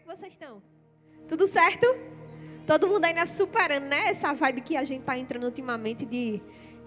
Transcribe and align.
é 0.00 0.02
que 0.02 0.06
vocês 0.16 0.32
estão? 0.32 0.62
Tudo 1.28 1.46
certo? 1.46 1.86
Todo 2.66 2.88
mundo 2.88 3.04
ainda 3.04 3.26
superando, 3.26 3.84
né? 3.84 4.08
Essa 4.08 4.32
vibe 4.32 4.62
que 4.62 4.76
a 4.76 4.84
gente 4.84 5.02
tá 5.02 5.16
entrando 5.16 5.44
ultimamente 5.44 6.06
de, 6.06 6.40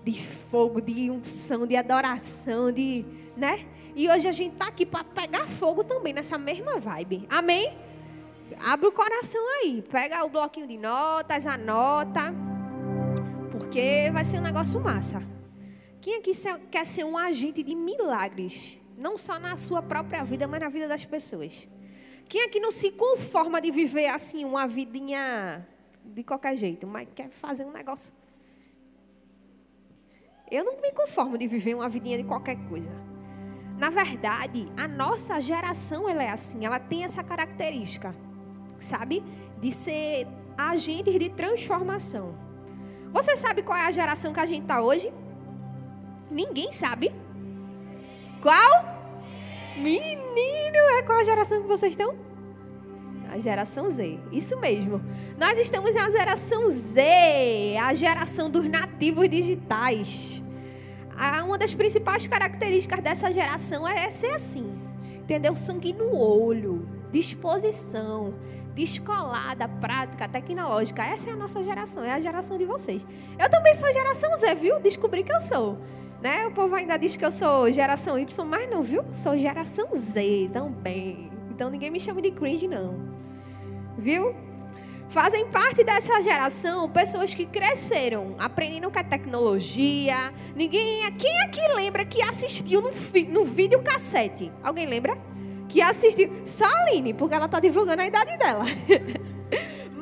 de 0.04 0.26
fogo, 0.26 0.82
de 0.82 1.12
unção, 1.12 1.68
de 1.68 1.76
adoração, 1.76 2.72
de, 2.72 3.06
né? 3.38 3.68
E 3.96 4.10
hoje 4.10 4.28
a 4.28 4.32
gente 4.32 4.56
tá 4.56 4.68
aqui 4.68 4.86
para 4.86 5.04
pegar 5.04 5.48
fogo 5.48 5.84
também 5.84 6.14
nessa 6.14 6.38
mesma 6.38 6.80
vibe. 6.80 7.28
Amém? 7.30 7.78
Abre 8.60 8.88
o 8.88 8.92
coração 8.92 9.42
aí, 9.60 9.82
pega 9.82 10.24
o 10.26 10.30
bloquinho 10.30 10.68
de 10.68 10.78
notas, 10.78 11.46
anota, 11.46 12.34
porque 13.52 14.10
vai 14.12 14.24
ser 14.24 14.40
um 14.40 14.44
negócio 14.44 14.80
massa. 14.80 15.22
Quem 16.02 16.18
aqui 16.18 16.32
quer 16.70 16.86
ser 16.86 17.04
um 17.04 17.18
agente 17.18 17.62
de 17.64 17.76
milagres? 17.76 18.80
Não 18.98 19.18
só 19.18 19.40
na 19.40 19.56
sua 19.56 19.82
própria 19.82 20.24
vida, 20.24 20.48
mas 20.48 20.60
na 20.60 20.70
vida 20.70 20.88
das 20.88 21.06
pessoas. 21.06 21.68
Quem 22.28 22.46
aqui 22.46 22.60
não 22.60 22.72
se 22.72 22.92
conforma 22.92 23.62
de 23.62 23.72
viver 23.72 24.08
assim 24.08 24.44
uma 24.44 24.68
vidinha 24.68 25.68
de 26.04 26.24
qualquer 26.24 26.58
jeito, 26.58 26.88
mas 26.88 27.08
quer 27.14 27.30
fazer 27.30 27.66
um 27.66 27.72
negócio? 27.72 28.14
Eu 30.50 30.64
não 30.64 30.82
me 30.82 30.92
conformo 30.92 31.38
de 31.38 31.48
viver 31.48 31.74
uma 31.74 31.90
vidinha 31.90 32.18
de 32.18 32.24
qualquer 32.24 32.58
coisa. 32.68 32.92
Na 33.78 33.90
verdade, 33.90 34.72
a 34.78 34.88
nossa 34.88 35.40
geração 35.40 36.08
ela 36.08 36.24
é 36.24 36.30
assim, 36.30 36.66
ela 36.66 36.80
tem 36.80 37.04
essa 37.04 37.24
característica, 37.24 38.16
sabe? 38.80 39.24
De 39.60 39.72
ser 39.72 40.28
agentes 40.58 41.18
de 41.18 41.30
transformação. 41.30 42.38
Você 43.12 43.36
sabe 43.36 43.64
qual 43.64 43.78
é 43.78 43.86
a 43.86 43.92
geração 43.92 44.32
que 44.34 44.40
a 44.40 44.46
gente 44.46 44.64
está 44.64 44.82
hoje? 44.82 45.12
Ninguém 46.30 46.72
sabe. 46.72 47.14
Qual? 48.42 48.93
Menino, 49.78 50.78
é 50.98 51.04
qual 51.04 51.20
a 51.20 51.24
geração 51.24 51.62
que 51.62 51.68
vocês 51.68 51.94
estão? 51.94 52.16
A 53.32 53.40
geração 53.40 53.90
Z. 53.90 54.20
Isso 54.32 54.58
mesmo. 54.60 55.02
Nós 55.38 55.58
estamos 55.58 55.94
na 55.96 56.12
geração 56.12 56.70
Z, 56.70 57.78
a 57.82 57.94
geração 57.94 58.50
dos 58.50 58.68
nativos 58.68 59.28
digitais. 59.30 60.44
Uma 61.44 61.58
das 61.58 61.74
principais 61.74 62.28
características 62.28 63.00
dessa 63.02 63.34
geração 63.34 63.88
é 63.88 64.10
ser 64.10 64.34
assim. 64.34 64.80
Entendeu? 65.16 65.56
Sangue 65.56 65.94
no 65.94 66.16
olho, 66.16 66.88
disposição, 67.12 68.36
descolada, 68.76 69.68
prática, 69.68 70.28
tecnológica. 70.28 71.04
Essa 71.04 71.30
é 71.30 71.34
a 71.34 71.36
nossa 71.36 71.64
geração, 71.64 72.04
é 72.04 72.12
a 72.12 72.20
geração 72.20 72.58
de 72.58 72.66
vocês. 72.66 73.06
Eu 73.40 73.50
também 73.50 73.74
sou 73.74 73.92
geração 73.92 74.38
Z, 74.38 74.54
viu? 74.56 74.80
Descobri 74.80 75.24
que 75.24 75.34
eu 75.34 75.42
sou. 75.42 75.80
Né? 76.24 76.48
O 76.48 76.52
povo 76.52 76.74
ainda 76.74 76.96
diz 76.96 77.18
que 77.18 77.26
eu 77.26 77.32
sou 77.32 77.70
geração 77.70 78.18
Y, 78.18 78.46
mas 78.46 78.70
não, 78.70 78.82
viu? 78.82 79.04
Sou 79.12 79.38
geração 79.38 79.90
Z 79.94 80.50
também. 80.54 81.30
Então 81.52 81.70
ninguém 81.70 81.92
me 81.92 82.00
chama 82.00 82.22
de 82.22 82.32
cringe, 82.32 82.66
não. 82.66 82.96
Viu? 83.98 84.34
Fazem 85.10 85.46
parte 85.48 85.84
dessa 85.84 86.22
geração 86.22 86.90
pessoas 86.90 87.36
que 87.36 87.46
cresceram 87.46 88.36
aprendendo 88.40 88.90
com 88.90 88.98
a 88.98 89.04
tecnologia. 89.04 90.34
Ninguém. 90.56 91.02
Quem 91.18 91.42
aqui 91.42 91.60
lembra 91.76 92.06
que 92.06 92.22
assistiu 92.22 92.82
no, 92.82 92.92
no 93.30 93.44
vídeo 93.44 93.84
cassete? 93.84 94.50
Alguém 94.64 94.86
lembra? 94.86 95.18
Que 95.68 95.82
assistiu. 95.82 96.32
Só 96.46 96.64
a 96.64 96.84
Aline, 96.84 97.14
porque 97.14 97.36
ela 97.36 97.48
está 97.48 97.60
divulgando 97.60 98.02
a 98.02 98.08
idade 98.08 98.38
dela. 98.38 98.64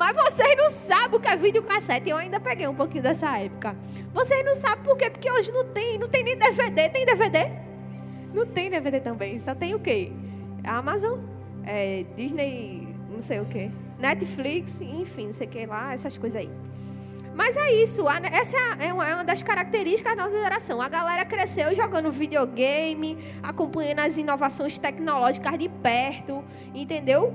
Mas 0.02 0.34
vocês 0.34 0.56
não 0.56 0.68
sabem 0.68 1.16
o 1.16 1.20
que 1.20 1.28
é 1.28 1.36
videocassete. 1.36 2.10
Eu 2.10 2.16
ainda 2.16 2.40
peguei 2.40 2.66
um 2.66 2.74
pouquinho 2.74 3.04
dessa 3.04 3.38
época. 3.38 3.76
Vocês 4.12 4.44
não 4.44 4.56
sabem 4.56 4.82
por 4.82 4.96
quê? 4.96 5.08
Porque 5.08 5.30
hoje 5.30 5.52
não 5.52 5.64
tem, 5.66 5.96
não 5.96 6.08
tem 6.08 6.24
nem 6.24 6.36
DVD. 6.36 6.88
Tem 6.88 7.06
DVD? 7.06 7.50
Não 8.34 8.44
tem 8.44 8.68
DVD 8.68 8.98
também. 8.98 9.38
Só 9.38 9.54
tem 9.54 9.76
o 9.76 9.78
quê? 9.78 10.10
Amazon, 10.64 11.20
é, 11.64 12.04
Disney, 12.16 12.88
não 13.08 13.22
sei 13.22 13.38
o 13.38 13.44
quê. 13.44 13.70
Netflix, 13.96 14.80
enfim, 14.80 15.26
não 15.26 15.32
sei 15.32 15.46
o 15.46 15.50
que 15.50 15.66
lá, 15.66 15.94
essas 15.94 16.18
coisas 16.18 16.40
aí. 16.40 16.50
Mas 17.32 17.56
é 17.56 17.72
isso, 17.72 18.04
essa 18.08 18.56
é, 18.56 18.86
é 18.86 18.88
é 18.88 18.92
uma 18.92 19.24
das 19.24 19.42
características 19.42 20.16
da 20.16 20.24
nossa 20.24 20.36
geração. 20.36 20.82
A 20.82 20.88
galera 20.88 21.24
cresceu 21.24 21.74
jogando 21.74 22.10
videogame, 22.10 23.16
acompanhando 23.42 24.00
as 24.00 24.18
inovações 24.18 24.76
tecnológicas 24.78 25.58
de 25.58 25.68
perto, 25.68 26.44
entendeu? 26.74 27.32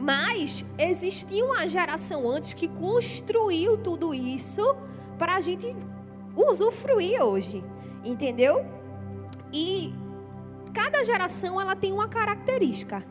Mas 0.00 0.64
existia 0.78 1.44
uma 1.44 1.68
geração 1.68 2.26
antes 2.26 2.54
que 2.54 2.66
construiu 2.66 3.76
tudo 3.76 4.14
isso 4.14 4.74
para 5.18 5.34
a 5.34 5.40
gente 5.42 5.76
usufruir 6.34 7.22
hoje, 7.22 7.62
entendeu? 8.02 8.64
E 9.52 9.92
cada 10.72 11.04
geração 11.04 11.60
ela 11.60 11.76
tem 11.76 11.92
uma 11.92 12.08
característica 12.08 13.04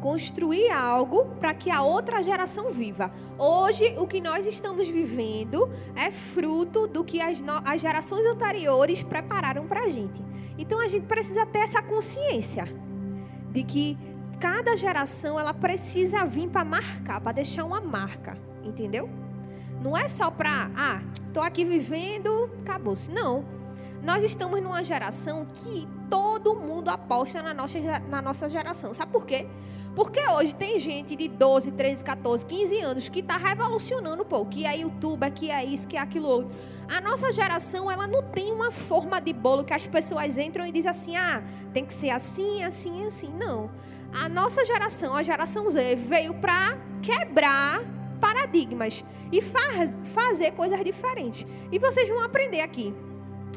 construir 0.00 0.70
algo 0.70 1.26
para 1.38 1.52
que 1.52 1.70
a 1.70 1.82
outra 1.82 2.22
geração 2.22 2.72
viva. 2.72 3.12
Hoje, 3.38 3.94
o 3.98 4.06
que 4.06 4.18
nós 4.18 4.46
estamos 4.46 4.88
vivendo 4.88 5.68
é 5.94 6.10
fruto 6.10 6.86
do 6.86 7.04
que 7.04 7.20
as, 7.20 7.42
as 7.66 7.82
gerações 7.82 8.24
anteriores 8.24 9.02
prepararam 9.02 9.66
para 9.66 9.82
a 9.82 9.88
gente. 9.90 10.22
Então, 10.56 10.80
a 10.80 10.88
gente 10.88 11.04
precisa 11.04 11.44
ter 11.44 11.58
essa 11.58 11.82
consciência 11.82 12.66
de 13.50 13.62
que 13.62 13.98
cada 14.40 14.74
geração 14.74 15.38
ela 15.38 15.52
precisa 15.52 16.24
vir 16.24 16.48
para 16.48 16.64
marcar, 16.64 17.20
para 17.20 17.32
deixar 17.32 17.64
uma 17.64 17.80
marca, 17.80 18.38
entendeu? 18.64 19.08
Não 19.82 19.96
é 19.96 20.08
só 20.08 20.30
para, 20.30 20.70
ah, 20.76 21.02
tô 21.32 21.40
aqui 21.40 21.64
vivendo, 21.64 22.50
acabou-se. 22.62 23.10
Não. 23.10 23.44
Nós 24.02 24.24
estamos 24.24 24.62
numa 24.62 24.82
geração 24.82 25.46
que 25.46 25.86
todo 26.08 26.56
mundo 26.56 26.88
aposta 26.88 27.42
na 27.42 27.52
nossa, 27.52 27.78
na 28.08 28.22
nossa 28.22 28.48
geração. 28.48 28.94
Sabe 28.94 29.12
por 29.12 29.26
quê? 29.26 29.46
Porque 29.94 30.20
hoje 30.20 30.54
tem 30.54 30.78
gente 30.78 31.14
de 31.14 31.28
12, 31.28 31.72
13, 31.72 32.02
14, 32.02 32.46
15 32.46 32.80
anos 32.80 33.08
que 33.10 33.20
está 33.20 33.36
revolucionando, 33.36 34.24
pô, 34.24 34.46
que 34.46 34.64
é 34.64 34.78
youtuber, 34.78 35.30
que 35.30 35.50
é 35.50 35.62
isso, 35.62 35.86
que 35.86 35.98
é 35.98 36.00
aquilo 36.00 36.28
outro. 36.28 36.58
A 36.88 37.00
nossa 37.00 37.30
geração, 37.30 37.90
ela 37.90 38.06
não 38.06 38.22
tem 38.22 38.52
uma 38.52 38.70
forma 38.70 39.20
de 39.20 39.34
bolo 39.34 39.64
que 39.64 39.74
as 39.74 39.86
pessoas 39.86 40.38
entram 40.38 40.66
e 40.66 40.72
dizem 40.72 40.90
assim, 40.90 41.16
ah, 41.16 41.42
tem 41.74 41.84
que 41.84 41.92
ser 41.92 42.10
assim, 42.10 42.64
assim, 42.64 43.04
assim. 43.04 43.28
Não 43.38 43.68
a 44.12 44.28
nossa 44.28 44.64
geração, 44.64 45.14
a 45.14 45.22
geração 45.22 45.70
Z, 45.70 45.96
veio 45.96 46.34
para 46.34 46.76
quebrar 47.02 47.82
paradigmas 48.20 49.04
e 49.32 49.40
faz, 49.40 49.94
fazer 50.12 50.52
coisas 50.52 50.82
diferentes. 50.84 51.46
E 51.70 51.78
vocês 51.78 52.08
vão 52.08 52.22
aprender 52.22 52.60
aqui. 52.60 52.94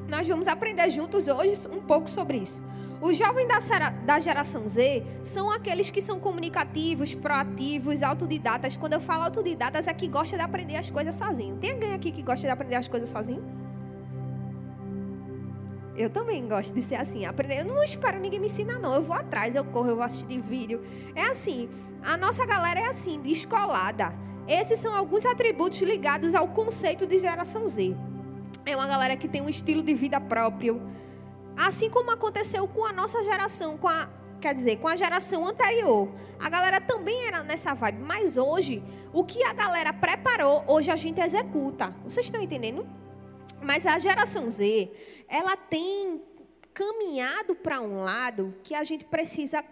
Nós 0.08 0.28
vamos 0.28 0.47
aprender 0.47 0.90
juntos 0.90 1.28
hoje 1.28 1.68
um 1.72 1.81
pouco 1.81 2.09
sobre 2.09 2.38
isso. 2.38 2.62
Os 3.02 3.18
jovens 3.18 3.47
da, 3.47 3.90
da 3.90 4.19
geração 4.19 4.66
Z 4.68 5.03
são 5.22 5.52
aqueles 5.52 5.90
que 5.90 6.02
são 6.02 6.19
comunicativos, 6.19 7.13
proativos, 7.13 8.02
autodidatas. 8.02 8.78
Quando 8.78 8.94
eu 8.94 9.02
falo 9.02 9.24
autodidatas, 9.24 9.88
é 9.88 9.94
que 9.94 10.08
gosta 10.08 10.38
de 10.38 10.42
aprender 10.42 10.78
as 10.78 10.90
coisas 10.90 11.16
sozinho. 11.16 11.58
Tem 11.58 11.72
alguém 11.72 11.94
aqui 11.94 12.12
que 12.12 12.22
gosta 12.22 12.47
de 12.47 12.53
aprender 12.53 12.75
as 12.75 12.88
coisas 12.88 13.09
sozinho? 13.09 13.44
Eu 15.96 16.09
também 16.09 16.48
gosto 16.48 16.74
de 16.74 16.81
ser 16.81 16.96
assim. 16.96 17.26
Aprender. 17.26 17.62
Eu 17.62 17.66
não 17.66 17.84
espero 17.84 18.20
ninguém 18.20 18.40
me 18.40 18.48
ensinar, 18.48 18.80
não. 18.80 18.94
Eu 18.94 19.02
vou 19.02 19.16
atrás, 19.16 19.56
eu 19.56 19.64
corro, 19.64 19.90
eu 19.90 19.96
vou 19.96 20.04
assistir 20.04 20.40
vídeo. 20.40 20.81
É 21.16 21.24
assim. 21.26 21.70
A 22.04 22.18
nossa 22.18 22.46
galera 22.46 22.80
é 22.81 22.88
assim, 22.88 23.22
descolada. 23.22 24.14
Esses 24.48 24.80
são 24.80 24.94
alguns 24.94 25.26
atributos 25.26 25.80
ligados 25.81 26.36
ao 26.36 26.48
conceito 26.50 27.08
de 27.08 27.18
geração 27.18 27.68
Z. 27.68 27.96
É 28.66 28.76
uma 28.76 28.88
galera 28.88 29.16
que 29.16 29.28
tem 29.28 29.42
um 29.42 29.48
estilo 29.48 29.81
de 29.81 29.94
vida 29.94 30.20
próprio. 30.20 30.81
Assim 31.56 31.90
como 31.90 32.12
aconteceu 32.12 32.68
com 32.68 32.86
a 32.86 32.92
nossa 32.92 33.24
geração, 33.24 33.78
com 33.78 33.88
a, 33.88 34.10
quer 34.42 34.54
dizer, 34.54 34.78
com 34.78 34.88
a 34.88 34.96
geração 34.96 35.48
anterior. 35.48 36.10
A 36.40 36.50
galera 36.50 36.81
também 36.81 37.25
era 37.25 37.44
nessa 37.44 37.74
vibe, 37.74 38.02
mas 38.02 38.36
hoje, 38.36 38.84
o 39.14 39.24
que 39.24 39.42
a 39.44 39.54
galera 39.54 39.94
preparou, 39.94 40.64
hoje 40.68 40.92
a 40.92 40.96
gente 40.96 41.22
executa. 41.22 41.96
Vocês 42.04 42.25
estão 42.25 42.42
entendendo? 42.42 42.86
Mas 43.63 43.85
a 43.85 43.97
geração 43.97 44.50
Z, 44.50 44.91
ela 45.28 45.56
tem 45.56 46.22
caminhado 46.74 47.56
para 47.56 47.81
um 47.81 48.03
lado 48.03 48.56
que 48.63 48.74
a 48.74 48.84
gente 48.84 49.06
precisa 49.06 49.63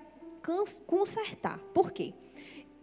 consertar. 0.86 1.60
Por 1.74 1.92
quê? 1.92 2.14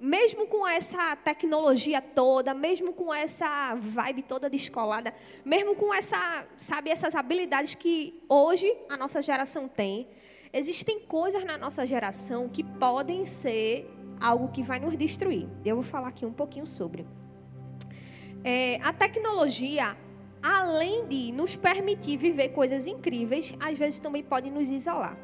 Mesmo 0.00 0.46
com 0.46 0.66
essa 0.66 1.16
tecnologia 1.16 2.00
toda, 2.00 2.54
mesmo 2.54 2.92
com 2.92 3.12
essa 3.12 3.74
vibe 3.74 4.22
toda 4.22 4.48
descolada, 4.48 5.12
mesmo 5.44 5.74
com 5.74 5.92
essa, 5.92 6.46
sabe, 6.56 6.90
essas 6.90 7.16
habilidades 7.16 7.74
que 7.74 8.22
hoje 8.28 8.72
a 8.88 8.96
nossa 8.96 9.20
geração 9.20 9.66
tem, 9.66 10.08
existem 10.52 11.00
coisas 11.00 11.44
na 11.44 11.58
nossa 11.58 11.84
geração 11.84 12.48
que 12.48 12.62
podem 12.62 13.24
ser 13.24 13.90
algo 14.20 14.48
que 14.48 14.62
vai 14.62 14.78
nos 14.78 14.96
destruir. 14.96 15.48
Eu 15.64 15.76
vou 15.76 15.84
falar 15.84 16.08
aqui 16.08 16.24
um 16.24 16.32
pouquinho 16.32 16.66
sobre. 16.66 17.04
É, 18.44 18.76
a 18.82 18.92
tecnologia, 18.92 19.96
além 20.42 21.06
de 21.06 21.32
nos 21.32 21.56
permitir 21.56 22.16
viver 22.16 22.50
coisas 22.50 22.86
incríveis, 22.86 23.54
às 23.60 23.78
vezes 23.78 23.98
também 24.00 24.22
pode 24.22 24.50
nos 24.50 24.68
isolar. 24.68 25.16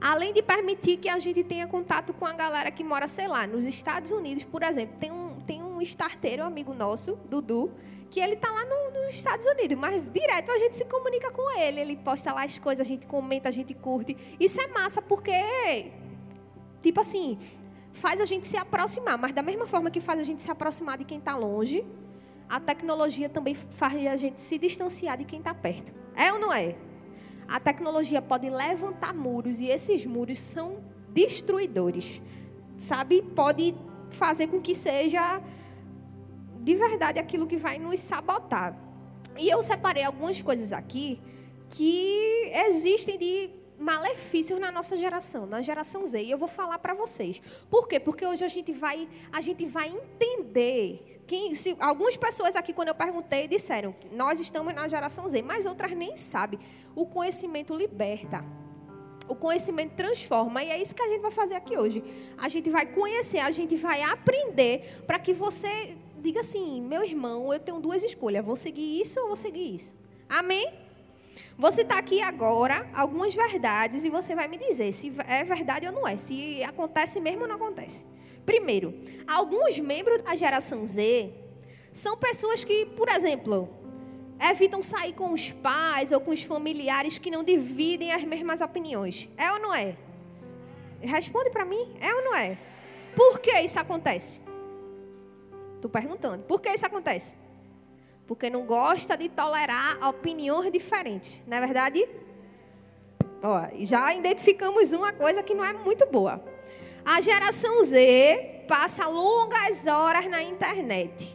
Além 0.00 0.32
de 0.32 0.42
permitir 0.42 0.96
que 0.96 1.08
a 1.08 1.18
gente 1.18 1.42
tenha 1.42 1.66
contato 1.66 2.12
com 2.14 2.24
a 2.24 2.32
galera 2.32 2.70
que 2.70 2.84
mora, 2.84 3.08
sei 3.08 3.26
lá, 3.26 3.46
nos 3.46 3.64
Estados 3.64 4.12
Unidos, 4.12 4.44
por 4.44 4.62
exemplo. 4.62 4.96
Tem 5.00 5.10
um, 5.10 5.40
tem 5.40 5.62
um 5.62 5.82
starteiro, 5.82 6.44
um 6.44 6.46
amigo 6.46 6.72
nosso, 6.72 7.18
Dudu, 7.28 7.72
que 8.08 8.20
ele 8.20 8.36
tá 8.36 8.48
lá 8.50 8.64
no, 8.64 9.02
nos 9.02 9.14
Estados 9.14 9.44
Unidos, 9.46 9.76
mas 9.76 10.00
direto 10.12 10.52
a 10.52 10.58
gente 10.58 10.76
se 10.76 10.84
comunica 10.84 11.32
com 11.32 11.50
ele. 11.58 11.80
Ele 11.80 11.96
posta 11.96 12.32
lá 12.32 12.44
as 12.44 12.58
coisas, 12.58 12.86
a 12.86 12.88
gente 12.88 13.06
comenta, 13.06 13.48
a 13.48 13.52
gente 13.52 13.74
curte. 13.74 14.16
Isso 14.38 14.60
é 14.60 14.68
massa 14.68 15.02
porque, 15.02 15.90
tipo 16.80 17.00
assim, 17.00 17.36
faz 17.92 18.20
a 18.20 18.24
gente 18.24 18.46
se 18.46 18.56
aproximar, 18.56 19.18
mas 19.18 19.32
da 19.32 19.42
mesma 19.42 19.66
forma 19.66 19.90
que 19.90 20.00
faz 20.00 20.20
a 20.20 20.22
gente 20.22 20.40
se 20.42 20.50
aproximar 20.50 20.96
de 20.96 21.04
quem 21.04 21.18
está 21.18 21.36
longe, 21.36 21.84
a 22.48 22.58
tecnologia 22.58 23.28
também 23.28 23.54
faz 23.54 24.06
a 24.06 24.16
gente 24.16 24.40
se 24.40 24.58
distanciar 24.58 25.18
de 25.18 25.24
quem 25.24 25.38
está 25.38 25.54
perto. 25.54 25.92
É 26.16 26.32
ou 26.32 26.38
não 26.38 26.52
é? 26.52 26.76
A 27.46 27.60
tecnologia 27.60 28.20
pode 28.22 28.48
levantar 28.48 29.14
muros 29.14 29.60
e 29.60 29.66
esses 29.66 30.06
muros 30.06 30.40
são 30.40 30.78
destruidores. 31.10 32.22
Sabe? 32.76 33.22
Pode 33.22 33.74
fazer 34.10 34.46
com 34.46 34.60
que 34.60 34.74
seja 34.74 35.40
de 36.60 36.74
verdade 36.74 37.18
aquilo 37.18 37.46
que 37.46 37.56
vai 37.56 37.78
nos 37.78 38.00
sabotar. 38.00 38.76
E 39.38 39.48
eu 39.48 39.62
separei 39.62 40.04
algumas 40.04 40.42
coisas 40.42 40.72
aqui 40.72 41.20
que 41.68 42.50
existem 42.66 43.18
de 43.18 43.50
malefícios 43.78 44.58
na 44.58 44.70
nossa 44.70 44.96
geração, 44.96 45.46
na 45.46 45.62
geração 45.62 46.06
Z. 46.06 46.22
E 46.22 46.30
eu 46.30 46.38
vou 46.38 46.48
falar 46.48 46.78
para 46.78 46.94
vocês. 46.94 47.40
Por 47.70 47.86
quê? 47.86 48.00
Porque 48.00 48.26
hoje 48.26 48.44
a 48.44 48.48
gente 48.48 48.72
vai, 48.72 49.08
a 49.32 49.40
gente 49.40 49.64
vai 49.66 49.88
entender. 49.88 51.22
Quem, 51.26 51.54
se, 51.54 51.76
algumas 51.78 52.16
pessoas 52.16 52.56
aqui, 52.56 52.72
quando 52.72 52.88
eu 52.88 52.94
perguntei, 52.94 53.46
disseram 53.46 53.92
que 53.92 54.08
nós 54.08 54.40
estamos 54.40 54.74
na 54.74 54.88
geração 54.88 55.28
Z, 55.28 55.42
mas 55.42 55.66
outras 55.66 55.92
nem 55.92 56.16
sabem. 56.16 56.58
O 56.94 57.06
conhecimento 57.06 57.74
liberta. 57.74 58.44
O 59.28 59.34
conhecimento 59.34 59.94
transforma. 59.94 60.62
E 60.64 60.70
é 60.70 60.80
isso 60.80 60.94
que 60.94 61.02
a 61.02 61.08
gente 61.08 61.20
vai 61.20 61.30
fazer 61.30 61.54
aqui 61.54 61.76
hoje. 61.76 62.02
A 62.38 62.48
gente 62.48 62.70
vai 62.70 62.86
conhecer, 62.86 63.38
a 63.38 63.50
gente 63.50 63.76
vai 63.76 64.02
aprender 64.02 65.02
para 65.06 65.18
que 65.18 65.34
você 65.34 65.96
diga 66.18 66.40
assim: 66.40 66.80
meu 66.80 67.04
irmão, 67.04 67.52
eu 67.52 67.60
tenho 67.60 67.78
duas 67.78 68.02
escolhas. 68.02 68.44
Vou 68.44 68.56
seguir 68.56 69.00
isso 69.00 69.20
ou 69.20 69.26
vou 69.26 69.36
seguir 69.36 69.74
isso. 69.74 69.94
Amém? 70.28 70.87
Vou 71.58 71.72
citar 71.72 71.98
aqui 71.98 72.22
agora 72.22 72.88
algumas 72.94 73.34
verdades 73.34 74.04
e 74.04 74.10
você 74.10 74.32
vai 74.32 74.46
me 74.46 74.56
dizer 74.56 74.92
se 74.92 75.12
é 75.26 75.42
verdade 75.42 75.88
ou 75.88 75.92
não 75.92 76.06
é, 76.06 76.16
se 76.16 76.62
acontece 76.62 77.18
mesmo 77.18 77.42
ou 77.42 77.48
não 77.48 77.56
acontece. 77.56 78.06
Primeiro, 78.46 78.94
alguns 79.26 79.76
membros 79.80 80.22
da 80.22 80.36
geração 80.36 80.86
Z 80.86 81.34
são 81.92 82.16
pessoas 82.16 82.62
que, 82.62 82.86
por 82.86 83.08
exemplo, 83.08 83.68
evitam 84.40 84.84
sair 84.84 85.14
com 85.14 85.32
os 85.32 85.50
pais 85.50 86.12
ou 86.12 86.20
com 86.20 86.30
os 86.30 86.44
familiares 86.44 87.18
que 87.18 87.28
não 87.28 87.42
dividem 87.42 88.12
as 88.12 88.22
mesmas 88.22 88.60
opiniões. 88.60 89.28
É 89.36 89.50
ou 89.50 89.58
não 89.58 89.74
é? 89.74 89.96
Responde 91.00 91.50
para 91.50 91.64
mim, 91.64 91.92
é 92.00 92.14
ou 92.14 92.22
não 92.22 92.36
é? 92.36 92.56
Por 93.16 93.40
que 93.40 93.50
isso 93.58 93.80
acontece? 93.80 94.40
Estou 95.74 95.90
perguntando. 95.90 96.44
Por 96.44 96.60
que 96.60 96.68
isso 96.68 96.86
acontece? 96.86 97.36
Porque 98.28 98.50
não 98.50 98.66
gosta 98.66 99.16
de 99.16 99.30
tolerar 99.30 100.06
opiniões 100.06 100.70
diferentes, 100.70 101.42
não 101.46 101.56
é 101.56 101.60
verdade? 101.60 102.06
Ó, 103.42 103.68
já 103.80 104.14
identificamos 104.14 104.92
uma 104.92 105.14
coisa 105.14 105.42
que 105.42 105.54
não 105.54 105.64
é 105.64 105.72
muito 105.72 106.06
boa. 106.06 106.44
A 107.02 107.22
geração 107.22 107.82
Z 107.82 108.66
passa 108.68 109.06
longas 109.06 109.86
horas 109.86 110.26
na 110.26 110.42
internet, 110.42 111.34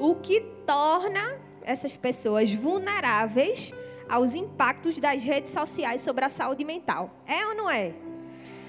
o 0.00 0.14
que 0.14 0.40
torna 0.66 1.38
essas 1.60 1.94
pessoas 1.96 2.50
vulneráveis 2.50 3.70
aos 4.08 4.34
impactos 4.34 4.98
das 4.98 5.22
redes 5.22 5.52
sociais 5.52 6.00
sobre 6.00 6.24
a 6.24 6.30
saúde 6.30 6.64
mental. 6.64 7.10
É 7.26 7.46
ou 7.46 7.54
não 7.54 7.68
é? 7.68 7.92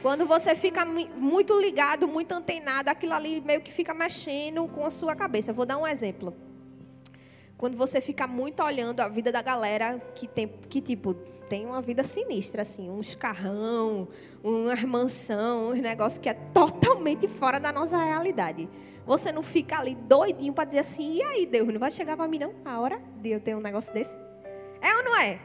Quando 0.01 0.25
você 0.25 0.53
fica 0.53 0.83
muito 0.83 1.57
ligado, 1.61 2.09
muito 2.09 2.33
antenado, 2.33 2.89
aquilo 2.89 3.13
ali 3.13 3.39
meio 3.39 3.61
que 3.61 3.71
fica 3.71 3.93
mexendo 3.93 4.67
com 4.67 4.85
a 4.85 4.89
sua 4.89 5.15
cabeça. 5.15 5.53
Vou 5.53 5.65
dar 5.65 5.77
um 5.77 5.87
exemplo. 5.87 6.35
Quando 7.63 7.77
você 7.77 8.01
fica 8.01 8.27
muito 8.27 8.61
olhando 8.61 8.99
a 8.99 9.07
vida 9.07 9.31
da 9.31 9.41
galera 9.41 9.97
que 10.13 10.27
tem, 10.27 10.49
que 10.67 10.81
tipo, 10.81 11.13
tem 11.47 11.65
uma 11.65 11.81
vida 11.81 12.03
sinistra, 12.03 12.61
assim, 12.61 12.89
uns 12.89 13.15
carrão, 13.15 14.05
uma 14.43 14.75
mansão, 14.85 15.69
uns 15.69 15.79
negócios 15.79 16.17
que 16.17 16.27
é 16.27 16.33
totalmente 16.33 17.25
fora 17.25 17.61
da 17.61 17.71
nossa 17.71 17.97
realidade. 17.97 18.67
Você 19.05 19.31
não 19.31 19.41
fica 19.41 19.79
ali 19.79 19.95
doidinho 19.95 20.51
para 20.51 20.65
dizer 20.65 20.79
assim, 20.79 21.13
e 21.13 21.23
aí, 21.23 21.45
Deus, 21.45 21.65
não 21.69 21.79
vai 21.79 21.89
chegar 21.89 22.17
para 22.17 22.27
mim 22.27 22.37
não? 22.37 22.53
A 22.65 22.81
hora 22.81 23.01
de 23.21 23.29
eu 23.29 23.39
ter 23.39 23.55
um 23.55 23.61
negócio 23.61 23.93
desse? 23.93 24.13
É 24.81 24.97
ou 24.97 25.03
não 25.05 25.17
é? 25.17 25.39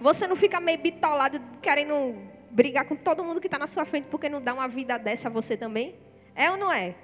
Você 0.00 0.28
não 0.28 0.36
fica 0.36 0.60
meio 0.60 0.78
bitolado 0.78 1.40
querendo 1.60 2.14
brigar 2.48 2.84
com 2.84 2.94
todo 2.94 3.24
mundo 3.24 3.40
que 3.40 3.48
está 3.48 3.58
na 3.58 3.66
sua 3.66 3.84
frente 3.84 4.06
porque 4.06 4.28
não 4.28 4.40
dá 4.40 4.54
uma 4.54 4.68
vida 4.68 4.96
dessa 5.00 5.26
a 5.26 5.32
você 5.32 5.56
também? 5.56 5.96
É 6.32 6.48
ou 6.48 6.56
não 6.56 6.72
é? 6.72 6.94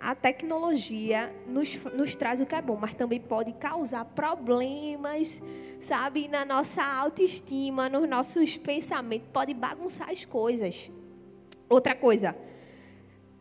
A 0.00 0.14
tecnologia 0.14 1.34
nos, 1.46 1.74
nos 1.84 2.14
traz 2.14 2.40
o 2.40 2.46
que 2.46 2.54
é 2.54 2.62
bom, 2.62 2.76
mas 2.76 2.94
também 2.94 3.20
pode 3.20 3.52
causar 3.54 4.04
problemas, 4.04 5.42
sabe, 5.80 6.28
na 6.28 6.44
nossa 6.44 6.82
autoestima, 6.82 7.88
nos 7.88 8.08
nossos 8.08 8.56
pensamentos, 8.56 9.28
pode 9.32 9.54
bagunçar 9.54 10.10
as 10.10 10.24
coisas. 10.24 10.90
Outra 11.68 11.94
coisa, 11.94 12.36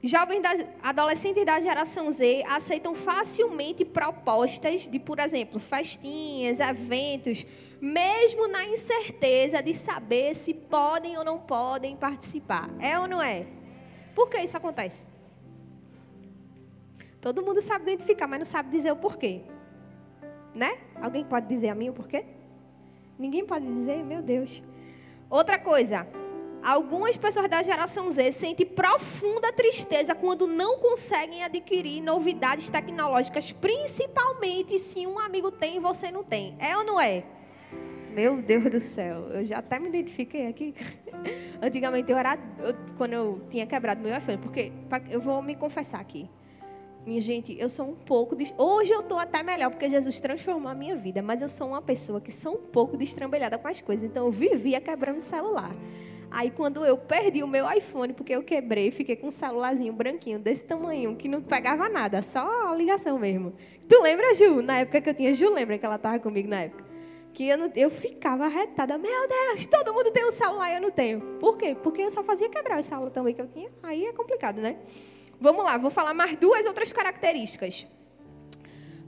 jovens 0.04 0.42
da, 0.42 0.50
adolescentes 0.82 1.46
da 1.46 1.60
geração 1.60 2.12
Z 2.12 2.44
aceitam 2.48 2.94
facilmente 2.94 3.86
propostas 3.86 4.88
de, 4.88 5.00
por 5.00 5.20
exemplo, 5.20 5.60
festinhas, 5.60 6.60
eventos, 6.60 7.46
mesmo 7.80 8.48
na 8.48 8.66
incerteza 8.66 9.62
de 9.62 9.74
saber 9.74 10.36
se 10.36 10.54
podem 10.54 11.18
ou 11.18 11.24
não 11.24 11.40
podem 11.40 11.96
participar. 11.96 12.70
É 12.80 13.00
ou 13.00 13.08
não 13.08 13.22
é? 13.22 13.48
Por 14.16 14.30
que 14.30 14.40
isso 14.40 14.58
acontece? 14.58 15.17
Todo 17.22 17.44
mundo 17.44 17.62
sabe 17.62 17.84
identificar, 17.84 18.28
mas 18.28 18.40
não 18.40 18.46
sabe 18.46 18.70
dizer 18.70 18.92
o 18.92 18.96
porquê. 18.96 19.42
Né? 20.54 20.78
Alguém 21.02 21.26
pode 21.26 21.48
dizer 21.48 21.70
a 21.70 21.76
mim 21.76 21.90
o 21.90 21.94
porquê? 21.94 22.26
Ninguém 23.18 23.46
pode 23.46 23.66
dizer, 23.66 24.04
meu 24.04 24.22
Deus. 24.22 24.62
Outra 25.30 25.58
coisa, 25.60 26.08
algumas 26.64 27.18
pessoas 27.18 27.50
da 27.50 27.62
geração 27.64 28.10
Z 28.12 28.32
sentem 28.32 28.66
profunda 28.66 29.52
tristeza 29.52 30.14
quando 30.16 30.48
não 30.48 30.80
conseguem 30.80 31.44
adquirir 31.44 32.02
novidades 32.02 32.70
tecnológicas, 32.70 33.52
principalmente 33.52 34.78
se 34.78 35.06
um 35.06 35.20
amigo 35.20 35.52
tem 35.52 35.78
e 35.78 35.80
você 35.80 36.12
não 36.12 36.24
tem. 36.24 36.56
É 36.60 36.78
ou 36.78 36.86
não 36.86 37.02
é? 37.02 37.24
Meu 38.12 38.42
Deus 38.42 38.64
do 38.72 38.80
céu, 38.80 39.30
eu 39.30 39.46
já 39.46 39.60
até 39.60 39.80
me 39.80 39.90
identifiquei 39.90 40.48
aqui. 40.48 40.74
Antigamente 41.62 42.12
eu 42.12 42.18
era, 42.18 42.38
eu, 42.60 42.74
quando 42.98 43.14
eu 43.14 43.42
tinha 43.50 43.66
quebrado 43.68 44.02
meu 44.02 44.16
iPhone, 44.18 44.38
porque 44.38 44.72
eu 45.10 45.20
vou 45.20 45.42
me 45.42 45.56
confessar 45.56 46.00
aqui. 46.00 46.30
Minha 47.08 47.22
gente, 47.22 47.58
eu 47.58 47.70
sou 47.70 47.88
um 47.88 47.96
pouco. 47.96 48.36
De... 48.36 48.54
Hoje 48.58 48.92
eu 48.92 49.00
estou 49.00 49.18
até 49.18 49.42
melhor, 49.42 49.70
porque 49.70 49.88
Jesus 49.88 50.20
transformou 50.20 50.70
a 50.70 50.76
minha 50.76 50.94
vida. 50.94 51.22
Mas 51.22 51.42
eu 51.42 51.48
sou 51.48 51.70
uma 51.70 51.82
pessoa 51.82 52.20
que 52.20 52.30
sou 52.30 52.56
um 52.56 52.58
pouco 52.58 52.98
destrambelhada 52.98 53.58
com 53.58 53.66
as 53.66 53.80
coisas. 53.80 54.04
Então 54.04 54.26
eu 54.26 54.32
vivia 54.32 54.82
quebrando 54.82 55.20
o 55.20 55.22
celular. 55.22 55.74
Aí 56.30 56.52
quando 56.52 56.86
eu 56.86 56.98
perdi 56.98 57.42
o 57.42 57.48
meu 57.48 57.66
iPhone, 57.72 58.12
porque 58.12 58.34
eu 58.36 58.44
quebrei, 58.44 58.92
fiquei 58.92 59.16
com 59.16 59.28
um 59.28 59.32
celularzinho 59.32 59.94
branquinho 59.94 60.38
desse 60.38 60.66
tamanho, 60.66 61.16
que 61.16 61.30
não 61.30 61.42
pegava 61.42 61.88
nada, 61.88 62.22
só 62.22 62.74
ligação 62.74 63.18
mesmo. 63.18 63.54
Tu 63.88 64.02
lembra, 64.02 64.36
Ju? 64.36 64.62
Na 64.62 64.80
época 64.80 65.00
que 65.00 65.10
eu 65.10 65.14
tinha, 65.14 65.34
Ju 65.34 65.50
lembra 65.54 65.78
que 65.78 65.86
ela 65.86 65.96
estava 65.96 66.20
comigo 66.20 66.50
na 66.50 66.64
época? 66.64 66.84
Que 67.34 67.48
eu, 67.48 67.58
não, 67.58 67.72
eu 67.74 67.90
ficava 67.90 68.48
arretada. 68.48 68.98
Meu 68.98 69.28
Deus, 69.30 69.66
todo 69.66 69.94
mundo 69.94 70.12
tem 70.12 70.28
um 70.28 70.32
celular 70.34 70.74
e 70.74 70.76
eu 70.76 70.82
não 70.82 70.92
tenho. 70.92 71.22
Por 71.40 71.58
quê? 71.58 71.74
Porque 71.82 72.02
eu 72.02 72.12
só 72.12 72.22
fazia 72.22 72.50
quebrar 72.50 72.78
o 72.78 72.84
celular 72.84 73.12
também 73.12 73.34
que 73.34 73.42
eu 73.42 73.48
tinha. 73.48 73.70
Aí 73.82 74.06
é 74.06 74.12
complicado, 74.12 74.60
né? 74.60 74.76
Vamos 75.40 75.64
lá, 75.64 75.78
vou 75.78 75.92
falar 75.92 76.14
mais 76.14 76.36
duas 76.38 76.66
outras 76.66 76.92
características. 76.92 77.88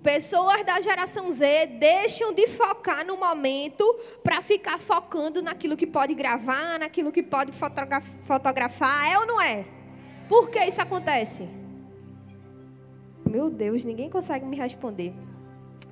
Pessoas 0.03 0.63
da 0.63 0.79
geração 0.79 1.29
Z 1.29 1.67
deixam 1.79 2.33
de 2.33 2.47
focar 2.47 3.05
no 3.05 3.17
momento 3.17 3.83
para 4.23 4.41
ficar 4.41 4.79
focando 4.79 5.41
naquilo 5.41 5.75
que 5.75 5.85
pode 5.85 6.13
gravar, 6.13 6.79
naquilo 6.79 7.11
que 7.11 7.21
pode 7.21 7.51
fotografar. 8.23 9.11
É 9.11 9.17
ou 9.17 9.25
não 9.25 9.41
é? 9.41 9.65
Por 10.29 10.49
que 10.49 10.59
isso 10.63 10.81
acontece? 10.81 11.49
Meu 13.29 13.49
Deus, 13.49 13.83
ninguém 13.83 14.09
consegue 14.09 14.45
me 14.45 14.55
responder. 14.55 15.13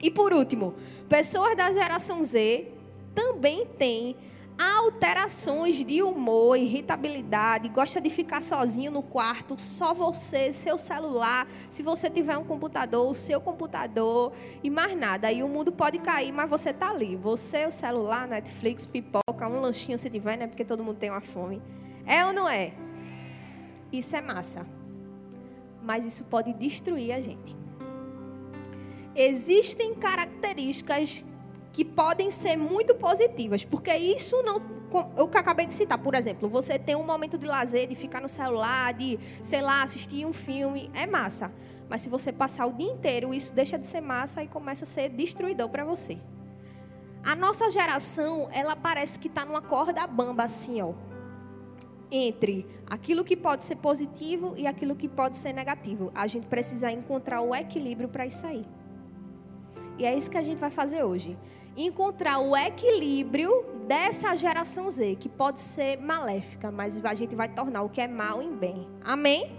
E 0.01 0.09
por 0.09 0.31
último, 0.31 0.75
pessoas 1.09 1.57
da 1.57 1.71
geração 1.71 2.23
Z 2.23 2.71
também 3.13 3.65
têm 3.65 4.15
alterações 4.57 5.85
de 5.85 6.01
humor, 6.01 6.57
irritabilidade, 6.57 7.69
gosta 7.69 8.01
de 8.01 8.09
ficar 8.09 8.41
sozinho 8.41 8.91
no 8.91 9.03
quarto, 9.03 9.59
só 9.61 9.93
você, 9.93 10.51
seu 10.51 10.77
celular, 10.77 11.47
se 11.69 11.83
você 11.83 12.09
tiver 12.09 12.37
um 12.37 12.43
computador, 12.43 13.07
o 13.07 13.13
seu 13.13 13.39
computador 13.39 14.33
e 14.63 14.69
mais 14.69 14.97
nada. 14.97 15.27
Aí 15.27 15.43
o 15.43 15.47
mundo 15.47 15.71
pode 15.71 15.99
cair, 15.99 16.31
mas 16.31 16.49
você 16.49 16.73
tá 16.73 16.89
ali. 16.89 17.15
Você, 17.15 17.65
o 17.65 17.71
celular, 17.71 18.27
Netflix, 18.27 18.85
pipoca, 18.85 19.47
um 19.47 19.59
lanchinho 19.59 19.97
se 19.97 20.09
tiver, 20.09 20.37
né? 20.37 20.47
Porque 20.47 20.65
todo 20.65 20.83
mundo 20.83 20.97
tem 20.97 21.09
uma 21.09 21.21
fome. 21.21 21.61
É 22.05 22.25
ou 22.25 22.33
não 22.33 22.49
é? 22.49 22.73
Isso 23.91 24.15
é 24.15 24.21
massa. 24.21 24.65
Mas 25.83 26.05
isso 26.05 26.23
pode 26.23 26.53
destruir 26.53 27.11
a 27.11 27.21
gente. 27.21 27.55
Existem 29.15 29.95
características 29.95 31.23
que 31.77 31.85
podem 31.85 32.31
ser 32.31 32.57
muito 32.57 32.95
positivas, 32.95 33.63
porque 33.63 33.95
isso 33.95 34.41
não 34.41 34.59
o 35.15 35.27
que 35.27 35.37
acabei 35.37 35.67
de 35.67 35.75
citar, 35.75 35.99
por 35.99 36.15
exemplo, 36.15 36.49
você 36.49 36.79
tem 36.79 36.95
um 36.95 37.03
momento 37.03 37.37
de 37.37 37.45
lazer, 37.45 37.87
de 37.87 37.93
ficar 37.93 38.19
no 38.19 38.27
celular, 38.27 38.95
de, 38.95 39.19
sei 39.43 39.61
lá, 39.61 39.83
assistir 39.83 40.25
um 40.25 40.33
filme, 40.33 40.89
é 40.91 41.05
massa. 41.05 41.51
Mas 41.87 42.01
se 42.01 42.09
você 42.09 42.33
passar 42.33 42.65
o 42.65 42.73
dia 42.73 42.89
inteiro, 42.89 43.31
isso 43.31 43.53
deixa 43.53 43.77
de 43.77 43.85
ser 43.85 44.01
massa 44.01 44.41
e 44.41 44.47
começa 44.47 44.85
a 44.85 44.87
ser 44.87 45.09
destruidor 45.09 45.69
para 45.69 45.85
você. 45.85 46.17
A 47.23 47.35
nossa 47.35 47.69
geração, 47.69 48.49
ela 48.51 48.75
parece 48.75 49.19
que 49.19 49.27
está 49.27 49.45
numa 49.45 49.61
corda 49.61 50.07
bamba 50.07 50.45
assim, 50.45 50.81
ó. 50.81 50.93
entre 52.09 52.65
aquilo 52.87 53.23
que 53.23 53.37
pode 53.37 53.63
ser 53.63 53.75
positivo 53.75 54.55
e 54.57 54.65
aquilo 54.65 54.95
que 54.95 55.07
pode 55.07 55.37
ser 55.37 55.53
negativo. 55.53 56.11
A 56.15 56.25
gente 56.25 56.47
precisa 56.47 56.91
encontrar 56.91 57.41
o 57.41 57.53
equilíbrio 57.53 58.09
para 58.09 58.25
isso 58.25 58.47
aí. 58.47 58.65
E 59.97 60.05
é 60.05 60.15
isso 60.15 60.29
que 60.29 60.37
a 60.37 60.43
gente 60.43 60.59
vai 60.59 60.69
fazer 60.69 61.03
hoje. 61.03 61.37
Encontrar 61.75 62.39
o 62.39 62.55
equilíbrio 62.55 63.65
dessa 63.87 64.35
geração 64.35 64.89
Z, 64.89 65.15
que 65.19 65.29
pode 65.29 65.61
ser 65.61 65.97
maléfica, 65.99 66.71
mas 66.71 67.03
a 67.03 67.13
gente 67.13 67.35
vai 67.35 67.47
tornar 67.47 67.83
o 67.83 67.89
que 67.89 68.01
é 68.01 68.07
mal 68.07 68.41
em 68.41 68.55
bem. 68.55 68.87
Amém? 69.03 69.55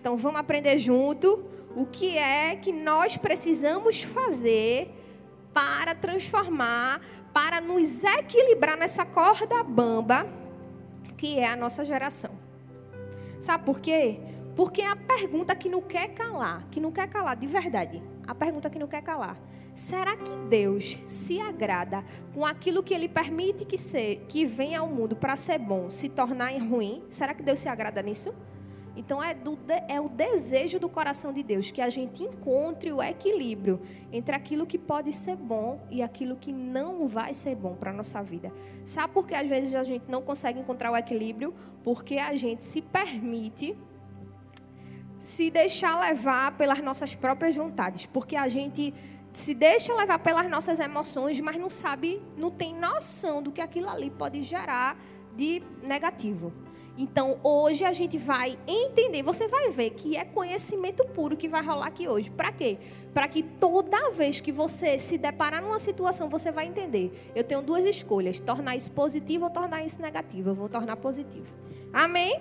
Então 0.00 0.16
vamos 0.16 0.40
aprender 0.40 0.78
junto 0.78 1.44
o 1.74 1.86
que 1.86 2.16
é 2.16 2.56
que 2.56 2.72
nós 2.72 3.16
precisamos 3.16 4.02
fazer 4.02 4.92
para 5.52 5.94
transformar, 5.94 7.00
para 7.32 7.60
nos 7.60 8.02
equilibrar 8.04 8.76
nessa 8.76 9.04
corda 9.04 9.62
bamba 9.62 10.26
que 11.16 11.38
é 11.38 11.46
a 11.46 11.56
nossa 11.56 11.84
geração. 11.84 12.32
Sabe 13.40 13.64
por 13.64 13.80
quê? 13.80 14.20
Porque 14.54 14.82
é 14.82 14.88
a 14.88 14.96
pergunta 14.96 15.54
que 15.54 15.68
não 15.68 15.80
quer 15.80 16.08
calar, 16.08 16.66
que 16.70 16.80
não 16.80 16.92
quer 16.92 17.08
calar 17.08 17.36
de 17.36 17.46
verdade. 17.46 18.02
A 18.26 18.34
pergunta 18.34 18.70
que 18.70 18.78
não 18.78 18.86
quer 18.86 19.02
calar. 19.02 19.36
Será 19.74 20.16
que 20.16 20.30
Deus 20.48 20.98
se 21.06 21.40
agrada 21.40 22.04
com 22.32 22.46
aquilo 22.46 22.82
que 22.82 22.94
Ele 22.94 23.08
permite 23.08 23.64
que, 23.64 23.76
ser, 23.76 24.24
que 24.28 24.46
venha 24.46 24.80
ao 24.80 24.88
mundo 24.88 25.16
para 25.16 25.36
ser 25.36 25.58
bom, 25.58 25.90
se 25.90 26.08
tornar 26.08 26.56
ruim? 26.58 27.02
Será 27.10 27.34
que 27.34 27.42
Deus 27.42 27.58
se 27.58 27.68
agrada 27.68 28.00
nisso? 28.00 28.32
Então 28.96 29.22
é, 29.22 29.34
do, 29.34 29.58
é 29.88 30.00
o 30.00 30.08
desejo 30.08 30.78
do 30.78 30.88
coração 30.88 31.32
de 31.32 31.42
Deus 31.42 31.70
que 31.70 31.80
a 31.80 31.90
gente 31.90 32.22
encontre 32.22 32.92
o 32.92 33.02
equilíbrio 33.02 33.80
entre 34.12 34.34
aquilo 34.34 34.66
que 34.66 34.78
pode 34.78 35.12
ser 35.12 35.36
bom 35.36 35.80
e 35.90 36.02
aquilo 36.02 36.36
que 36.36 36.52
não 36.52 37.08
vai 37.08 37.34
ser 37.34 37.56
bom 37.56 37.74
para 37.74 37.90
a 37.90 37.94
nossa 37.94 38.22
vida. 38.22 38.52
Sabe 38.84 39.12
por 39.12 39.26
que 39.26 39.34
às 39.34 39.48
vezes 39.48 39.74
a 39.74 39.82
gente 39.82 40.04
não 40.08 40.22
consegue 40.22 40.60
encontrar 40.60 40.92
o 40.92 40.96
equilíbrio? 40.96 41.52
Porque 41.82 42.18
a 42.18 42.36
gente 42.36 42.64
se 42.64 42.80
permite 42.80 43.76
se 45.24 45.50
deixar 45.50 45.98
levar 45.98 46.52
pelas 46.52 46.82
nossas 46.82 47.14
próprias 47.14 47.56
vontades. 47.56 48.04
Porque 48.04 48.36
a 48.36 48.46
gente 48.46 48.92
se 49.32 49.54
deixa 49.54 49.94
levar 49.94 50.18
pelas 50.18 50.48
nossas 50.50 50.78
emoções, 50.78 51.40
mas 51.40 51.56
não 51.56 51.70
sabe, 51.70 52.22
não 52.36 52.50
tem 52.50 52.74
noção 52.74 53.42
do 53.42 53.50
que 53.50 53.62
aquilo 53.62 53.88
ali 53.88 54.10
pode 54.10 54.42
gerar 54.42 54.98
de 55.34 55.62
negativo. 55.82 56.52
Então, 56.96 57.40
hoje 57.42 57.84
a 57.84 57.92
gente 57.92 58.18
vai 58.18 58.56
entender, 58.68 59.22
você 59.22 59.48
vai 59.48 59.70
ver 59.70 59.90
que 59.90 60.14
é 60.14 60.24
conhecimento 60.26 61.02
puro 61.06 61.36
que 61.38 61.48
vai 61.48 61.64
rolar 61.64 61.86
aqui 61.86 62.06
hoje. 62.06 62.30
Para 62.30 62.52
quê? 62.52 62.76
Para 63.14 63.26
que 63.26 63.42
toda 63.42 64.10
vez 64.10 64.40
que 64.40 64.52
você 64.52 64.98
se 64.98 65.16
deparar 65.16 65.62
numa 65.62 65.78
situação, 65.78 66.28
você 66.28 66.52
vai 66.52 66.66
entender. 66.66 67.32
Eu 67.34 67.42
tenho 67.42 67.62
duas 67.62 67.84
escolhas: 67.86 68.38
tornar 68.38 68.76
isso 68.76 68.92
positivo 68.92 69.46
ou 69.46 69.50
tornar 69.50 69.82
isso 69.84 70.00
negativo. 70.00 70.50
Eu 70.50 70.54
vou 70.54 70.68
tornar 70.68 70.96
positivo. 70.96 71.52
Amém? 71.92 72.38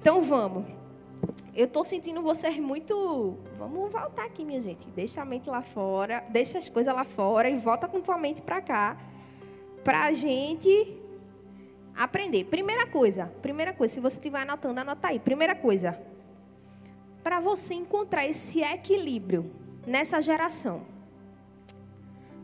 Então 0.00 0.22
vamos. 0.22 0.79
Eu 1.60 1.66
estou 1.66 1.84
sentindo 1.84 2.22
vocês 2.22 2.58
muito. 2.58 3.36
Vamos 3.58 3.92
voltar 3.92 4.24
aqui, 4.24 4.46
minha 4.46 4.62
gente. 4.62 4.88
Deixa 4.92 5.20
a 5.20 5.26
mente 5.26 5.50
lá 5.50 5.60
fora, 5.60 6.24
deixa 6.30 6.56
as 6.56 6.70
coisas 6.70 6.94
lá 6.94 7.04
fora 7.04 7.50
e 7.50 7.58
volta 7.58 7.86
com 7.86 8.00
tua 8.00 8.16
mente 8.16 8.40
para 8.40 8.62
cá. 8.62 8.96
Para 9.84 10.06
a 10.06 10.12
gente 10.14 10.96
aprender. 11.94 12.44
Primeira 12.44 12.86
coisa, 12.86 13.26
primeira 13.42 13.74
coisa, 13.74 13.92
se 13.92 14.00
você 14.00 14.16
estiver 14.16 14.40
anotando, 14.40 14.80
anota 14.80 15.08
aí. 15.08 15.18
Primeira 15.20 15.54
coisa, 15.54 16.00
para 17.22 17.40
você 17.40 17.74
encontrar 17.74 18.24
esse 18.24 18.62
equilíbrio 18.62 19.52
nessa 19.86 20.18
geração, 20.18 20.86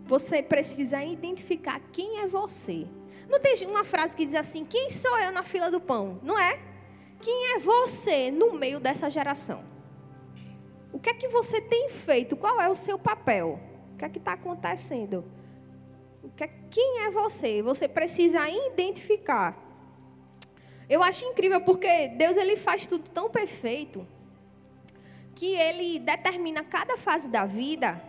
você 0.05 0.43
precisa 0.43 1.03
identificar 1.03 1.81
quem 1.91 2.21
é 2.21 2.27
você. 2.27 2.87
Não 3.31 3.41
tem 3.41 3.67
uma 3.67 3.83
frase 3.83 4.15
que 4.15 4.27
diz 4.27 4.35
assim: 4.35 4.63
quem 4.63 4.91
sou 4.91 5.19
eu 5.21 5.33
na 5.33 5.43
fila 5.43 5.71
do 5.71 5.81
pão? 5.81 6.21
Não 6.23 6.39
é? 6.39 6.76
Quem 7.21 7.55
é 7.55 7.59
você 7.59 8.31
no 8.31 8.53
meio 8.53 8.79
dessa 8.79 9.09
geração? 9.11 9.65
O 10.93 10.99
que 10.99 11.11
é 11.11 11.15
que 11.15 11.29
você 11.29 11.61
tem 11.61 11.89
feito? 11.89 12.37
Qual 12.37 12.61
é 12.61 12.69
o 12.69 12.75
seu 12.75 12.99
papel? 12.99 13.61
O 13.93 13.97
que 13.97 14.05
é 14.05 14.09
que 14.09 14.19
está 14.19 14.33
acontecendo? 14.33 15.25
Quem 16.71 17.01
é 17.05 17.11
você? 17.11 17.63
Você 17.63 17.89
precisa 17.89 18.49
identificar. 18.49 19.57
Eu 20.89 21.03
acho 21.03 21.25
incrível 21.25 21.61
porque 21.61 22.09
Deus 22.09 22.37
ele 22.37 22.57
faz 22.57 22.87
tudo 22.87 23.09
tão 23.11 23.29
perfeito 23.29 24.07
que 25.35 25.55
ele 25.55 25.99
determina 25.99 26.65
cada 26.65 26.97
fase 26.97 27.29
da 27.29 27.45
vida 27.45 28.03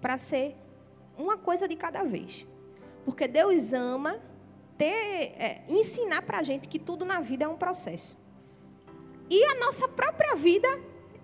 para 0.00 0.18
ser 0.18 0.56
uma 1.16 1.36
coisa 1.36 1.68
de 1.68 1.76
cada 1.76 2.02
vez. 2.02 2.46
Porque 3.04 3.28
Deus 3.28 3.72
ama 3.72 4.20
ter, 4.76 4.86
é, 5.38 5.62
ensinar 5.68 6.22
para 6.22 6.38
a 6.38 6.42
gente 6.42 6.68
que 6.68 6.78
tudo 6.78 7.04
na 7.04 7.20
vida 7.20 7.44
é 7.44 7.48
um 7.48 7.56
processo. 7.56 8.16
E 9.30 9.44
a 9.44 9.54
nossa 9.56 9.86
própria 9.88 10.34
vida 10.34 10.68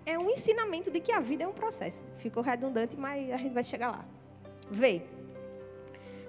é 0.05 0.17
um 0.17 0.29
ensinamento 0.29 0.91
de 0.91 0.99
que 0.99 1.11
a 1.11 1.19
vida 1.19 1.43
é 1.43 1.47
um 1.47 1.53
processo. 1.53 2.05
Ficou 2.17 2.43
redundante, 2.43 2.95
mas 2.95 3.31
a 3.31 3.37
gente 3.37 3.53
vai 3.53 3.63
chegar 3.63 3.91
lá. 3.91 4.05
Vê 4.69 5.03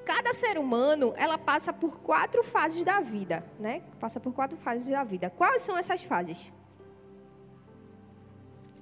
cada 0.07 0.33
ser 0.33 0.57
humano, 0.57 1.13
ela 1.17 1.37
passa 1.37 1.73
por 1.73 1.99
quatro 1.99 2.45
fases 2.45 2.85
da 2.85 3.01
vida, 3.01 3.45
né? 3.59 3.83
Passa 3.99 4.21
por 4.21 4.33
quatro 4.33 4.57
fases 4.57 4.87
da 4.87 5.03
vida. 5.03 5.29
Quais 5.29 5.63
são 5.63 5.77
essas 5.77 6.01
fases? 6.01 6.53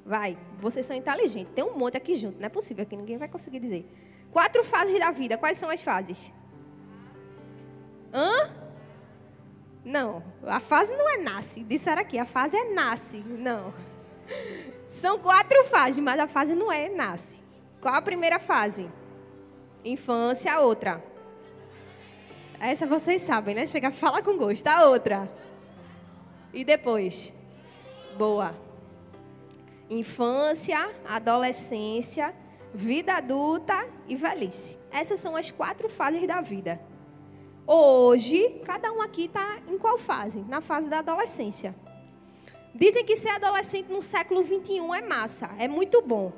Vai, 0.04 0.36
vocês 0.60 0.84
são 0.84 0.94
inteligentes. 0.94 1.54
Tem 1.54 1.64
um 1.64 1.78
monte 1.78 1.96
aqui 1.96 2.14
junto, 2.14 2.38
não 2.38 2.46
é 2.46 2.50
possível 2.50 2.84
que 2.84 2.94
ninguém 2.94 3.16
vai 3.16 3.26
conseguir 3.26 3.58
dizer. 3.58 3.90
Quatro 4.30 4.62
fases 4.62 4.98
da 5.00 5.10
vida. 5.10 5.38
Quais 5.38 5.56
são 5.56 5.70
as 5.70 5.82
fases? 5.82 6.30
Hã? 8.12 8.63
Não, 9.84 10.22
a 10.46 10.60
fase 10.60 10.94
não 10.94 11.08
é 11.08 11.18
nasce. 11.18 11.62
Disseram 11.62 12.00
aqui, 12.00 12.18
a 12.18 12.24
fase 12.24 12.56
é 12.56 12.72
nasce. 12.72 13.18
Não. 13.18 13.74
São 14.88 15.18
quatro 15.18 15.64
fases, 15.64 16.02
mas 16.02 16.18
a 16.18 16.26
fase 16.26 16.54
não 16.54 16.72
é 16.72 16.88
nasce. 16.88 17.36
Qual 17.80 17.94
a 17.94 18.00
primeira 18.00 18.38
fase? 18.38 18.90
Infância, 19.84 20.52
a 20.54 20.60
outra. 20.60 21.04
Essa 22.58 22.86
vocês 22.86 23.20
sabem, 23.20 23.54
né? 23.54 23.66
Chega, 23.66 23.90
fala 23.90 24.22
com 24.22 24.38
gosto. 24.38 24.66
A 24.66 24.88
outra. 24.88 25.30
E 26.52 26.64
depois? 26.64 27.32
Boa. 28.16 28.54
Infância, 29.90 30.90
adolescência, 31.06 32.34
vida 32.72 33.14
adulta 33.14 33.86
e 34.08 34.16
velhice. 34.16 34.78
Essas 34.90 35.20
são 35.20 35.36
as 35.36 35.50
quatro 35.50 35.88
fases 35.90 36.26
da 36.26 36.40
vida. 36.40 36.80
Hoje, 37.66 38.60
cada 38.62 38.92
um 38.92 39.00
aqui 39.00 39.24
está 39.24 39.58
em 39.66 39.78
qual 39.78 39.96
fase? 39.96 40.40
Na 40.42 40.60
fase 40.60 40.90
da 40.90 40.98
adolescência. 40.98 41.74
Dizem 42.74 43.04
que 43.04 43.16
ser 43.16 43.30
adolescente 43.30 43.90
no 43.90 44.02
século 44.02 44.42
21 44.42 44.94
é 44.94 45.00
massa, 45.00 45.50
é 45.58 45.66
muito 45.66 46.02
bom. 46.02 46.30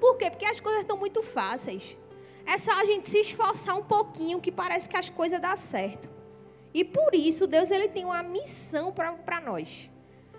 Por 0.00 0.16
quê? 0.16 0.28
Porque 0.28 0.44
as 0.44 0.58
coisas 0.58 0.80
estão 0.80 0.96
muito 0.96 1.22
fáceis. 1.22 1.96
É 2.44 2.58
só 2.58 2.72
a 2.72 2.84
gente 2.84 3.08
se 3.08 3.18
esforçar 3.18 3.78
um 3.78 3.84
pouquinho 3.84 4.40
que 4.40 4.50
parece 4.50 4.88
que 4.88 4.96
as 4.96 5.08
coisas 5.08 5.40
dão 5.40 5.54
certo. 5.54 6.10
E 6.74 6.82
por 6.82 7.14
isso 7.14 7.46
Deus 7.46 7.70
ele 7.70 7.88
tem 7.88 8.04
uma 8.04 8.22
missão 8.24 8.90
para 8.90 9.40
nós. 9.40 9.88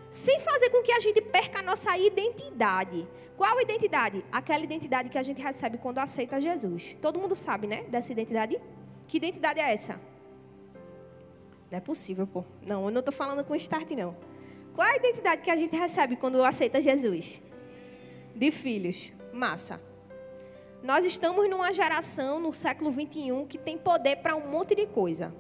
Sem 0.09 0.41
fazer 0.41 0.69
com 0.71 0.83
que 0.83 0.91
a 0.91 0.99
gente 0.99 1.21
perca 1.21 1.59
a 1.59 1.63
nossa 1.63 1.97
identidade. 1.97 3.07
Qual 3.37 3.61
identidade? 3.61 4.25
Aquela 4.29 4.63
identidade 4.63 5.09
que 5.09 5.17
a 5.17 5.23
gente 5.23 5.41
recebe 5.41 5.77
quando 5.77 5.99
aceita 5.99 6.41
Jesus. 6.41 6.97
Todo 7.01 7.17
mundo 7.17 7.33
sabe, 7.33 7.65
né? 7.65 7.83
Dessa 7.83 8.11
identidade. 8.11 8.59
Que 9.07 9.17
identidade 9.17 9.61
é 9.61 9.71
essa? 9.71 9.99
Não 11.73 11.77
é 11.77 11.81
possível, 11.81 12.27
pô. 12.27 12.45
Não, 12.61 12.85
eu 12.85 12.91
não 12.91 12.99
estou 12.99 13.11
falando 13.11 13.43
com 13.43 13.55
start, 13.55 13.89
não. 13.93 14.15
Qual 14.75 14.87
a 14.87 14.95
identidade 14.95 15.41
que 15.41 15.49
a 15.49 15.55
gente 15.55 15.75
recebe 15.75 16.15
quando 16.15 16.43
aceita 16.43 16.79
Jesus? 16.79 17.41
De 18.35 18.51
filhos. 18.51 19.11
Massa. 19.33 19.81
Nós 20.83 21.03
estamos 21.03 21.49
numa 21.49 21.73
geração 21.73 22.39
no 22.39 22.53
século 22.53 22.91
21 22.91 23.47
que 23.47 23.57
tem 23.57 23.75
poder 23.75 24.17
para 24.17 24.35
um 24.35 24.47
monte 24.47 24.75
de 24.75 24.85
coisa. 24.85 25.33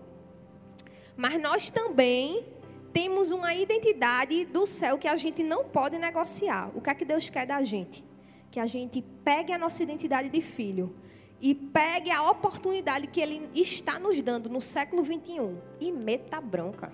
Mas 1.15 1.39
nós 1.39 1.69
também 1.69 2.47
temos 2.91 3.29
uma 3.29 3.53
identidade 3.53 4.43
do 4.45 4.65
céu 4.65 4.97
que 4.97 5.07
a 5.07 5.15
gente 5.15 5.43
não 5.43 5.63
pode 5.63 5.99
negociar. 5.99 6.71
O 6.73 6.81
que 6.81 6.89
é 6.89 6.95
que 6.95 7.05
Deus 7.05 7.29
quer 7.29 7.45
da 7.45 7.61
gente? 7.61 8.03
Que 8.49 8.59
a 8.59 8.65
gente 8.65 9.03
pegue 9.23 9.53
a 9.53 9.57
nossa 9.59 9.83
identidade 9.83 10.29
de 10.29 10.41
filho 10.41 10.95
e 11.43 11.53
pegue 11.53 12.09
a 12.09 12.31
oportunidade 12.31 13.05
que 13.05 13.19
Ele 13.19 13.49
está 13.53 13.99
nos 13.99 14.19
dando 14.21 14.49
no 14.49 14.61
século 14.61 15.03
21 15.03 15.59
e 15.77 15.91
meta 15.91 16.39
bronca. 16.39 16.89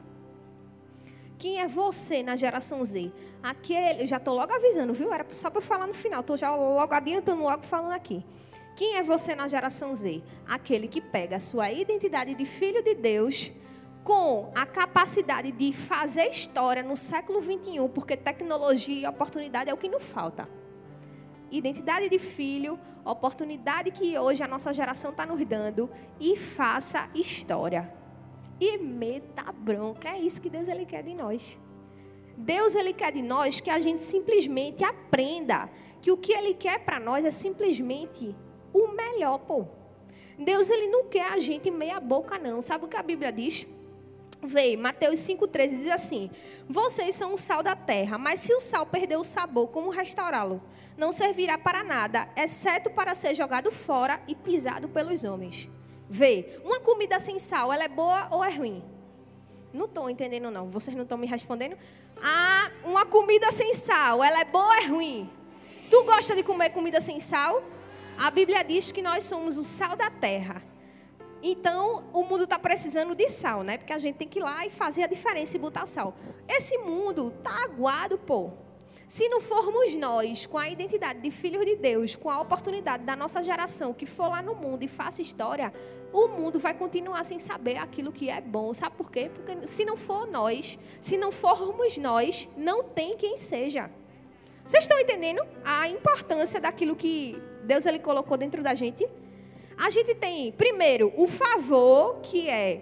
Quem 1.38 1.62
é 1.62 1.68
você 1.68 2.24
na 2.24 2.36
geração 2.36 2.84
Z? 2.84 3.12
Aquele, 3.44 4.02
eu 4.02 4.08
já 4.08 4.18
estou 4.18 4.34
logo 4.34 4.52
avisando, 4.52 4.92
viu? 4.92 5.14
Era 5.14 5.24
só 5.30 5.52
para 5.52 5.62
falar 5.62 5.86
no 5.86 5.94
final. 5.94 6.22
Estou 6.22 6.36
já 6.36 6.54
logo 6.56 6.92
adiantando, 6.92 7.44
logo 7.44 7.62
falando 7.62 7.92
aqui. 7.92 8.26
Quem 8.76 8.98
é 8.98 9.04
você 9.04 9.36
na 9.36 9.48
geração 9.48 9.96
Z? 9.96 10.24
Aquele 10.48 10.88
que 10.88 11.00
pega 11.00 11.36
a 11.36 11.40
sua 11.40 11.72
identidade 11.72 12.34
de 12.34 12.46
filho 12.46 12.84
de 12.84 12.96
Deus 12.96 13.52
com 14.04 14.52
a 14.56 14.66
capacidade 14.66 15.52
de 15.52 15.72
fazer 15.72 16.28
história 16.28 16.82
no 16.82 16.98
século 16.98 17.40
21, 17.40 17.88
porque 17.90 18.18
tecnologia 18.18 19.04
e 19.04 19.08
oportunidade 19.08 19.70
é 19.70 19.74
o 19.74 19.78
que 19.78 19.88
não 19.88 20.00
falta. 20.00 20.50
Identidade 21.52 22.10
de 22.10 22.20
filho, 22.20 22.80
oportunidade 23.04 23.92
que 23.92 24.18
hoje 24.18 24.44
a 24.44 24.48
nossa 24.48 24.74
geração 24.74 25.12
está 25.12 25.26
nos 25.26 25.44
dando 25.46 25.90
e 26.20 26.36
faça 26.36 27.10
história. 27.14 27.92
e 28.60 28.78
meta 28.78 29.52
bronca. 29.54 30.10
É 30.10 30.20
isso 30.20 30.42
que 30.42 30.50
Deus 30.50 30.68
ele 30.68 30.86
quer 30.86 31.02
de 31.04 31.16
nós. 31.16 31.58
Deus 32.38 32.76
ele 32.76 32.94
quer 32.94 33.12
de 33.12 33.22
nós 33.22 33.60
que 33.60 33.70
a 33.70 33.80
gente 33.80 34.04
simplesmente 34.04 34.84
aprenda 34.84 35.70
que 36.02 36.12
o 36.12 36.18
que 36.18 36.34
ele 36.34 36.54
quer 36.54 36.80
para 36.80 37.00
nós 37.00 37.24
é 37.26 37.32
simplesmente 37.32 38.36
o 38.74 38.90
melhor, 38.90 39.40
pô. 39.40 39.66
Deus 40.38 40.70
ele 40.70 40.88
não 40.88 41.06
quer 41.06 41.32
a 41.32 41.40
gente 41.40 41.70
meia 41.72 42.00
boca 42.00 42.38
não. 42.38 42.62
Sabe 42.62 42.86
o 42.86 42.88
que 42.88 42.96
a 42.96 43.04
Bíblia 43.04 43.32
diz? 43.32 43.68
Vê, 44.42 44.78
Mateus 44.78 45.20
5,13 45.20 45.68
diz 45.70 45.92
assim: 45.92 46.32
Vocês 46.68 47.14
são 47.14 47.34
o 47.34 47.38
sal 47.38 47.62
da 47.62 47.76
terra, 47.76 48.18
mas 48.18 48.40
se 48.40 48.54
o 48.54 48.60
sal 48.60 48.86
perder 48.86 49.18
o 49.18 49.24
sabor, 49.24 49.68
como 49.68 49.90
restaurá-lo? 49.90 50.62
Não 50.98 51.12
servirá 51.12 51.58
para 51.58 51.84
nada, 51.84 52.30
exceto 52.38 52.90
para 52.90 53.16
ser 53.16 53.36
jogado 53.36 53.72
fora 53.72 54.22
e 54.28 54.36
pisado 54.36 54.88
pelos 54.88 55.24
homens. 55.24 55.70
Vê, 56.10 56.60
uma 56.64 56.80
comida 56.80 57.20
sem 57.20 57.38
sal, 57.38 57.72
ela 57.72 57.84
é 57.84 57.90
boa 57.90 58.30
ou 58.32 58.44
é 58.44 58.50
ruim? 58.50 58.84
Não 59.74 59.86
estou 59.86 60.10
entendendo, 60.10 60.50
não. 60.50 60.70
Vocês 60.70 60.96
não 60.96 61.04
estão 61.04 61.18
me 61.18 61.28
respondendo? 61.28 61.78
Ah, 62.24 62.72
uma 62.84 63.06
comida 63.06 63.52
sem 63.52 63.74
sal, 63.74 64.24
ela 64.24 64.40
é 64.40 64.46
boa 64.46 64.66
ou 64.66 64.74
é 64.74 64.86
ruim? 64.88 65.30
Tu 65.90 66.04
gosta 66.04 66.36
de 66.36 66.44
comer 66.44 66.70
comida 66.70 67.02
sem 67.02 67.20
sal? 67.20 67.62
A 68.18 68.32
Bíblia 68.32 68.64
diz 68.64 68.92
que 68.92 69.02
nós 69.02 69.26
somos 69.26 69.58
o 69.58 69.64
sal 69.64 69.96
da 69.96 70.10
terra. 70.10 70.69
Então, 71.42 72.04
o 72.12 72.24
mundo 72.24 72.44
está 72.44 72.60
precisando 72.60 73.16
de 73.16 73.30
sal, 73.30 73.64
né? 73.64 73.78
Porque 73.78 73.94
a 73.94 73.98
gente 73.98 74.18
tem 74.18 74.28
que 74.28 74.40
ir 74.40 74.44
lá 74.44 74.66
e 74.66 74.70
fazer 74.70 75.04
a 75.04 75.08
diferença 75.08 75.56
e 75.56 75.60
botar 75.60 75.86
sal. 75.86 76.14
Esse 76.48 76.78
mundo 76.78 77.34
está 77.38 77.64
aguado, 77.64 78.18
pô. 78.18 78.52
Se 79.08 79.28
não 79.28 79.42
formos 79.42 79.96
nós, 79.96 80.46
com 80.46 80.58
a 80.58 80.70
identidade 80.70 81.20
de 81.20 81.32
filhos 81.32 81.66
de 81.66 81.76
Deus, 81.76 82.16
com 82.16 82.30
a 82.30 82.40
oportunidade 82.40 83.04
da 83.04 83.16
nossa 83.16 83.42
geração 83.42 83.92
que 83.92 84.06
for 84.06 84.28
lá 84.28 84.40
no 84.40 84.54
mundo 84.54 84.84
e 84.84 84.88
faça 84.88 85.20
história, 85.20 85.74
o 86.14 86.28
mundo 86.28 86.60
vai 86.60 86.76
continuar 86.76 87.24
sem 87.24 87.40
saber 87.40 87.78
aquilo 87.78 88.12
que 88.12 88.30
é 88.30 88.40
bom. 88.40 88.72
Sabe 88.72 88.96
por 88.96 89.10
quê? 89.10 89.32
Porque 89.34 89.66
se 89.66 89.84
não 89.84 89.98
for 89.98 90.28
nós, 90.28 90.78
se 91.02 91.18
não 91.18 91.32
formos 91.32 91.98
nós, 91.98 92.48
não 92.56 92.84
tem 92.84 93.18
quem 93.18 93.36
seja. 93.36 93.90
Vocês 94.64 94.84
estão 94.84 95.00
entendendo 95.00 95.42
a 95.66 95.88
importância 95.88 96.62
daquilo 96.62 96.96
que 96.96 97.42
Deus 97.64 97.88
ele 97.88 97.98
colocou 97.98 98.38
dentro 98.38 98.62
da 98.62 98.76
gente? 98.76 99.10
A 99.80 99.90
gente 99.90 100.14
tem, 100.14 100.52
primeiro, 100.52 101.14
o 101.16 101.26
favor, 101.26 102.20
que 102.22 102.50
é 102.50 102.82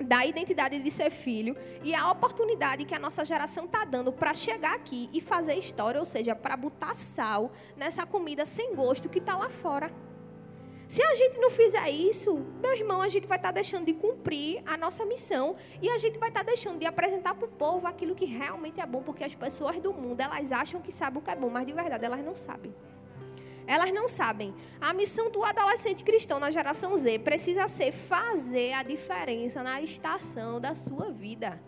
da 0.00 0.24
identidade 0.24 0.78
de 0.78 0.88
ser 0.88 1.10
filho, 1.10 1.56
e 1.82 1.92
a 1.92 2.08
oportunidade 2.08 2.84
que 2.84 2.94
a 2.94 3.00
nossa 3.00 3.24
geração 3.24 3.64
está 3.64 3.84
dando 3.84 4.12
para 4.12 4.32
chegar 4.32 4.74
aqui 4.76 5.10
e 5.12 5.20
fazer 5.20 5.54
história, 5.54 5.98
ou 5.98 6.04
seja, 6.04 6.36
para 6.36 6.56
botar 6.56 6.94
sal 6.94 7.50
nessa 7.76 8.06
comida 8.06 8.46
sem 8.46 8.76
gosto 8.76 9.08
que 9.08 9.18
está 9.18 9.36
lá 9.36 9.50
fora. 9.50 9.92
Se 10.86 11.02
a 11.02 11.14
gente 11.16 11.36
não 11.38 11.50
fizer 11.50 11.90
isso, 11.90 12.38
meu 12.62 12.74
irmão, 12.74 13.02
a 13.02 13.08
gente 13.08 13.26
vai 13.26 13.36
estar 13.36 13.48
tá 13.48 13.54
deixando 13.54 13.86
de 13.86 13.94
cumprir 13.94 14.62
a 14.64 14.76
nossa 14.76 15.04
missão 15.04 15.54
e 15.82 15.90
a 15.90 15.98
gente 15.98 16.16
vai 16.16 16.28
estar 16.28 16.44
tá 16.44 16.46
deixando 16.46 16.78
de 16.78 16.86
apresentar 16.86 17.34
para 17.34 17.46
o 17.46 17.48
povo 17.48 17.88
aquilo 17.88 18.14
que 18.14 18.24
realmente 18.24 18.80
é 18.80 18.86
bom, 18.86 19.02
porque 19.02 19.24
as 19.24 19.34
pessoas 19.34 19.80
do 19.80 19.92
mundo, 19.92 20.20
elas 20.20 20.52
acham 20.52 20.80
que 20.80 20.92
sabem 20.92 21.18
o 21.18 21.22
que 21.22 21.30
é 21.30 21.36
bom, 21.36 21.50
mas 21.50 21.66
de 21.66 21.72
verdade 21.72 22.04
elas 22.04 22.22
não 22.22 22.36
sabem. 22.36 22.72
Elas 23.74 23.92
não 23.92 24.08
sabem. 24.08 24.52
A 24.80 24.92
missão 24.92 25.30
do 25.30 25.44
adolescente 25.44 26.02
cristão 26.02 26.40
na 26.40 26.50
geração 26.50 26.96
Z 26.96 27.20
precisa 27.20 27.68
ser 27.68 27.92
fazer 27.92 28.72
a 28.72 28.82
diferença 28.82 29.62
na 29.62 29.80
estação 29.80 30.60
da 30.60 30.74
sua 30.74 31.08
vida. 31.12 31.62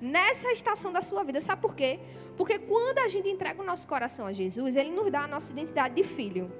Nessa 0.00 0.52
estação 0.52 0.92
da 0.92 1.02
sua 1.02 1.24
vida. 1.24 1.40
Sabe 1.40 1.60
por 1.60 1.74
quê? 1.74 1.98
Porque 2.36 2.56
quando 2.60 3.00
a 3.00 3.08
gente 3.08 3.28
entrega 3.28 3.60
o 3.60 3.66
nosso 3.66 3.88
coração 3.88 4.26
a 4.28 4.32
Jesus, 4.32 4.76
ele 4.76 4.92
nos 4.92 5.10
dá 5.10 5.22
a 5.22 5.26
nossa 5.26 5.50
identidade 5.52 5.96
de 5.96 6.04
filho. 6.04 6.52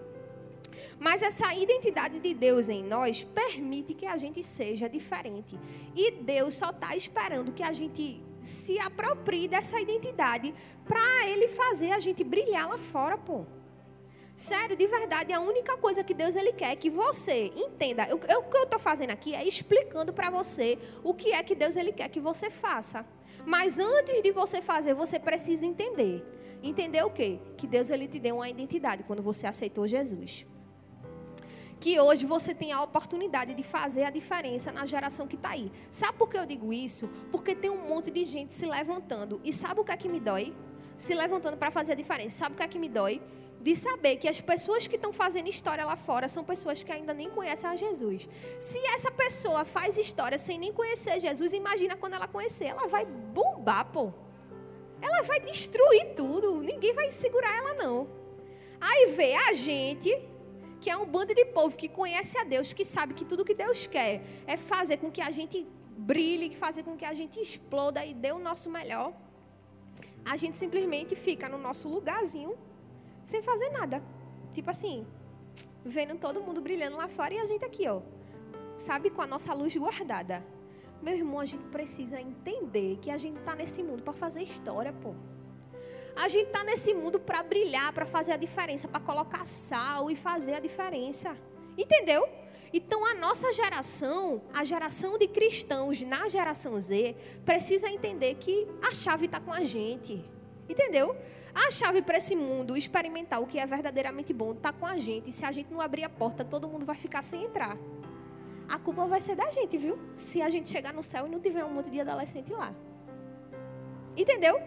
Mas 0.99 1.23
essa 1.23 1.55
identidade 1.55 2.19
de 2.19 2.35
Deus 2.35 2.69
em 2.69 2.83
nós 2.83 3.23
permite 3.23 3.95
que 3.95 4.07
a 4.07 4.17
gente 4.17 4.43
seja 4.43 4.89
diferente. 4.89 5.57
E 5.95 6.11
Deus 6.11 6.55
só 6.55 6.71
está 6.71 6.97
esperando 6.97 7.53
que 7.53 7.63
a 7.63 7.73
gente 7.73 8.21
se 8.43 8.77
aproprie 8.81 9.47
dessa 9.47 9.81
identidade 9.81 10.53
para 10.85 11.29
Ele 11.29 11.47
fazer 11.47 11.93
a 11.93 12.01
gente 12.01 12.25
brilhar 12.25 12.69
lá 12.69 12.79
fora, 12.79 13.17
pô. 13.17 13.47
Sério, 14.41 14.75
de 14.75 14.87
verdade, 14.87 15.35
a 15.35 15.39
única 15.39 15.77
coisa 15.77 16.03
que 16.03 16.15
Deus 16.15 16.35
ele 16.35 16.55
quer 16.55 16.73
é 16.73 16.75
que 16.75 16.89
você 16.89 17.53
entenda. 17.55 18.05
Eu, 18.05 18.19
eu, 18.27 18.41
o 18.41 18.45
que 18.45 18.57
eu 18.57 18.63
estou 18.63 18.81
fazendo 18.81 19.11
aqui 19.11 19.35
é 19.35 19.47
explicando 19.47 20.15
para 20.15 20.31
você 20.31 20.79
o 21.05 21.13
que 21.13 21.35
é 21.35 21.43
que 21.43 21.55
Deus 21.55 21.77
ele 21.77 21.93
quer 21.93 22.09
que 22.09 22.19
você 22.19 22.49
faça. 22.49 23.05
Mas 23.45 23.79
antes 23.79 24.23
de 24.23 24.33
você 24.33 24.63
fazer, 24.63 24.95
você 24.95 25.19
precisa 25.19 25.67
entender. 25.67 26.25
Entender 26.63 27.05
o 27.05 27.11
quê? 27.11 27.39
Que 27.59 27.67
Deus 27.67 27.91
ele 27.91 28.09
te 28.09 28.19
deu 28.19 28.37
uma 28.37 28.49
identidade 28.49 29.03
quando 29.03 29.23
você 29.23 29.47
aceitou 29.47 29.87
Jesus. 29.87 30.47
Que 31.79 32.01
hoje 32.01 32.25
você 32.25 32.55
tem 32.55 32.73
a 32.73 32.83
oportunidade 32.83 33.53
de 33.53 33.63
fazer 33.63 34.05
a 34.05 34.11
diferença 34.11 34.73
na 34.73 34.87
geração 34.87 35.27
que 35.27 35.37
está 35.37 35.51
aí. 35.51 35.71
Sabe 35.91 36.17
por 36.17 36.31
que 36.31 36.39
eu 36.39 36.47
digo 36.47 36.73
isso? 36.73 37.11
Porque 37.31 37.55
tem 37.55 37.69
um 37.69 37.87
monte 37.87 38.11
de 38.11 38.25
gente 38.25 38.55
se 38.55 38.65
levantando. 38.65 39.39
E 39.45 39.53
sabe 39.53 39.83
o 39.83 39.85
que 39.85 39.93
é 39.93 39.99
que 39.99 40.09
me 40.09 40.19
dói? 40.19 40.55
Se 40.97 41.15
levantando 41.15 41.59
para 41.59 41.71
fazer 41.71 41.93
a 41.93 41.95
diferença. 41.95 42.39
Sabe 42.39 42.55
o 42.55 42.57
que 42.57 42.63
é 42.63 42.69
que 42.69 42.79
me 42.79 42.89
dói? 42.89 43.21
De 43.61 43.77
saber 43.77 44.17
que 44.17 44.27
as 44.27 44.41
pessoas 44.41 44.89
que 44.89 44.97
estão 44.97 45.13
fazendo 45.13 45.49
história 45.49 45.85
lá 45.85 45.95
fora 45.95 46.27
são 46.29 46.43
pessoas 46.43 46.83
que 46.83 46.91
ainda 46.91 47.13
nem 47.13 47.29
conhecem 47.29 47.69
a 47.69 47.77
Jesus. 47.77 48.29
Se 48.59 48.79
essa 48.95 49.11
pessoa 49.11 49.65
faz 49.65 49.99
história 49.99 50.39
sem 50.39 50.59
nem 50.59 50.73
conhecer 50.73 51.21
Jesus, 51.21 51.53
imagina 51.53 51.95
quando 51.95 52.15
ela 52.15 52.27
conhecer, 52.27 52.67
ela 52.67 52.87
vai 52.87 53.05
bombar, 53.05 53.85
pô. 53.93 54.13
Ela 55.03 55.23
vai 55.23 55.41
destruir 55.41 56.15
tudo, 56.15 56.63
ninguém 56.63 56.95
vai 56.95 57.11
segurar 57.11 57.55
ela 57.61 57.75
não. 57.75 58.09
Aí 58.81 59.13
vê 59.13 59.35
a 59.35 59.53
gente, 59.53 60.11
que 60.81 60.89
é 60.89 60.97
um 60.97 61.05
bando 61.05 61.35
de 61.35 61.45
povo 61.45 61.77
que 61.77 61.89
conhece 61.89 62.39
a 62.39 62.45
Deus, 62.45 62.73
que 62.73 62.85
sabe 62.85 63.13
que 63.13 63.27
tudo 63.27 63.45
que 63.45 63.55
Deus 63.55 63.87
quer 63.87 64.23
é 64.47 64.57
fazer 64.57 64.97
com 64.97 65.11
que 65.11 65.21
a 65.21 65.31
gente 65.31 65.67
brilhe, 66.13 66.55
fazer 66.55 66.83
com 66.83 66.97
que 66.97 67.05
a 67.05 67.13
gente 67.13 67.39
exploda 67.39 68.05
e 68.07 68.15
dê 68.15 68.33
o 68.33 68.39
nosso 68.39 68.71
melhor. 68.71 69.13
A 70.25 70.37
gente 70.39 70.57
simplesmente 70.57 71.15
fica 71.15 71.47
no 71.47 71.59
nosso 71.59 71.89
lugarzinho 71.89 72.57
sem 73.31 73.43
fazer 73.51 73.71
nada. 73.71 74.03
Tipo 74.53 74.71
assim, 74.71 75.07
vendo 75.85 76.17
todo 76.25 76.43
mundo 76.47 76.61
brilhando 76.61 76.97
lá 76.97 77.09
fora 77.09 77.33
e 77.35 77.39
a 77.39 77.47
gente 77.51 77.65
aqui, 77.65 77.89
ó. 77.89 78.01
Sabe, 78.87 79.11
com 79.11 79.23
a 79.23 79.27
nossa 79.27 79.53
luz 79.55 79.75
guardada. 79.77 80.45
Meu 81.03 81.15
irmão, 81.15 81.41
a 81.41 81.49
gente 81.53 81.65
precisa 81.77 82.21
entender 82.21 82.99
que 83.03 83.11
a 83.11 83.19
gente 83.25 83.39
está 83.39 83.55
nesse 83.55 83.83
mundo 83.83 84.03
para 84.03 84.13
fazer 84.13 84.43
história, 84.43 84.93
pô. 84.93 85.15
A 86.17 86.27
gente 86.29 86.49
está 86.49 86.63
nesse 86.65 86.93
mundo 86.93 87.19
para 87.19 87.43
brilhar, 87.43 87.93
para 87.93 88.05
fazer 88.05 88.33
a 88.33 88.37
diferença, 88.37 88.89
para 88.89 89.01
colocar 89.01 89.45
sal 89.47 90.11
e 90.11 90.17
fazer 90.17 90.55
a 90.55 90.61
diferença. 90.61 91.37
Entendeu? 91.79 92.29
Então 92.73 93.05
a 93.07 93.15
nossa 93.15 93.53
geração, 93.53 94.43
a 94.53 94.63
geração 94.65 95.17
de 95.19 95.27
cristãos 95.27 96.01
na 96.03 96.29
geração 96.29 96.79
Z, 96.79 97.17
precisa 97.45 97.89
entender 97.89 98.35
que 98.35 98.69
a 98.87 98.93
chave 98.93 99.27
está 99.27 99.41
com 99.41 99.53
a 99.53 99.65
gente. 99.65 100.25
Entendeu? 100.69 101.17
A 101.55 101.71
chave 101.71 102.01
para 102.01 102.17
esse 102.17 102.37
mundo 102.37 102.77
experimentar 102.77 103.41
o 103.41 103.47
que 103.47 103.59
é 103.59 103.67
verdadeiramente 103.67 104.33
bom 104.33 104.53
está 104.53 104.73
com 104.73 104.87
a 104.87 104.97
gente. 104.97 105.33
Se 105.33 105.45
a 105.45 105.51
gente 105.51 105.73
não 105.73 105.81
abrir 105.81 106.05
a 106.05 106.09
porta, 106.09 106.45
todo 106.45 106.69
mundo 106.69 106.85
vai 106.85 106.97
ficar 106.97 107.23
sem 107.23 107.45
entrar. 107.45 107.77
A 108.69 108.79
culpa 108.79 109.07
vai 109.07 109.21
ser 109.21 109.35
da 109.35 109.51
gente, 109.51 109.77
viu? 109.77 109.99
Se 110.15 110.41
a 110.41 110.49
gente 110.49 110.69
chegar 110.69 110.93
no 110.93 111.03
céu 111.03 111.27
e 111.27 111.31
não 111.31 111.41
tiver 111.41 111.65
um 111.65 111.73
monte 111.73 111.91
de 111.91 112.01
adolescente 112.01 112.53
lá. 112.53 112.73
Entendeu? 114.17 114.61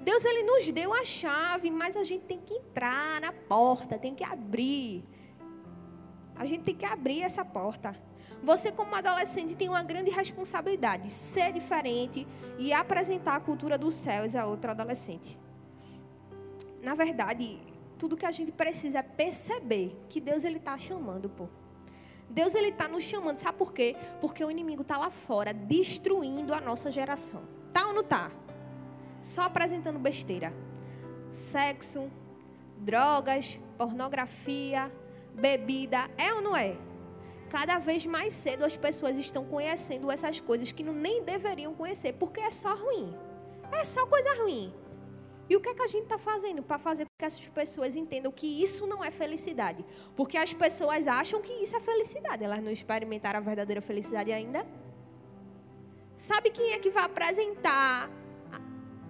Deus 0.00 0.24
ele 0.24 0.44
nos 0.44 0.70
deu 0.70 0.94
a 0.94 1.04
chave, 1.04 1.70
mas 1.70 1.96
a 1.96 2.04
gente 2.04 2.24
tem 2.24 2.38
que 2.38 2.54
entrar 2.54 3.20
na 3.20 3.32
porta, 3.32 3.98
tem 3.98 4.14
que 4.14 4.22
abrir. 4.22 5.04
A 6.36 6.46
gente 6.46 6.62
tem 6.62 6.76
que 6.76 6.86
abrir 6.86 7.22
essa 7.22 7.44
porta. 7.44 7.96
Você, 8.44 8.70
como 8.70 8.94
adolescente, 8.94 9.56
tem 9.56 9.68
uma 9.68 9.82
grande 9.82 10.10
responsabilidade: 10.10 11.10
ser 11.10 11.52
diferente 11.52 12.28
e 12.56 12.72
apresentar 12.72 13.34
a 13.34 13.40
cultura 13.40 13.76
dos 13.76 13.94
céus 13.94 14.36
a 14.36 14.46
outro 14.46 14.70
adolescente 14.70 15.36
na 16.82 16.94
verdade, 16.94 17.60
tudo 17.98 18.16
que 18.16 18.26
a 18.26 18.30
gente 18.30 18.52
precisa 18.52 18.98
é 19.00 19.02
perceber 19.02 19.96
que 20.08 20.20
Deus 20.20 20.44
ele 20.44 20.58
está 20.58 20.78
chamando, 20.78 21.28
pô. 21.28 21.48
Deus 22.30 22.54
ele 22.54 22.68
está 22.68 22.86
nos 22.86 23.04
chamando, 23.04 23.38
sabe 23.38 23.56
por 23.56 23.72
quê? 23.72 23.96
Porque 24.20 24.44
o 24.44 24.50
inimigo 24.50 24.82
está 24.82 24.98
lá 24.98 25.10
fora 25.10 25.52
destruindo 25.52 26.52
a 26.54 26.60
nossa 26.60 26.90
geração. 26.92 27.42
Tá 27.72 27.86
ou 27.86 27.94
não 27.94 28.04
tá? 28.04 28.30
Só 29.20 29.42
apresentando 29.42 29.98
besteira. 29.98 30.52
Sexo, 31.30 32.10
drogas, 32.78 33.58
pornografia, 33.76 34.92
bebida, 35.34 36.08
é 36.16 36.32
ou 36.32 36.42
não 36.42 36.56
é? 36.56 36.76
Cada 37.48 37.78
vez 37.78 38.04
mais 38.04 38.34
cedo 38.34 38.64
as 38.64 38.76
pessoas 38.76 39.16
estão 39.16 39.44
conhecendo 39.44 40.10
essas 40.10 40.40
coisas 40.40 40.70
que 40.70 40.84
não, 40.84 40.92
nem 40.92 41.22
deveriam 41.22 41.74
conhecer, 41.74 42.12
porque 42.12 42.40
é 42.40 42.50
só 42.50 42.74
ruim. 42.74 43.14
É 43.72 43.84
só 43.84 44.06
coisa 44.06 44.42
ruim. 44.42 44.72
E 45.50 45.56
o 45.56 45.60
que 45.60 45.70
é 45.70 45.74
que 45.74 45.82
a 45.82 45.86
gente 45.86 46.04
está 46.04 46.18
fazendo 46.18 46.62
para 46.62 46.78
fazer 46.78 47.04
com 47.04 47.10
que 47.18 47.24
essas 47.24 47.48
pessoas 47.48 47.96
entendam 47.96 48.30
que 48.30 48.46
isso 48.62 48.86
não 48.86 49.02
é 49.02 49.10
felicidade? 49.10 49.84
Porque 50.14 50.36
as 50.36 50.52
pessoas 50.52 51.06
acham 51.06 51.40
que 51.40 51.52
isso 51.64 51.74
é 51.74 51.80
felicidade. 51.80 52.44
Elas 52.44 52.62
não 52.62 52.70
experimentaram 52.70 53.38
a 53.38 53.42
verdadeira 53.42 53.80
felicidade 53.80 54.30
ainda. 54.30 54.66
Sabe 56.14 56.50
quem 56.50 56.72
é 56.72 56.78
que 56.78 56.90
vai 56.90 57.04
apresentar 57.04 58.10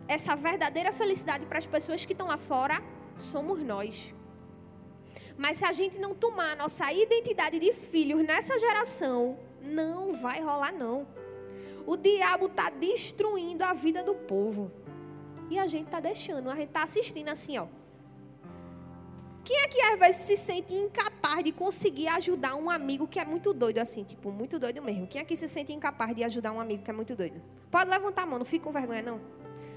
essa 0.07 0.37
verdadeira 0.37 0.93
felicidade 0.93 1.45
para 1.47 1.59
as 1.59 1.67
pessoas 1.67 2.05
que 2.05 2.13
estão 2.13 2.29
lá 2.29 2.39
fora? 2.39 2.83
Somos 3.17 3.61
nós. 3.61 4.15
Mas 5.37 5.59
se 5.59 5.65
a 5.65 5.73
gente 5.73 5.99
não 5.99 6.15
tomar 6.15 6.57
nossa 6.57 6.93
identidade 6.93 7.59
de 7.59 7.73
filhos 7.73 8.23
nessa 8.23 8.59
geração, 8.59 9.39
não 9.61 10.13
vai 10.13 10.41
rolar 10.41 10.73
não. 10.73 11.07
o 11.87 11.97
diabo 11.97 12.47
está 12.47 12.69
destruindo 12.69 13.65
a 13.65 13.73
vida 13.73 14.03
do 14.05 14.15
povo. 14.15 14.71
E 15.51 15.59
a 15.59 15.67
gente 15.67 15.87
está 15.87 16.01
deixando, 16.01 16.51
a 16.51 16.55
gente 16.55 16.69
está 16.69 16.83
assistindo 16.83 17.29
assim, 17.29 17.59
ó. 17.59 17.67
Quem 19.45 19.57
é 19.61 19.67
que 19.67 19.81
às 19.81 19.99
vezes 19.99 20.21
se 20.23 20.37
sente 20.37 20.75
incapaz 20.75 21.43
de 21.43 21.53
conseguir 21.53 22.09
ajudar 22.09 22.55
um 22.55 22.69
amigo 22.69 23.09
que 23.09 23.19
é 23.19 23.25
muito 23.25 23.55
doido, 23.55 23.79
assim, 23.79 24.05
tipo, 24.05 24.31
muito 24.31 24.59
doido 24.59 24.83
mesmo? 24.83 25.07
Quem 25.07 25.23
é 25.23 25.25
que 25.25 25.35
se 25.35 25.49
sente 25.49 25.73
incapaz 25.73 26.15
de 26.15 26.23
ajudar 26.23 26.53
um 26.53 26.61
amigo 26.61 26.83
que 26.83 26.91
é 26.91 26.93
muito 26.93 27.17
doido? 27.17 27.41
Pode 27.71 27.89
levantar 27.89 28.25
a 28.25 28.27
mão, 28.27 28.39
não 28.39 28.45
fique 28.45 28.63
com 28.63 28.73
vergonha, 28.73 29.01
não. 29.01 29.21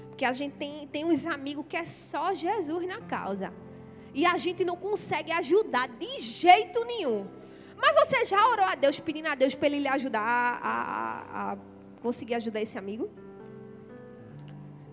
Porque 0.08 0.26
a 0.26 0.32
gente 0.32 0.56
tem, 0.56 0.86
tem 0.88 1.06
uns 1.06 1.24
amigos 1.24 1.64
que 1.66 1.74
é 1.74 1.86
só 1.86 2.34
Jesus 2.34 2.86
na 2.86 3.00
causa. 3.00 3.50
E 4.12 4.26
a 4.26 4.36
gente 4.36 4.62
não 4.62 4.76
consegue 4.76 5.32
ajudar 5.32 5.88
de 5.88 6.20
jeito 6.20 6.84
nenhum. 6.84 7.26
Mas 7.78 7.94
você 8.06 8.26
já 8.26 8.46
orou 8.48 8.66
a 8.66 8.74
Deus 8.74 9.00
pedindo 9.00 9.28
a 9.28 9.34
Deus 9.34 9.54
para 9.54 9.68
Ele 9.68 9.80
lhe 9.80 9.88
ajudar 9.88 10.20
a, 10.20 10.58
a, 10.62 11.52
a 11.52 11.58
conseguir 12.02 12.34
ajudar 12.34 12.60
esse 12.60 12.76
amigo? 12.76 13.08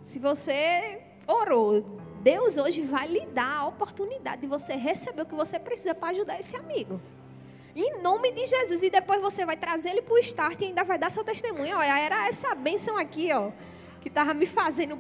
Se 0.10 0.18
você 0.18 1.04
orou, 1.28 1.86
Deus 2.24 2.58
hoje 2.58 2.82
vai 2.82 3.08
lhe 3.08 3.28
dar 3.28 3.60
a 3.60 3.68
oportunidade 3.68 4.42
de 4.42 4.48
você 4.48 4.74
receber 4.74 5.22
o 5.22 5.26
que 5.28 5.36
você 5.36 5.60
precisa 5.60 5.94
para 5.94 6.10
ajudar 6.10 6.40
esse 6.40 6.56
amigo. 6.56 7.00
Em 7.76 8.02
nome 8.02 8.32
de 8.32 8.44
Jesus. 8.48 8.82
E 8.82 8.90
depois 8.90 9.22
você 9.22 9.46
vai 9.46 9.56
trazer 9.56 9.90
ele 9.92 10.02
para 10.02 10.16
o 10.16 10.18
start 10.18 10.60
e 10.62 10.66
ainda 10.66 10.84
vai 10.84 10.98
dar 10.98 11.12
seu 11.12 11.24
testemunho. 11.24 11.78
Olha, 11.78 12.00
era 12.00 12.28
essa 12.28 12.56
bênção 12.56 12.98
aqui, 12.98 13.32
ó, 13.32 13.52
que 14.02 14.08
estava 14.08 14.34
me 14.34 14.48
fazendo 14.48 14.98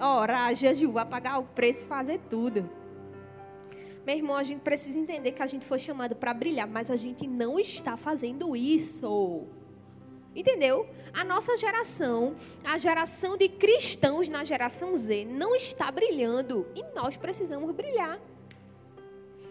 orar, 0.00 0.54
jejuar, 0.54 1.06
pagar 1.06 1.38
o 1.38 1.44
preço, 1.44 1.86
fazer 1.86 2.18
tudo. 2.30 2.66
Meu 4.06 4.16
irmão, 4.16 4.36
a 4.38 4.42
gente 4.42 4.60
precisa 4.60 4.98
entender 4.98 5.32
que 5.32 5.42
a 5.42 5.46
gente 5.46 5.66
foi 5.66 5.78
chamado 5.78 6.16
para 6.16 6.32
brilhar, 6.32 6.66
mas 6.66 6.90
a 6.90 6.96
gente 6.96 7.26
não 7.26 7.60
está 7.60 7.94
fazendo 7.94 8.56
isso. 8.56 9.46
Entendeu? 10.34 10.88
A 11.12 11.24
nossa 11.24 11.56
geração, 11.56 12.36
a 12.64 12.78
geração 12.78 13.36
de 13.36 13.48
cristãos 13.48 14.28
na 14.28 14.44
geração 14.44 14.96
Z, 14.96 15.24
não 15.24 15.56
está 15.56 15.90
brilhando 15.90 16.66
e 16.74 16.84
nós 16.94 17.16
precisamos 17.16 17.74
brilhar. 17.74 18.18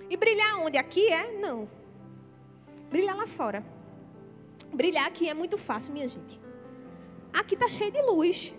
E 0.09 0.15
brilhar 0.15 0.59
onde? 0.61 0.77
Aqui 0.77 1.11
é? 1.11 1.33
Não. 1.37 1.69
Brilhar 2.89 3.15
lá 3.15 3.27
fora. 3.27 3.63
Brilhar 4.73 5.05
aqui 5.05 5.27
é 5.27 5.33
muito 5.33 5.57
fácil, 5.57 5.93
minha 5.93 6.07
gente. 6.07 6.39
Aqui 7.33 7.55
está 7.55 7.67
cheio 7.67 7.91
de 7.91 8.01
luz. 8.01 8.53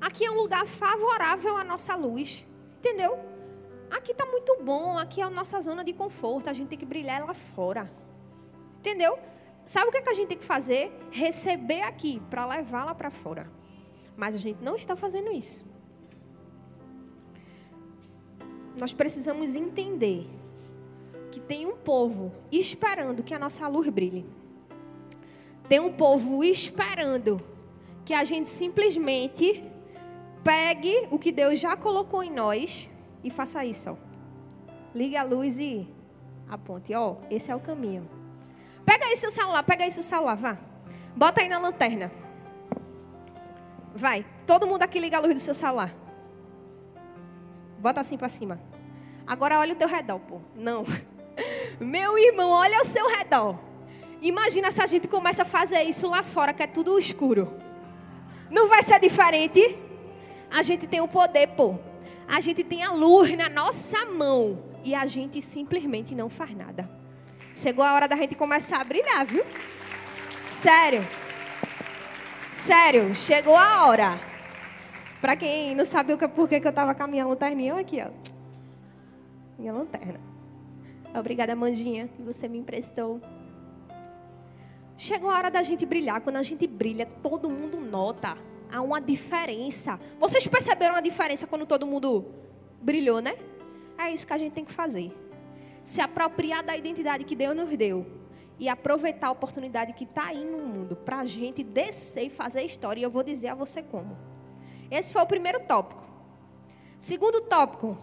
Aqui 0.00 0.24
é 0.24 0.30
um 0.30 0.36
lugar 0.36 0.66
favorável 0.66 1.56
à 1.56 1.64
nossa 1.64 1.94
luz. 1.96 2.46
Entendeu? 2.78 3.18
Aqui 3.90 4.12
está 4.12 4.24
muito 4.24 4.56
bom, 4.62 4.96
aqui 4.96 5.20
é 5.20 5.24
a 5.24 5.30
nossa 5.30 5.60
zona 5.60 5.82
de 5.82 5.92
conforto, 5.92 6.48
a 6.48 6.52
gente 6.52 6.68
tem 6.68 6.78
que 6.78 6.86
brilhar 6.86 7.26
lá 7.26 7.34
fora. 7.34 7.90
Entendeu? 8.78 9.18
Sabe 9.70 9.86
o 9.86 9.92
que, 9.92 9.98
é 9.98 10.02
que 10.02 10.10
a 10.10 10.14
gente 10.14 10.26
tem 10.26 10.36
que 10.36 10.44
fazer? 10.44 10.90
Receber 11.12 11.82
aqui 11.82 12.20
para 12.28 12.44
levar 12.44 12.82
lá 12.84 12.92
para 12.92 13.08
fora. 13.08 13.48
Mas 14.16 14.34
a 14.34 14.38
gente 14.38 14.60
não 14.60 14.74
está 14.74 14.96
fazendo 14.96 15.30
isso. 15.30 15.64
Nós 18.76 18.92
precisamos 18.92 19.54
entender 19.54 20.28
que 21.30 21.38
tem 21.38 21.66
um 21.66 21.76
povo 21.76 22.32
esperando 22.50 23.22
que 23.22 23.32
a 23.32 23.38
nossa 23.38 23.68
luz 23.68 23.88
brilhe. 23.90 24.26
Tem 25.68 25.78
um 25.78 25.92
povo 25.92 26.42
esperando 26.42 27.40
que 28.04 28.12
a 28.12 28.24
gente 28.24 28.50
simplesmente 28.50 29.62
pegue 30.42 31.06
o 31.12 31.16
que 31.16 31.30
Deus 31.30 31.60
já 31.60 31.76
colocou 31.76 32.24
em 32.24 32.32
nós 32.32 32.90
e 33.22 33.30
faça 33.30 33.64
isso. 33.64 33.90
Ó. 33.90 33.96
Ligue 34.92 35.16
a 35.16 35.22
luz 35.22 35.60
e 35.60 35.86
aponte. 36.48 36.92
Ó, 36.92 37.18
esse 37.30 37.52
é 37.52 37.54
o 37.54 37.60
caminho. 37.60 38.18
Pega 38.84 39.06
aí 39.06 39.16
seu 39.16 39.30
celular, 39.30 39.62
pega 39.62 39.84
aí 39.84 39.90
seu 39.90 40.02
celular, 40.02 40.36
vá. 40.36 40.58
Bota 41.16 41.40
aí 41.40 41.48
na 41.48 41.58
lanterna. 41.58 42.10
Vai. 43.94 44.24
Todo 44.46 44.66
mundo 44.66 44.82
aqui 44.82 44.98
liga 44.98 45.16
a 45.16 45.20
luz 45.20 45.34
do 45.34 45.40
seu 45.40 45.54
celular. 45.54 45.94
Bota 47.78 48.00
assim 48.00 48.16
para 48.16 48.28
cima. 48.28 48.60
Agora 49.26 49.58
olha 49.58 49.72
o 49.72 49.76
teu 49.76 49.88
redor, 49.88 50.18
pô. 50.20 50.40
Não. 50.54 50.84
Meu 51.80 52.18
irmão, 52.18 52.50
olha 52.50 52.78
ao 52.78 52.84
seu 52.84 53.08
redor. 53.08 53.58
Imagina 54.20 54.70
se 54.70 54.82
a 54.82 54.86
gente 54.86 55.08
começa 55.08 55.42
a 55.42 55.46
fazer 55.46 55.82
isso 55.82 56.08
lá 56.08 56.22
fora, 56.22 56.52
que 56.52 56.62
é 56.62 56.66
tudo 56.66 56.98
escuro. 56.98 57.52
Não 58.50 58.68
vai 58.68 58.82
ser 58.82 59.00
diferente? 59.00 59.78
A 60.50 60.62
gente 60.62 60.86
tem 60.86 61.00
o 61.00 61.08
poder, 61.08 61.46
pô 61.48 61.78
a 62.30 62.40
gente 62.40 62.62
tem 62.62 62.84
a 62.84 62.92
luz 62.92 63.36
na 63.36 63.48
nossa 63.48 64.06
mão 64.06 64.62
e 64.84 64.94
a 64.94 65.04
gente 65.04 65.42
simplesmente 65.42 66.14
não 66.14 66.28
faz 66.28 66.54
nada. 66.54 66.88
Chegou 67.60 67.84
a 67.84 67.92
hora 67.92 68.08
da 68.08 68.16
gente 68.16 68.34
começar 68.34 68.80
a 68.80 68.84
brilhar, 68.84 69.26
viu? 69.26 69.44
Sério. 70.48 71.06
Sério, 72.50 73.14
chegou 73.14 73.54
a 73.54 73.86
hora. 73.86 74.18
Para 75.20 75.36
quem 75.36 75.74
não 75.74 75.84
sabe 75.84 76.16
por 76.16 76.48
que 76.48 76.54
eu 76.54 76.70
estava 76.70 76.94
com 76.94 77.02
a 77.02 77.06
minha 77.06 77.26
lanterninha, 77.26 77.78
aqui, 77.78 78.00
ó. 78.00 78.08
Minha 79.58 79.74
lanterna. 79.74 80.18
Obrigada, 81.14 81.54
Mandinha, 81.54 82.08
que 82.08 82.22
você 82.22 82.48
me 82.48 82.56
emprestou. 82.56 83.20
Chegou 84.96 85.28
a 85.28 85.36
hora 85.36 85.50
da 85.50 85.62
gente 85.62 85.84
brilhar. 85.84 86.22
Quando 86.22 86.36
a 86.36 86.42
gente 86.42 86.66
brilha, 86.66 87.04
todo 87.04 87.50
mundo 87.50 87.78
nota 87.78 88.38
há 88.72 88.80
uma 88.80 89.02
diferença. 89.02 90.00
Vocês 90.18 90.46
perceberam 90.46 90.94
a 90.94 91.02
diferença 91.02 91.46
quando 91.46 91.66
todo 91.66 91.86
mundo 91.86 92.24
brilhou, 92.80 93.20
né? 93.20 93.34
É 93.98 94.10
isso 94.10 94.26
que 94.26 94.32
a 94.32 94.38
gente 94.38 94.54
tem 94.54 94.64
que 94.64 94.72
fazer. 94.72 95.12
Se 95.82 96.00
apropriar 96.00 96.62
da 96.62 96.76
identidade 96.76 97.24
que 97.24 97.34
Deus 97.34 97.56
nos 97.56 97.76
deu 97.76 98.06
e 98.58 98.68
aproveitar 98.68 99.28
a 99.28 99.30
oportunidade 99.30 99.94
que 99.94 100.04
está 100.04 100.26
aí 100.26 100.44
no 100.44 100.58
mundo 100.58 100.94
para 100.94 101.20
a 101.20 101.24
gente 101.24 101.64
descer 101.64 102.24
e 102.24 102.30
fazer 102.30 102.62
história. 102.62 103.00
E 103.00 103.02
eu 103.02 103.10
vou 103.10 103.22
dizer 103.22 103.48
a 103.48 103.54
você 103.54 103.82
como. 103.82 104.16
Esse 104.90 105.12
foi 105.12 105.22
o 105.22 105.26
primeiro 105.26 105.60
tópico. 105.60 106.04
Segundo 106.98 107.40
tópico, 107.40 107.96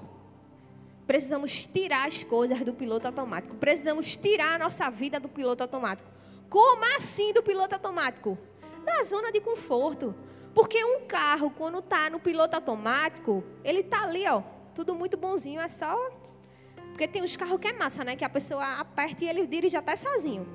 precisamos 1.05 1.67
tirar 1.67 2.07
as 2.07 2.23
coisas 2.23 2.59
do 2.63 2.73
piloto 2.73 3.05
automático. 3.05 3.55
Precisamos 3.55 4.17
tirar 4.17 4.55
a 4.55 4.57
nossa 4.57 4.89
vida 4.89 5.19
do 5.19 5.29
piloto 5.29 5.61
automático. 5.61 6.09
Como 6.49 6.83
assim 6.95 7.31
do 7.33 7.43
piloto 7.43 7.75
automático? 7.75 8.37
Da 8.83 9.03
zona 9.03 9.31
de 9.31 9.39
conforto. 9.39 10.15
Porque 10.55 10.83
um 10.83 11.05
carro, 11.05 11.51
quando 11.51 11.77
está 11.79 12.09
no 12.09 12.19
piloto 12.19 12.55
automático, 12.55 13.43
ele 13.63 13.81
está 13.81 14.01
ali, 14.01 14.27
ó, 14.27 14.41
tudo 14.73 14.95
muito 14.95 15.15
bonzinho, 15.15 15.61
é 15.61 15.69
só. 15.69 15.95
Porque 16.97 17.07
tem 17.07 17.21
uns 17.21 17.35
carros 17.35 17.59
que 17.59 17.67
é 17.67 17.73
massa, 17.73 18.03
né? 18.03 18.15
Que 18.15 18.25
a 18.25 18.29
pessoa 18.29 18.79
aperta 18.79 19.23
e 19.23 19.29
ele 19.29 19.45
dirige 19.45 19.77
até 19.77 19.95
sozinho. 19.95 20.47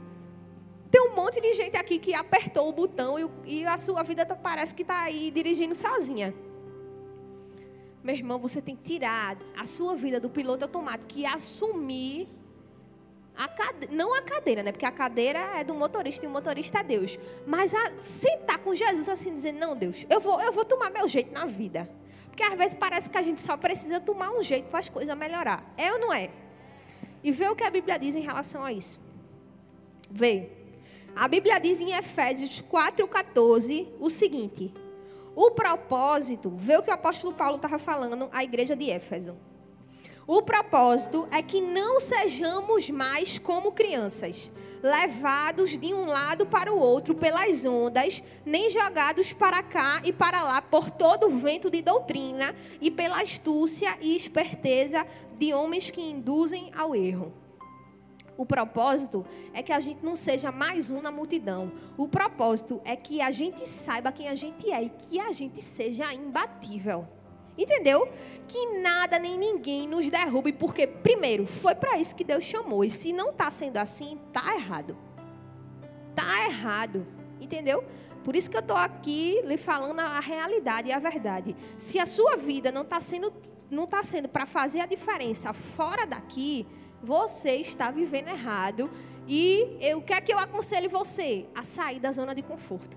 Tem 0.91 1.01
um 1.01 1.15
monte 1.15 1.41
de 1.41 1.53
gente 1.55 1.77
aqui 1.77 2.01
que 2.01 2.13
apertou 2.13 2.69
o 2.69 2.73
botão 2.73 3.17
e, 3.17 3.31
e 3.61 3.65
a 3.65 3.77
sua 3.77 4.03
vida 4.03 4.27
tá, 4.27 4.35
parece 4.35 4.75
que 4.75 4.83
está 4.83 5.03
aí 5.03 5.31
dirigindo 5.31 5.73
sozinha. 5.73 6.35
Meu 8.03 8.17
irmão, 8.17 8.41
você 8.41 8.61
tem 8.61 8.75
que 8.75 8.83
tirar 8.83 9.39
a 9.57 9.65
sua 9.65 9.95
vida 9.95 10.19
do 10.19 10.29
piloto 10.29 10.65
automático 10.65 11.17
e 11.17 11.25
assumir 11.25 12.29
a 13.37 13.47
cade... 13.47 13.87
Não 13.93 14.13
a 14.13 14.21
cadeira, 14.21 14.65
né? 14.65 14.73
Porque 14.73 14.85
a 14.85 14.91
cadeira 14.91 15.39
é 15.39 15.63
do 15.63 15.77
motorista 15.77 16.27
e 16.27 16.29
o 16.29 16.33
motorista 16.33 16.81
é 16.81 16.83
Deus. 16.83 17.21
Mas 17.47 17.73
a 17.73 18.01
sentar 18.01 18.59
com 18.59 18.75
Jesus 18.75 19.09
assim, 19.09 19.33
dizer: 19.33 19.53
Não, 19.53 19.77
Deus, 19.77 20.05
eu 20.11 20.21
vou, 20.21 20.41
eu 20.41 20.51
vou 20.51 20.65
tomar 20.65 20.91
meu 20.91 21.07
jeito 21.07 21.33
na 21.33 21.47
vida. 21.47 21.89
Porque 22.33 22.43
às 22.45 22.55
vezes 22.55 22.73
parece 22.73 23.11
que 23.11 23.19
a 23.19 23.23
gente 23.23 23.43
só 23.43 23.59
precisa 23.59 24.01
tomar 24.01 24.31
um 24.31 24.43
jeito 24.43 24.71
para 24.71 24.79
as 24.79 24.89
coisas 24.89 25.15
melhorar. 25.17 25.63
É 25.77 25.93
ou 25.93 25.99
não 25.99 26.11
é? 26.11 26.31
E 27.23 27.31
vê 27.31 27.47
o 27.47 27.55
que 27.55 27.63
a 27.63 27.69
Bíblia 27.69 27.99
diz 27.99 28.17
em 28.17 28.23
relação 28.23 28.65
a 28.65 28.73
isso. 28.73 28.99
Vê. 30.11 30.49
A 31.15 31.29
Bíblia 31.29 31.61
diz 31.61 31.79
em 31.83 31.93
Efésios 31.93 32.63
4,14 32.63 33.87
o 34.01 34.09
seguinte: 34.09 34.73
O 35.37 35.51
propósito, 35.51 36.51
vê 36.57 36.79
o 36.79 36.83
que 36.83 36.89
o 36.91 36.95
apóstolo 36.95 37.35
Paulo 37.35 37.57
estava 37.57 37.79
falando 37.79 38.31
à 38.33 38.43
igreja 38.43 38.75
de 38.75 38.91
Éfeso. 38.91 39.37
O 40.27 40.41
propósito 40.41 41.27
é 41.33 41.43
que 41.43 41.61
não 41.61 41.99
sejamos 41.99 42.89
mais 42.91 43.39
como 43.39 43.73
crianças, 43.73 44.53
levados 44.81 45.77
de 45.77 45.93
um 45.93 46.07
lado 46.07 46.47
para 46.47 46.73
o 46.73 46.79
outro 46.79 47.13
pelas 47.13 47.65
ondas, 47.65 48.23
nem 48.47 48.71
jogados 48.71 49.33
para 49.33 49.65
cá 49.65 50.01
e 50.05 50.13
para 50.13 50.45
lá 50.45 50.63
por 50.63 50.91
todo 50.93 51.27
o 51.27 51.31
vento 51.31 51.69
de 51.69 51.83
doutrina 51.83 52.55
e 52.81 52.89
pela 52.89 53.21
astúcia 53.21 53.99
e 54.01 54.15
esperteza 54.15 55.05
de 55.39 55.53
homens 55.53 55.91
que 55.91 56.01
induzem 56.01 56.71
ao 56.77 56.95
erro. 56.95 57.33
O 58.37 58.47
propósito 58.47 59.27
é 59.53 59.61
que 59.61 59.73
a 59.73 59.81
gente 59.81 60.05
não 60.05 60.15
seja 60.15 60.53
mais 60.53 60.89
um 60.89 61.03
na 61.03 61.11
multidão. 61.11 61.73
O 61.97 62.07
propósito 62.07 62.81
é 62.85 62.95
que 62.95 63.21
a 63.21 63.31
gente 63.33 63.69
saiba 63.69 64.13
quem 64.13 64.29
a 64.29 64.37
gente 64.37 64.71
é 64.73 64.85
e 64.85 64.89
que 64.89 65.19
a 65.19 65.33
gente 65.33 65.61
seja 65.61 66.15
imbatível. 66.15 67.09
Entendeu? 67.57 68.09
Que 68.49 68.79
nada 68.81 69.19
nem 69.19 69.37
ninguém 69.37 69.87
nos 69.87 70.09
derrube, 70.09 70.53
porque, 70.53 70.87
primeiro, 70.87 71.47
foi 71.47 71.75
para 71.75 71.99
isso 71.99 72.15
que 72.17 72.25
Deus 72.25 72.45
chamou. 72.45 72.85
E 72.85 72.91
se 72.91 73.13
não 73.13 73.31
está 73.31 73.51
sendo 73.51 73.77
assim, 73.77 74.19
está 74.27 74.55
errado. 74.55 74.97
Está 76.11 76.47
errado. 76.47 77.07
Entendeu? 77.41 77.85
Por 78.25 78.37
isso 78.37 78.49
que 78.49 78.57
eu 78.57 78.61
estou 78.61 78.77
aqui 78.77 79.43
lhe 79.45 79.57
falando 79.57 80.01
a 80.01 80.21
realidade 80.21 80.89
e 80.89 80.93
a 80.93 80.99
verdade. 80.99 81.57
Se 81.77 81.99
a 81.99 82.07
sua 82.07 82.37
vida 82.37 82.71
não 82.71 82.83
está 82.83 83.01
sendo, 83.01 83.33
não 83.71 83.87
tá 83.87 84.03
sendo 84.03 84.29
para 84.29 84.47
fazer 84.47 84.81
a 84.81 84.87
diferença 84.87 85.53
fora 85.53 86.07
daqui, 86.07 86.67
você 87.03 87.57
está 87.57 87.91
vivendo 87.91 88.29
errado. 88.29 88.91
E 89.27 89.77
eu, 89.81 89.99
o 89.99 90.03
que 90.03 90.13
é 90.13 90.21
que 90.21 90.33
eu 90.33 90.39
aconselho 90.39 90.89
você? 90.89 91.47
A 91.55 91.63
sair 91.63 91.99
da 92.01 92.13
zona 92.13 92.35
de 92.35 92.43
conforto. 92.43 92.97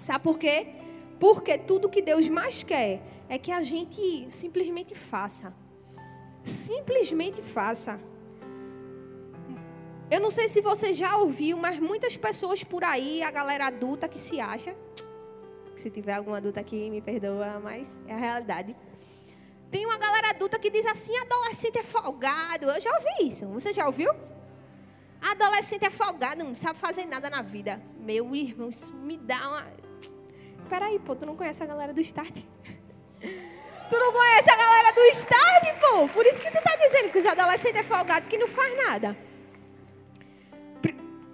Sabe 0.00 0.22
por 0.22 0.38
quê? 0.38 0.83
Porque 1.24 1.56
tudo 1.56 1.88
que 1.88 2.02
Deus 2.02 2.28
mais 2.28 2.62
quer 2.62 3.00
é 3.30 3.38
que 3.38 3.50
a 3.50 3.62
gente 3.62 4.30
simplesmente 4.30 4.94
faça. 4.94 5.54
Simplesmente 6.42 7.40
faça. 7.40 7.98
Eu 10.10 10.20
não 10.20 10.28
sei 10.28 10.50
se 10.50 10.60
você 10.60 10.92
já 10.92 11.16
ouviu, 11.16 11.56
mas 11.56 11.78
muitas 11.78 12.14
pessoas 12.14 12.62
por 12.62 12.84
aí, 12.84 13.22
a 13.22 13.30
galera 13.30 13.68
adulta 13.68 14.06
que 14.06 14.18
se 14.18 14.38
acha, 14.38 14.76
se 15.74 15.88
tiver 15.88 16.12
algum 16.12 16.34
adulto 16.34 16.60
aqui, 16.60 16.90
me 16.90 17.00
perdoa, 17.00 17.58
mas 17.58 17.98
é 18.06 18.12
a 18.12 18.18
realidade. 18.18 18.76
Tem 19.70 19.86
uma 19.86 19.96
galera 19.96 20.28
adulta 20.28 20.58
que 20.58 20.68
diz 20.68 20.84
assim: 20.84 21.16
adolescente 21.16 21.78
é 21.78 21.82
folgado. 21.82 22.66
Eu 22.66 22.80
já 22.82 22.92
ouvi 22.98 23.28
isso. 23.30 23.46
Você 23.46 23.72
já 23.72 23.86
ouviu? 23.86 24.10
Adolescente 25.22 25.86
é 25.86 25.90
folgado, 25.90 26.44
não 26.44 26.54
sabe 26.54 26.78
fazer 26.78 27.06
nada 27.06 27.30
na 27.30 27.40
vida. 27.40 27.82
Meu 27.98 28.36
irmão, 28.36 28.68
isso 28.68 28.92
me 28.92 29.16
dá 29.16 29.48
uma. 29.48 29.83
Peraí, 30.68 30.98
pô, 30.98 31.14
tu 31.14 31.26
não 31.26 31.36
conhece 31.36 31.62
a 31.62 31.66
galera 31.66 31.92
do 31.92 32.00
Start? 32.00 32.34
tu 33.90 33.98
não 33.98 34.12
conhece 34.12 34.50
a 34.50 34.56
galera 34.56 34.92
do 34.92 35.00
Start, 35.16 35.80
pô? 35.80 36.08
Por 36.08 36.26
isso 36.26 36.40
que 36.40 36.50
tu 36.50 36.62
tá 36.62 36.76
dizendo 36.76 37.10
que 37.10 37.18
os 37.18 37.26
adolescentes 37.26 37.80
é 37.80 37.84
folgado 37.84 38.26
que 38.26 38.38
não 38.38 38.48
faz 38.48 38.76
nada. 38.76 39.16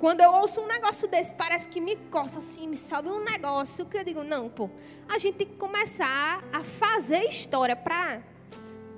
Quando 0.00 0.22
eu 0.22 0.32
ouço 0.32 0.62
um 0.62 0.66
negócio 0.66 1.06
desse, 1.08 1.30
parece 1.34 1.68
que 1.68 1.78
me 1.78 1.94
coça 1.94 2.38
assim, 2.38 2.66
me 2.66 2.76
sobe 2.76 3.10
um 3.10 3.22
negócio 3.22 3.84
que 3.84 3.98
eu 3.98 4.02
digo, 4.02 4.24
não, 4.24 4.48
pô, 4.48 4.70
a 5.06 5.18
gente 5.18 5.34
tem 5.34 5.46
que 5.46 5.56
começar 5.56 6.42
a 6.56 6.62
fazer 6.62 7.24
história 7.24 7.76
pra. 7.76 8.22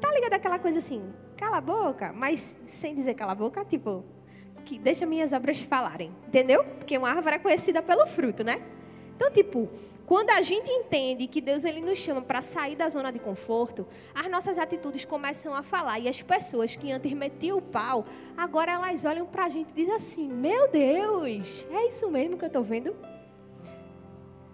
Tá 0.00 0.12
ligado 0.12 0.34
aquela 0.34 0.60
coisa 0.60 0.78
assim, 0.78 1.12
cala 1.36 1.56
a 1.56 1.60
boca, 1.60 2.12
mas 2.12 2.56
sem 2.66 2.94
dizer 2.94 3.14
cala 3.14 3.32
a 3.32 3.34
boca, 3.34 3.64
tipo, 3.64 4.04
que 4.64 4.78
deixa 4.78 5.04
minhas 5.04 5.32
obras 5.32 5.58
falarem, 5.58 6.14
entendeu? 6.28 6.62
Porque 6.78 6.96
uma 6.96 7.10
árvore 7.10 7.34
é 7.34 7.38
conhecida 7.40 7.82
pelo 7.82 8.06
fruto, 8.06 8.44
né? 8.44 8.62
Então, 9.16 9.28
tipo, 9.28 9.68
quando 10.12 10.28
a 10.28 10.42
gente 10.42 10.70
entende 10.70 11.26
que 11.26 11.40
Deus 11.40 11.64
ele 11.64 11.80
nos 11.80 11.96
chama 11.96 12.20
para 12.20 12.42
sair 12.42 12.76
da 12.76 12.86
zona 12.86 13.10
de 13.10 13.18
conforto, 13.18 13.88
as 14.14 14.30
nossas 14.30 14.58
atitudes 14.58 15.06
começam 15.06 15.54
a 15.54 15.62
falar 15.62 15.98
e 16.00 16.06
as 16.06 16.20
pessoas 16.20 16.76
que 16.76 16.92
antes 16.92 17.10
metiam 17.14 17.56
o 17.56 17.62
pau, 17.62 18.04
agora 18.36 18.72
elas 18.72 19.06
olham 19.06 19.24
para 19.24 19.46
a 19.46 19.48
gente 19.48 19.70
e 19.70 19.72
dizem 19.72 19.94
assim: 19.94 20.28
Meu 20.28 20.70
Deus, 20.70 21.66
é 21.70 21.88
isso 21.88 22.10
mesmo 22.10 22.36
que 22.36 22.44
eu 22.44 22.48
estou 22.48 22.62
vendo? 22.62 22.94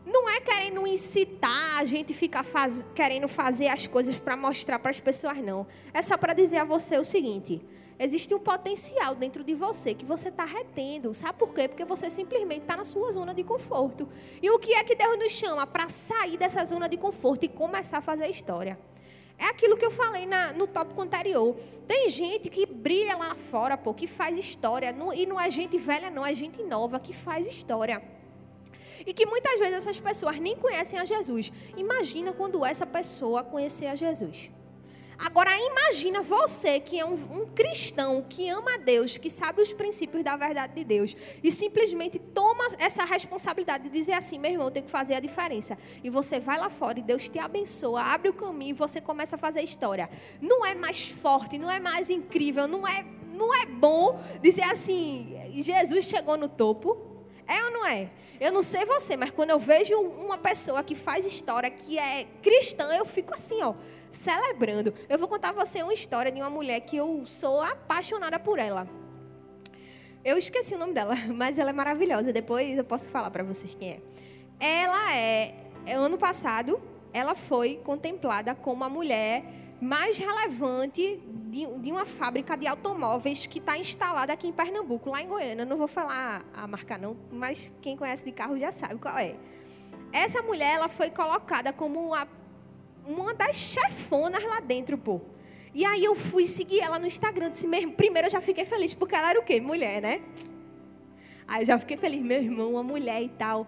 Não 0.07 0.31
é 0.31 0.40
querendo 0.40 0.87
incitar 0.87 1.81
a 1.81 1.85
gente 1.85 2.14
ficar 2.14 2.44
faz... 2.44 2.87
querendo 2.94 3.27
fazer 3.27 3.66
as 3.66 3.85
coisas 3.88 4.16
para 4.16 4.37
mostrar 4.37 4.79
para 4.79 4.92
as 4.92 5.01
pessoas, 5.01 5.42
não. 5.42 5.66
É 5.92 6.01
só 6.03 6.16
para 6.16 6.35
dizer 6.35 6.59
a 6.59 6.64
você 6.64 6.97
o 6.99 7.05
seguinte: 7.05 7.61
existe 7.99 8.35
um 8.35 8.39
potencial 8.39 9.15
dentro 9.15 9.43
de 9.43 9.55
você 9.55 9.95
que 9.95 10.05
você 10.05 10.29
está 10.29 10.45
retendo. 10.45 11.13
Sabe 11.13 11.39
por 11.39 11.53
quê? 11.53 11.69
Porque 11.69 11.85
você 11.85 12.09
simplesmente 12.11 12.63
está 12.63 12.77
na 12.77 12.85
sua 12.85 13.11
zona 13.13 13.35
de 13.35 13.43
conforto. 13.43 14.09
E 14.41 14.51
o 14.51 14.59
que 14.59 14.75
é 14.75 14.85
que 14.85 14.95
Deus 14.95 15.19
nos 15.19 15.33
chama 15.33 15.67
para 15.67 15.89
sair 15.89 16.37
dessa 16.37 16.65
zona 16.65 16.89
de 16.89 16.97
conforto 16.97 17.45
e 17.45 17.49
começar 17.49 17.99
a 17.99 18.03
fazer 18.03 18.25
a 18.25 18.29
história? 18.29 18.79
É 19.39 19.45
aquilo 19.45 19.77
que 19.77 19.85
eu 19.85 19.91
falei 19.91 20.27
na, 20.27 20.53
no 20.53 20.67
tópico 20.67 21.01
anterior. 21.01 21.55
Tem 21.87 22.09
gente 22.09 22.51
que 22.51 22.67
brilha 22.67 23.17
lá 23.17 23.35
fora, 23.37 23.77
pô, 23.77 23.95
que 23.95 24.07
faz 24.07 24.37
história. 24.37 24.95
e 25.15 25.27
não 25.27 25.41
é 25.41 25.49
gente 25.49 25.79
velha, 25.79 26.11
não, 26.11 26.27
é 26.27 26.35
gente 26.35 26.63
nova 26.63 26.99
que 26.99 27.13
faz 27.13 27.47
história. 27.47 28.03
E 29.07 29.15
que 29.15 29.25
muitas 29.27 29.59
vezes 29.61 29.77
essas 29.77 30.01
pessoas 30.01 30.41
nem 30.41 30.57
conhecem 30.57 30.99
a 30.99 31.05
Jesus. 31.05 31.53
Imagina 31.77 32.33
quando 32.33 32.65
essa 32.65 32.85
pessoa 32.85 33.45
conhecer 33.45 33.87
a 33.87 33.95
Jesus. 33.95 34.51
Agora 35.18 35.50
imagina 35.59 36.22
você 36.22 36.78
que 36.78 37.00
é 37.00 37.04
um, 37.04 37.14
um, 37.14 37.46
cristão 37.46 38.24
que 38.28 38.48
ama 38.48 38.74
a 38.74 38.76
Deus, 38.76 39.18
que 39.18 39.28
sabe 39.28 39.61
os 39.61 39.72
princípios 39.72 40.22
da 40.22 40.37
verdade 40.37 40.74
de 40.74 40.85
Deus 40.85 41.16
e 41.42 41.50
simplesmente 41.50 42.20
toma 42.20 42.64
essa 42.78 43.04
responsabilidade 43.04 43.85
de 43.85 43.90
dizer 43.90 44.12
assim, 44.12 44.38
meu 44.38 44.52
irmão, 44.52 44.68
eu 44.68 44.70
tenho 44.70 44.87
que 44.87 44.92
fazer 44.92 45.14
a 45.14 45.20
diferença. 45.20 45.76
E 46.04 46.09
você 46.09 46.38
vai 46.38 46.57
lá 46.57 46.70
fora 46.70 47.00
e 47.00 47.02
Deus 47.02 47.28
te 47.28 47.38
abençoa, 47.40 48.00
abre 48.00 48.28
o 48.28 48.33
caminho 48.33 48.70
e 48.70 48.72
você 48.74 49.00
começa 49.00 49.35
a 49.35 49.38
fazer 49.38 49.61
história. 49.62 50.09
Não 50.40 50.64
é 50.64 50.72
mais 50.72 51.11
forte, 51.11 51.59
não 51.59 51.68
é 51.68 51.81
mais 51.81 52.11
incrível, 52.11 52.68
não 52.68 52.87
é, 52.87 53.04
não 53.35 53.52
é 53.52 53.66
bom 53.66 54.20
dizer 54.40 54.62
assim, 54.62 55.37
Jesus 55.57 56.04
chegou 56.04 56.37
no 56.37 56.46
topo. 56.48 56.96
É 57.44 57.64
ou 57.64 57.70
não 57.72 57.87
é? 57.87 58.11
Eu 58.38 58.52
não 58.52 58.62
sei 58.62 58.85
você, 58.85 59.16
mas 59.16 59.31
quando 59.31 59.50
eu 59.50 59.59
vejo 59.59 59.98
uma 59.98 60.38
pessoa 60.38 60.85
que 60.85 60.94
faz 60.94 61.24
história, 61.24 61.68
que 61.68 61.98
é 61.98 62.24
cristã, 62.40 62.85
eu 62.94 63.04
fico 63.04 63.35
assim, 63.35 63.61
ó 63.62 63.74
celebrando. 64.11 64.94
Eu 65.09 65.18
vou 65.18 65.29
contar 65.29 65.51
a 65.51 65.53
você 65.53 65.83
uma 65.83 65.94
história 65.94 66.31
de 66.31 66.40
uma 66.40 66.51
mulher 66.51 66.81
que 66.81 66.97
eu 66.97 67.25
sou 67.27 67.61
apaixonada 67.61 68.38
por 68.38 68.59
ela. 68.59 68.88
Eu 70.25 70.37
esqueci 70.37 70.75
o 70.75 70.79
nome 70.79 70.92
dela, 70.92 71.14
mas 71.35 71.59
ela 71.59 71.71
é 71.71 71.73
maravilhosa. 71.73 72.33
Depois 72.33 72.77
eu 72.77 72.85
posso 72.85 73.11
falar 73.11 73.31
para 73.31 73.42
vocês 73.42 73.75
quem 73.75 73.92
é. 73.92 74.01
Ela 74.61 75.14
é, 75.14 75.55
é, 75.87 75.94
ano 75.94 76.18
passado, 76.18 76.81
ela 77.12 77.35
foi 77.35 77.77
contemplada 77.77 78.55
como 78.55 78.85
a 78.85 78.88
mulher 78.88 79.44
mais 79.81 80.18
relevante 80.18 81.23
de, 81.49 81.66
de 81.79 81.92
uma 81.92 82.05
fábrica 82.05 82.57
de 82.57 82.66
automóveis 82.66 83.47
que 83.47 83.59
está 83.59 83.79
instalada 83.79 84.33
aqui 84.33 84.49
em 84.49 84.53
Pernambuco, 84.53 85.11
lá 85.11 85.23
em 85.23 85.29
Goiânia. 85.29 85.64
Não 85.64 85.77
vou 85.77 85.87
falar 85.87 86.44
a 86.53 86.66
marca 86.66 86.99
não, 86.99 87.16
mas 87.31 87.73
quem 87.81 87.97
conhece 87.97 88.25
de 88.25 88.33
carro 88.33 88.59
já 88.59 88.73
sabe 88.73 88.97
qual 88.97 89.16
é. 89.16 89.37
Essa 90.12 90.42
mulher 90.42 90.75
ela 90.75 90.88
foi 90.88 91.11
colocada 91.11 91.73
como 91.73 92.12
a 92.12 92.27
uma 93.09 93.33
das 93.33 93.57
chefonas 93.57 94.44
lá 94.44 94.61
dentro, 94.61 94.99
pô. 94.99 95.21
E 95.75 95.85
aí 95.85 96.05
eu 96.05 96.14
fui 96.14 96.47
seguir 96.47 96.81
ela 96.81 96.99
no 96.99 97.07
Instagram. 97.07 97.51
Disse, 97.51 97.66
primeiro 97.97 98.29
eu 98.29 98.31
já 98.31 98.40
fiquei 98.40 98.64
feliz, 98.66 98.92
porque 98.92 99.14
ela 99.14 99.31
era 99.31 99.40
o 99.40 99.42
quê? 99.42 99.61
Mulher, 99.61 100.03
né? 100.03 100.21
Aí 101.47 101.62
eu 101.62 101.66
já 101.66 101.79
fiquei 101.79 101.97
feliz, 101.97 102.23
meu 102.23 102.42
irmão, 102.42 102.73
uma 102.73 102.83
mulher 102.83 103.23
e 103.23 103.31
tal. 103.31 103.66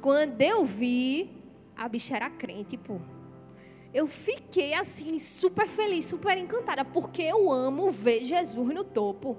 Quando 0.00 0.40
eu 0.42 0.64
vi, 0.64 1.30
a 1.76 1.88
bicha 1.88 2.16
era 2.16 2.28
crente, 2.28 2.76
pô. 2.76 2.98
Eu 3.94 4.08
fiquei 4.08 4.74
assim, 4.74 5.18
super 5.18 5.68
feliz, 5.68 6.06
super 6.06 6.36
encantada, 6.36 6.84
porque 6.84 7.22
eu 7.22 7.52
amo 7.52 7.90
ver 7.90 8.24
Jesus 8.24 8.74
no 8.74 8.82
topo. 8.82 9.36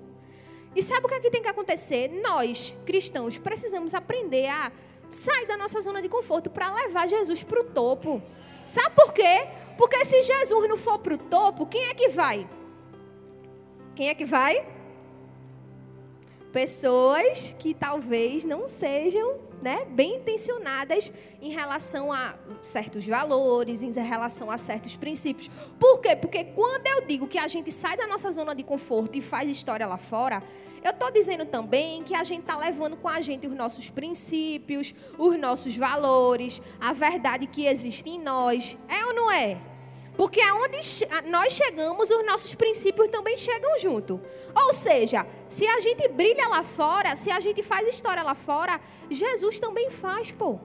E 0.76 0.82
sabe 0.82 1.06
o 1.06 1.10
que, 1.10 1.16
é 1.16 1.20
que 1.20 1.30
tem 1.30 1.42
que 1.42 1.48
acontecer? 1.50 2.08
Nós, 2.22 2.76
cristãos, 2.86 3.38
precisamos 3.38 3.94
aprender 3.94 4.48
a 4.48 4.72
sair 5.10 5.46
da 5.46 5.58
nossa 5.58 5.82
zona 5.82 6.02
de 6.02 6.10
conforto 6.10 6.50
para 6.50 6.74
levar 6.74 7.08
Jesus 7.08 7.44
para 7.44 7.62
o 7.62 7.64
topo. 7.66 8.22
Sabe 8.66 8.96
por 8.96 9.14
quê? 9.14 9.48
Porque 9.78 10.04
se 10.06 10.24
Jesus 10.24 10.70
não 10.70 10.78
for 10.78 11.00
para 11.00 11.16
o 11.16 11.18
topo, 11.18 11.66
quem 11.66 11.86
é 11.90 11.94
que 11.94 12.10
vai? 12.10 12.48
Quem 13.96 14.10
é 14.10 14.16
que 14.16 14.26
vai? 14.26 14.66
Pessoas 16.52 17.56
que 17.58 17.74
talvez 17.74 18.44
não 18.44 18.68
sejam 18.68 19.40
né, 19.64 19.86
bem 19.86 20.18
intencionadas 20.18 21.12
em 21.42 21.50
relação 21.50 22.12
a 22.12 22.36
certos 22.62 23.08
valores, 23.08 23.82
em 23.82 23.92
relação 23.92 24.52
a 24.52 24.58
certos 24.58 24.98
princípios. 24.98 25.50
Por 25.80 26.02
quê? 26.02 26.16
Porque 26.16 26.44
quando 26.44 26.86
eu 26.86 27.08
digo 27.08 27.28
que 27.28 27.38
a 27.38 27.48
gente 27.48 27.72
sai 27.72 27.96
da 27.96 28.06
nossa 28.06 28.30
zona 28.32 28.54
de 28.54 28.62
conforto 28.62 29.18
e 29.18 29.22
faz 29.22 29.50
história 29.50 29.88
lá 29.88 29.98
fora, 29.98 30.44
eu 30.84 30.92
estou 30.92 31.10
dizendo 31.10 31.46
também 31.46 32.04
que 32.04 32.14
a 32.14 32.26
gente 32.26 32.42
está 32.42 32.58
levando 32.58 32.98
com 32.98 33.08
a 33.08 33.22
gente 33.22 33.48
os 33.48 33.54
nossos 33.54 33.90
princípios, 33.90 34.94
os 35.18 35.40
nossos 35.40 35.78
valores, 35.78 36.62
a 36.80 36.92
verdade 36.92 37.48
que 37.48 37.66
existe 37.66 38.10
em 38.10 38.20
nós. 38.20 38.78
É 38.90 39.06
ou 39.06 39.14
não 39.14 39.32
é? 39.32 39.73
Porque 40.16 40.40
aonde 40.42 40.78
nós 41.28 41.54
chegamos, 41.54 42.10
os 42.10 42.26
nossos 42.26 42.54
princípios 42.56 43.10
também 43.10 43.36
chegam 43.38 43.78
junto. 43.80 44.22
Ou 44.56 44.74
seja, 44.74 45.26
se 45.48 45.68
a 45.68 45.80
gente 45.80 46.08
brilha 46.08 46.48
lá 46.48 46.64
fora, 46.64 47.16
se 47.16 47.32
a 47.32 47.40
gente 47.40 47.64
faz 47.64 47.88
história 47.88 48.22
lá 48.22 48.36
fora, 48.36 48.80
Jesus 49.10 49.60
também 49.60 49.90
faz, 49.90 50.32
pô. 50.32 50.60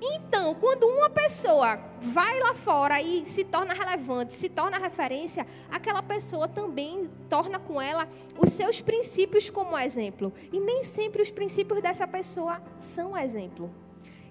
Então, 0.00 0.54
quando 0.54 0.86
uma 0.86 1.08
pessoa 1.08 1.78
vai 2.00 2.38
lá 2.40 2.52
fora 2.52 3.00
e 3.00 3.24
se 3.24 3.44
torna 3.44 3.72
relevante, 3.72 4.34
se 4.34 4.48
torna 4.48 4.78
referência, 4.78 5.46
aquela 5.70 6.02
pessoa 6.02 6.46
também 6.46 7.10
torna 7.28 7.58
com 7.58 7.80
ela 7.80 8.06
os 8.38 8.52
seus 8.52 8.80
princípios 8.80 9.48
como 9.48 9.78
exemplo. 9.78 10.32
E 10.52 10.60
nem 10.60 10.82
sempre 10.82 11.22
os 11.22 11.30
princípios 11.30 11.80
dessa 11.80 12.06
pessoa 12.06 12.60
são 12.78 13.16
exemplo. 13.16 13.70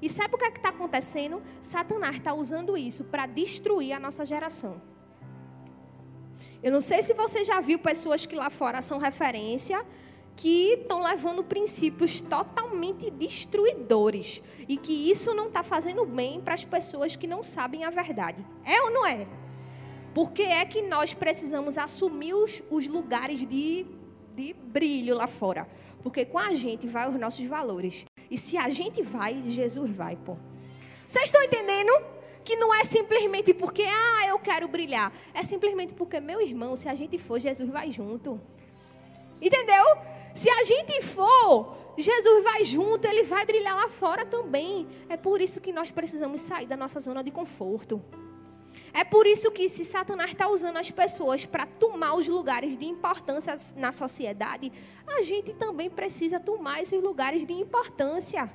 E 0.05 0.09
sabe 0.09 0.35
o 0.35 0.37
que 0.37 0.45
é 0.45 0.49
está 0.49 0.69
acontecendo? 0.69 1.41
Satanás 1.59 2.17
está 2.17 2.31
usando 2.31 2.77
isso 2.77 3.03
para 3.05 3.25
destruir 3.25 3.91
a 3.91 3.99
nossa 3.99 4.23
geração. 4.23 4.79
Eu 6.61 6.71
não 6.71 6.79
sei 6.79 7.01
se 7.01 7.15
você 7.15 7.43
já 7.43 7.59
viu 7.59 7.79
pessoas 7.79 8.23
que 8.23 8.35
lá 8.35 8.51
fora 8.51 8.83
são 8.83 8.99
referência, 8.99 9.83
que 10.35 10.73
estão 10.73 11.01
levando 11.01 11.43
princípios 11.43 12.21
totalmente 12.21 13.09
destruidores 13.09 14.43
e 14.69 14.77
que 14.77 15.09
isso 15.09 15.33
não 15.33 15.47
está 15.47 15.63
fazendo 15.63 16.05
bem 16.05 16.39
para 16.39 16.53
as 16.53 16.63
pessoas 16.63 17.15
que 17.15 17.25
não 17.25 17.41
sabem 17.41 17.83
a 17.83 17.89
verdade. 17.89 18.45
É 18.63 18.79
ou 18.83 18.91
não 18.91 19.07
é? 19.07 19.25
Porque 20.13 20.43
é 20.43 20.63
que 20.65 20.83
nós 20.83 21.15
precisamos 21.15 21.79
assumir 21.79 22.35
os, 22.35 22.61
os 22.69 22.85
lugares 22.85 23.43
de, 23.43 23.87
de 24.35 24.53
brilho 24.53 25.15
lá 25.15 25.27
fora. 25.27 25.67
Porque 26.03 26.25
com 26.25 26.37
a 26.37 26.53
gente 26.53 26.85
vai 26.87 27.09
os 27.09 27.17
nossos 27.17 27.45
valores. 27.47 28.05
E 28.29 28.37
se 28.37 28.57
a 28.57 28.69
gente 28.69 29.01
vai, 29.01 29.43
Jesus 29.47 29.89
vai, 29.91 30.15
pô. 30.15 30.37
Vocês 31.07 31.25
estão 31.25 31.41
entendendo? 31.43 31.91
Que 32.43 32.55
não 32.55 32.73
é 32.73 32.83
simplesmente 32.83 33.53
porque, 33.53 33.83
ah, 33.83 34.27
eu 34.27 34.37
quero 34.39 34.67
brilhar. 34.67 35.11
É 35.33 35.43
simplesmente 35.43 35.93
porque, 35.93 36.19
meu 36.19 36.41
irmão, 36.41 36.75
se 36.75 36.87
a 36.87 36.93
gente 36.93 37.17
for, 37.17 37.39
Jesus 37.39 37.69
vai 37.69 37.91
junto. 37.91 38.39
Entendeu? 39.41 39.85
Se 40.33 40.49
a 40.49 40.63
gente 40.63 41.01
for, 41.01 41.75
Jesus 41.97 42.43
vai 42.43 42.63
junto, 42.65 43.07
ele 43.07 43.23
vai 43.23 43.45
brilhar 43.45 43.75
lá 43.75 43.87
fora 43.87 44.25
também. 44.25 44.87
É 45.07 45.15
por 45.15 45.41
isso 45.41 45.61
que 45.61 45.71
nós 45.71 45.91
precisamos 45.91 46.41
sair 46.41 46.67
da 46.67 46.75
nossa 46.75 46.99
zona 46.99 47.23
de 47.23 47.31
conforto. 47.31 48.01
É 49.01 49.03
por 49.03 49.27
isso 49.27 49.51
que, 49.51 49.67
se 49.67 49.83
Satanás 49.83 50.31
está 50.31 50.47
usando 50.47 50.77
as 50.77 50.89
pessoas 50.89 51.45
para 51.45 51.65
tomar 51.65 52.13
os 52.15 52.29
lugares 52.29 52.77
de 52.77 52.85
importância 52.85 53.53
na 53.75 53.91
sociedade, 53.91 54.71
a 55.05 55.21
gente 55.21 55.53
também 55.53 55.89
precisa 55.89 56.39
tomar 56.39 56.81
esses 56.81 57.03
lugares 57.03 57.45
de 57.45 57.51
importância. 57.51 58.49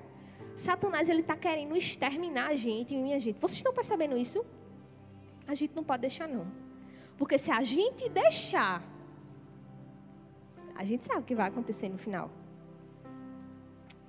Satanás 0.57 1.11
ele 1.11 1.21
está 1.21 1.37
querendo 1.37 1.77
exterminar 1.77 2.49
a 2.49 2.57
gente, 2.57 2.97
minha 2.97 3.21
gente. 3.21 3.39
Vocês 3.39 3.59
estão 3.59 3.75
percebendo 3.81 4.17
isso? 4.17 4.43
A 5.47 5.55
gente 5.55 5.77
não 5.77 5.85
pode 5.85 6.01
deixar 6.01 6.27
não, 6.27 6.47
porque 7.19 7.37
se 7.37 7.51
a 7.51 7.63
gente 7.63 8.09
deixar, 8.09 8.83
a 10.75 10.85
gente 10.87 11.05
sabe 11.05 11.21
o 11.21 11.23
que 11.23 11.35
vai 11.35 11.49
acontecer 11.49 11.91
no 11.91 11.99
final. 11.99 12.31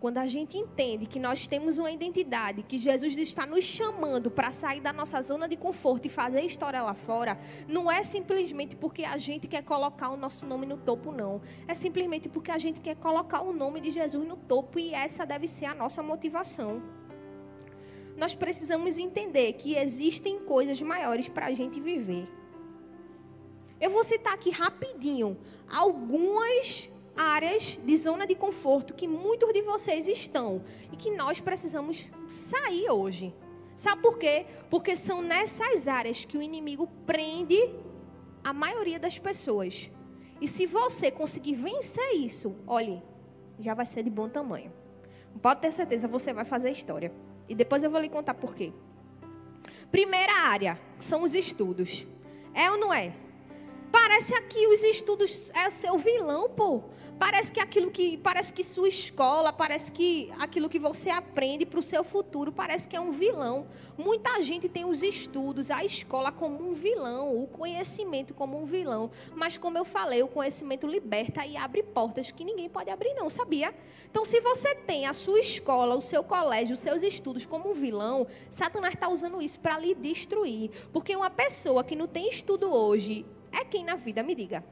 Quando 0.02 0.18
a 0.18 0.26
gente 0.26 0.58
entende 0.58 1.06
que 1.06 1.20
nós 1.20 1.46
temos 1.46 1.78
uma 1.78 1.92
identidade, 1.92 2.64
que 2.64 2.80
Jesus 2.80 3.16
está 3.18 3.46
nos 3.46 3.64
chamando 3.64 4.32
para 4.32 4.52
sair 4.52 4.82
da 4.82 4.92
nossa 4.92 5.22
zona 5.22 5.48
de 5.48 5.56
conforto 5.56 6.08
e 6.08 6.10
fazer 6.10 6.42
história 6.42 6.82
lá 6.82 6.96
fora, 6.96 7.38
não 7.68 7.90
é 7.90 8.04
simplesmente 8.04 8.76
porque 8.76 9.04
a 9.04 9.16
gente 9.20 9.48
quer 9.48 9.64
colocar 9.64 10.10
o 10.10 10.18
nosso 10.18 10.48
nome 10.48 10.66
no 10.66 10.76
topo, 10.76 11.12
não. 11.12 11.40
É 11.68 11.76
simplesmente 11.76 12.28
porque 12.28 12.50
a 12.50 12.58
gente 12.58 12.82
quer 12.82 12.96
colocar 12.96 13.44
o 13.44 13.54
nome 13.54 13.80
de 13.80 13.92
Jesus 13.92 14.28
no 14.28 14.36
topo 14.36 14.80
e 14.80 14.92
essa 14.92 15.24
deve 15.24 15.48
ser 15.48 15.66
a 15.66 15.76
nossa 15.76 16.02
motivação. 16.02 16.82
Nós 18.18 18.34
precisamos 18.34 18.98
entender 18.98 19.54
que 19.54 19.76
existem 19.76 20.40
coisas 20.40 20.82
maiores 20.82 21.30
para 21.30 21.46
a 21.46 21.54
gente 21.54 21.80
viver. 21.80 22.28
Eu 23.80 23.92
vou 23.92 24.04
citar 24.04 24.34
aqui 24.34 24.50
rapidinho 24.50 25.38
algumas 25.70 26.90
áreas 27.15 27.80
de 27.84 27.95
zona 27.95 28.26
de 28.26 28.36
conforto 28.36 28.93
que 28.93 29.08
muitos 29.08 29.52
de 29.54 29.62
vocês 29.62 30.08
estão 30.08 30.63
e 30.91 30.95
que 30.95 31.12
nós 31.12 31.39
precisamos 31.39 32.12
sair 32.28 32.89
hoje. 32.89 33.34
Sabe 33.76 34.02
por 34.02 34.17
quê? 34.17 34.45
Porque 34.69 34.95
são 34.95 35.21
nessas 35.21 35.88
áreas 35.88 36.24
que 36.24 36.38
o 36.38 36.41
inimigo 36.41 36.88
prende 37.06 37.58
a 38.43 38.54
maioria 38.54 39.00
das 39.00 39.17
pessoas. 39.17 39.91
E 40.39 40.47
se 40.47 40.65
você 40.65 41.12
conseguir 41.12 41.54
vencer 41.54 42.15
isso, 42.15 42.56
olhe, 42.65 43.02
já 43.60 43.74
vai 43.74 43.86
ser 43.86 44.04
de 44.04 44.10
bom 44.10 44.28
tamanho. 44.28 44.74
Pode 45.41 45.62
ter 45.62 45.71
certeza, 45.71 46.08
você 46.08 46.34
vai 46.34 46.45
fazer 46.45 46.71
história. 46.71 47.12
E 47.47 47.56
depois 47.56 47.84
eu 47.84 47.91
vou 47.91 48.00
lhe 48.00 48.10
contar 48.10 48.34
por 48.34 48.56
quê. 48.56 48.74
Primeira 49.91 50.34
área 50.47 50.80
são 51.00 51.21
os 51.21 51.34
estudos. 51.34 52.08
É 52.54 52.69
ou 52.71 52.78
não 52.78 52.93
é? 52.93 53.13
Parece 53.91 54.34
aqui 54.34 54.65
os 54.67 54.84
estudos 54.84 55.52
é 55.52 55.69
seu 55.69 55.97
vilão, 55.97 56.50
pô. 56.50 56.84
Parece 57.22 57.52
que 57.52 57.60
aquilo 57.60 57.92
que 57.92 58.18
parece 58.18 58.52
que 58.52 58.64
sua 58.64 58.88
escola, 58.88 59.54
parece 59.54 59.92
que 59.92 60.34
aquilo 60.40 60.68
que 60.68 60.80
você 60.80 61.12
aprende 61.12 61.68
para 61.68 61.80
o 61.80 61.84
seu 61.84 62.04
futuro 62.04 62.52
parece 62.52 62.88
que 62.88 62.96
é 62.96 63.00
um 63.00 63.12
vilão. 63.12 63.68
Muita 63.96 64.42
gente 64.42 64.68
tem 64.68 64.86
os 64.86 65.04
estudos, 65.04 65.70
a 65.70 65.86
escola 65.86 66.32
como 66.32 66.68
um 66.68 66.74
vilão, 66.74 67.40
o 67.40 67.46
conhecimento 67.46 68.34
como 68.34 68.60
um 68.60 68.66
vilão. 68.66 69.12
Mas 69.36 69.56
como 69.56 69.78
eu 69.78 69.86
falei, 69.86 70.24
o 70.24 70.28
conhecimento 70.28 70.88
liberta 70.88 71.46
e 71.46 71.56
abre 71.56 71.84
portas 71.84 72.32
que 72.32 72.44
ninguém 72.44 72.68
pode 72.68 72.90
abrir 72.90 73.14
não, 73.14 73.30
sabia? 73.30 73.72
Então, 74.10 74.26
se 74.26 74.42
você 74.42 74.74
tem 74.74 75.06
a 75.06 75.14
sua 75.14 75.40
escola, 75.42 75.94
o 75.94 76.02
seu 76.02 76.24
colégio, 76.24 76.74
os 76.74 76.80
seus 76.80 77.04
estudos 77.04 77.46
como 77.46 77.70
um 77.70 77.74
vilão, 77.76 78.26
Satanás 78.50 78.96
está 78.96 79.08
usando 79.08 79.40
isso 79.40 79.60
para 79.60 79.78
lhe 79.78 79.94
destruir. 79.94 80.72
Porque 80.92 81.16
uma 81.16 81.30
pessoa 81.30 81.84
que 81.84 81.96
não 81.96 82.08
tem 82.08 82.28
estudo 82.28 82.74
hoje 82.74 83.28
é 83.52 83.64
quem 83.64 83.86
na 83.86 83.96
vida 83.96 84.24
me 84.24 84.34
diga. 84.34 84.66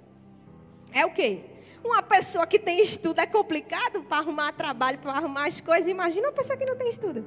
É 0.91 1.05
o 1.05 1.13
quê? 1.13 1.58
Uma 1.83 2.01
pessoa 2.01 2.45
que 2.45 2.59
tem 2.59 2.81
estudo 2.81 3.19
é 3.19 3.25
complicado 3.25 4.03
para 4.03 4.17
arrumar 4.17 4.51
trabalho, 4.51 4.99
para 4.99 5.13
arrumar 5.13 5.47
as 5.47 5.61
coisas. 5.61 5.87
Imagina 5.87 6.27
uma 6.27 6.33
pessoa 6.33 6.57
que 6.57 6.65
não 6.65 6.75
tem 6.75 6.89
estudo. 6.89 7.25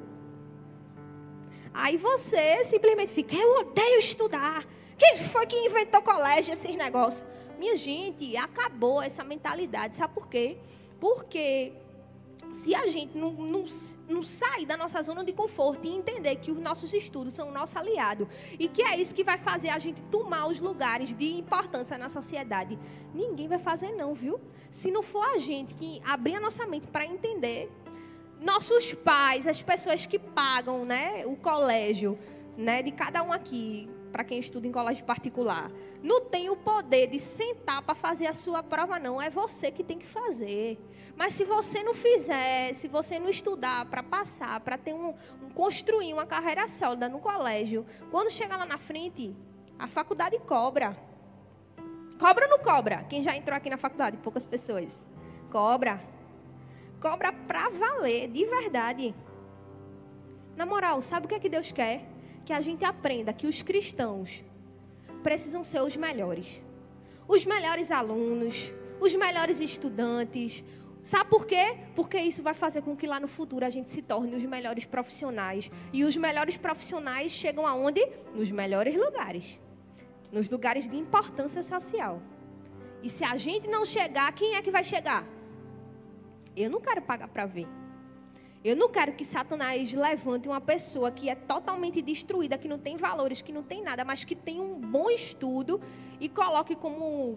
Aí 1.73 1.97
você 1.97 2.62
simplesmente 2.65 3.12
fica, 3.12 3.35
eu 3.35 3.61
odeio 3.61 3.99
estudar. 3.99 4.65
Quem 4.99 5.19
foi 5.19 5.47
que 5.47 5.57
inventou 5.57 6.03
colégio, 6.03 6.53
esses 6.53 6.75
negócios? 6.77 7.25
Minha 7.59 7.77
gente, 7.77 8.37
acabou 8.37 9.03
essa 9.03 9.25
mentalidade. 9.25 9.97
Sabe 9.97 10.12
por 10.12 10.29
quê? 10.29 10.59
Porque 11.01 11.73
se 12.53 12.75
a 12.75 12.87
gente 12.87 13.17
não, 13.17 13.33
não, 13.33 13.65
não 14.09 14.23
sair 14.23 14.67
da 14.67 14.77
nossa 14.77 15.01
zona 15.01 15.25
de 15.25 15.33
conforto 15.33 15.87
e 15.87 15.91
entender 15.91 16.37
que 16.37 16.53
os 16.53 16.61
nossos 16.61 16.93
estudos 16.93 17.33
são 17.33 17.49
o 17.49 17.53
nosso 17.53 17.79
aliado 17.79 18.29
e 18.59 18.69
que 18.69 18.83
é 18.83 19.01
isso 19.01 19.15
que 19.15 19.25
vai 19.25 19.38
fazer 19.38 19.71
a 19.71 19.79
gente 19.79 20.03
tomar 20.03 20.47
os 20.47 20.61
lugares 20.61 21.15
de 21.15 21.33
importância 21.33 21.97
na 21.97 22.11
sociedade, 22.11 22.79
ninguém 23.15 23.49
vai 23.49 23.59
fazer 23.59 23.93
não, 23.93 24.12
viu? 24.15 24.38
Se 24.71 24.91
não 24.91 25.03
for 25.03 25.25
a 25.25 25.38
gente 25.38 25.75
que 25.75 26.01
abrir 26.05 26.37
a 26.37 26.41
nossa 26.41 26.67
mente 26.67 26.87
para 26.87 27.07
entender, 27.07 27.71
nossos 28.38 28.93
pais, 28.93 29.47
as 29.47 29.62
pessoas 29.62 30.05
que 30.05 30.19
pagam, 30.19 30.85
né, 30.85 31.25
o 31.25 31.37
colégio, 31.37 32.19
né, 32.57 32.83
de 32.83 32.93
cada 32.93 33.23
um 33.23 33.33
aqui, 33.33 33.88
para 34.12 34.25
quem 34.25 34.38
estuda 34.38 34.67
em 34.67 34.73
colégio 34.73 35.05
particular, 35.07 35.73
não 36.03 36.21
tem 36.21 36.51
o 36.51 36.57
poder 36.57 37.07
de 37.07 37.19
sentar 37.19 37.81
para 37.81 37.95
fazer 37.95 38.27
a 38.27 38.35
sua 38.35 38.62
prova 38.62 38.99
não, 38.99 39.21
é 39.23 39.31
você 39.31 39.71
que 39.71 39.83
tem 39.83 39.99
que 39.99 40.05
fazer. 40.05 40.79
Mas 41.16 41.35
se 41.35 41.44
você 41.44 41.83
não 41.83 41.94
fizer, 41.94 42.75
se 42.75 42.88
você 42.88 43.18
não 43.18 43.29
estudar 43.29 43.87
para 43.87 44.03
passar, 44.03 44.59
para 44.61 44.79
ter 44.79 44.94
um, 44.94 45.14
um, 45.42 45.51
construir 45.51 46.12
uma 46.12 46.27
carreira 46.27 46.66
sólida 46.66 47.09
no 47.09 47.20
colégio, 47.20 47.87
quando 48.11 48.31
chegar 48.31 48.57
lá 48.57 48.66
na 48.66 48.79
frente, 48.79 49.35
a 49.79 49.87
faculdade 49.87 50.38
cobra. 50.40 50.96
Cobra 52.18 52.44
ou 52.46 52.51
não 52.51 52.59
cobra? 52.59 53.05
Quem 53.09 53.22
já 53.22 53.37
entrou 53.37 53.57
aqui 53.57 53.68
na 53.68 53.77
faculdade? 53.77 54.16
Poucas 54.18 54.46
pessoas. 54.46 55.09
Cobra. 55.51 56.01
Cobra 57.01 57.33
para 57.33 57.68
valer, 57.68 58.29
de 58.29 58.46
verdade. 58.46 59.14
Na 60.57 60.64
moral, 60.64 61.01
sabe 61.01 61.27
o 61.27 61.29
que 61.29 61.35
é 61.35 61.40
que 61.40 61.48
Deus 61.48 61.72
quer? 61.72 62.07
Que 62.44 62.53
a 62.53 62.61
gente 62.61 62.85
aprenda 62.85 63.33
que 63.33 63.46
os 63.46 63.61
cristãos 63.61 64.44
precisam 65.22 65.64
ser 65.64 65.81
os 65.81 65.96
melhores. 65.96 66.61
Os 67.27 67.44
melhores 67.44 67.90
alunos, 67.90 68.72
os 69.01 69.14
melhores 69.14 69.61
estudantes, 69.61 70.64
Sabe 71.03 71.29
por 71.29 71.47
quê? 71.47 71.77
Porque 71.97 72.17
isso 72.17 72.45
vai 72.45 72.55
fazer 72.55 72.81
com 72.81 72.97
que 72.97 73.09
lá 73.09 73.19
no 73.19 73.27
futuro 73.27 73.67
a 73.67 73.71
gente 73.71 73.91
se 73.91 74.01
torne 74.01 74.37
os 74.37 74.45
melhores 74.45 74.85
profissionais. 74.85 75.69
E 75.93 76.05
os 76.05 76.17
melhores 76.17 76.57
profissionais 76.57 77.33
chegam 77.33 77.67
aonde? 77.67 78.07
Nos 78.33 78.53
melhores 78.53 78.95
lugares. 78.95 79.59
Nos 80.31 80.49
lugares 80.49 80.88
de 80.88 80.97
importância 80.97 81.61
social. 81.61 82.23
E 83.03 83.11
se 83.11 83.25
a 83.25 83.37
gente 83.37 83.67
não 83.67 83.85
chegar, 83.85 84.33
quem 84.33 84.55
é 84.55 84.62
que 84.62 84.71
vai 84.71 84.85
chegar? 84.85 85.27
Eu 86.57 86.71
não 86.71 86.81
quero 86.81 87.03
pagar 87.03 87.27
para 87.27 87.47
ver. 87.47 87.67
Eu 88.65 88.77
não 88.77 88.88
quero 88.88 89.12
que 89.15 89.25
Satanás 89.25 89.93
levante 89.93 90.47
uma 90.47 90.61
pessoa 90.61 91.11
que 91.11 91.29
é 91.29 91.35
totalmente 91.35 92.01
destruída, 92.01 92.57
que 92.57 92.69
não 92.69 92.79
tem 92.79 92.97
valores, 92.97 93.43
que 93.43 93.53
não 93.53 93.65
tem 93.65 93.83
nada, 93.83 94.05
mas 94.05 94.23
que 94.23 94.37
tem 94.37 94.61
um 94.61 94.79
bom 94.79 95.11
estudo 95.11 95.81
e 96.21 96.29
coloque 96.29 96.77
como, 96.77 97.37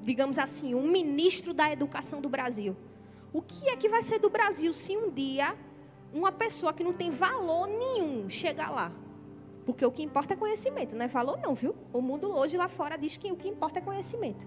digamos 0.00 0.38
assim, 0.38 0.74
um 0.74 0.90
ministro 0.90 1.52
da 1.52 1.70
educação 1.70 2.22
do 2.22 2.28
Brasil. 2.30 2.74
O 3.32 3.40
que 3.40 3.68
é 3.68 3.76
que 3.76 3.88
vai 3.88 4.02
ser 4.02 4.18
do 4.18 4.28
Brasil 4.28 4.72
se 4.72 4.96
um 4.96 5.10
dia 5.10 5.56
uma 6.12 6.30
pessoa 6.30 6.72
que 6.72 6.84
não 6.84 6.92
tem 6.92 7.10
valor 7.10 7.66
nenhum 7.66 8.28
chegar 8.28 8.70
lá? 8.70 8.92
Porque 9.64 9.84
o 9.86 9.90
que 9.90 10.02
importa 10.02 10.34
é 10.34 10.36
conhecimento, 10.36 10.94
não 10.94 11.04
é 11.04 11.08
valor 11.08 11.38
não, 11.38 11.54
viu? 11.54 11.74
O 11.92 12.00
mundo 12.00 12.34
hoje 12.36 12.56
lá 12.56 12.68
fora 12.68 12.96
diz 12.96 13.16
que 13.16 13.30
o 13.30 13.36
que 13.36 13.48
importa 13.48 13.78
é 13.78 13.82
conhecimento. 13.82 14.46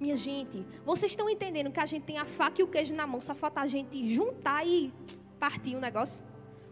Minha 0.00 0.16
gente, 0.16 0.64
vocês 0.84 1.12
estão 1.12 1.28
entendendo 1.28 1.70
que 1.70 1.80
a 1.80 1.86
gente 1.86 2.04
tem 2.04 2.18
a 2.18 2.24
faca 2.24 2.60
e 2.60 2.64
o 2.64 2.68
queijo 2.68 2.94
na 2.94 3.06
mão, 3.06 3.20
só 3.20 3.34
falta 3.34 3.60
a 3.60 3.66
gente 3.66 4.08
juntar 4.08 4.66
e 4.66 4.92
partir 5.38 5.76
o 5.76 5.80
negócio? 5.80 6.24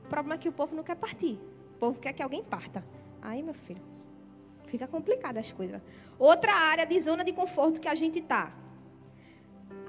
O 0.04 0.08
problema 0.08 0.34
é 0.34 0.38
que 0.38 0.48
o 0.48 0.52
povo 0.52 0.74
não 0.74 0.82
quer 0.82 0.96
partir. 0.96 1.38
O 1.74 1.78
povo 1.78 1.98
quer 1.98 2.12
que 2.12 2.22
alguém 2.22 2.42
parta. 2.42 2.84
Aí, 3.20 3.42
meu 3.42 3.54
filho, 3.54 3.82
fica 4.66 4.86
complicado 4.86 5.38
as 5.38 5.52
coisas. 5.52 5.80
Outra 6.18 6.52
área 6.52 6.84
de 6.84 6.98
zona 7.00 7.24
de 7.24 7.32
conforto 7.32 7.80
que 7.80 7.88
a 7.88 7.94
gente 7.94 8.18
está 8.18 8.52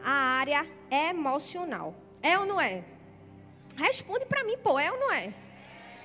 a 0.03 0.11
área 0.11 0.67
emocional. 0.89 1.95
É 2.21 2.37
ou 2.37 2.45
não 2.45 2.59
é? 2.59 2.83
Responde 3.75 4.25
para 4.25 4.43
mim, 4.43 4.57
pô, 4.57 4.77
é 4.77 4.91
ou 4.91 4.99
não 4.99 5.11
é? 5.11 5.33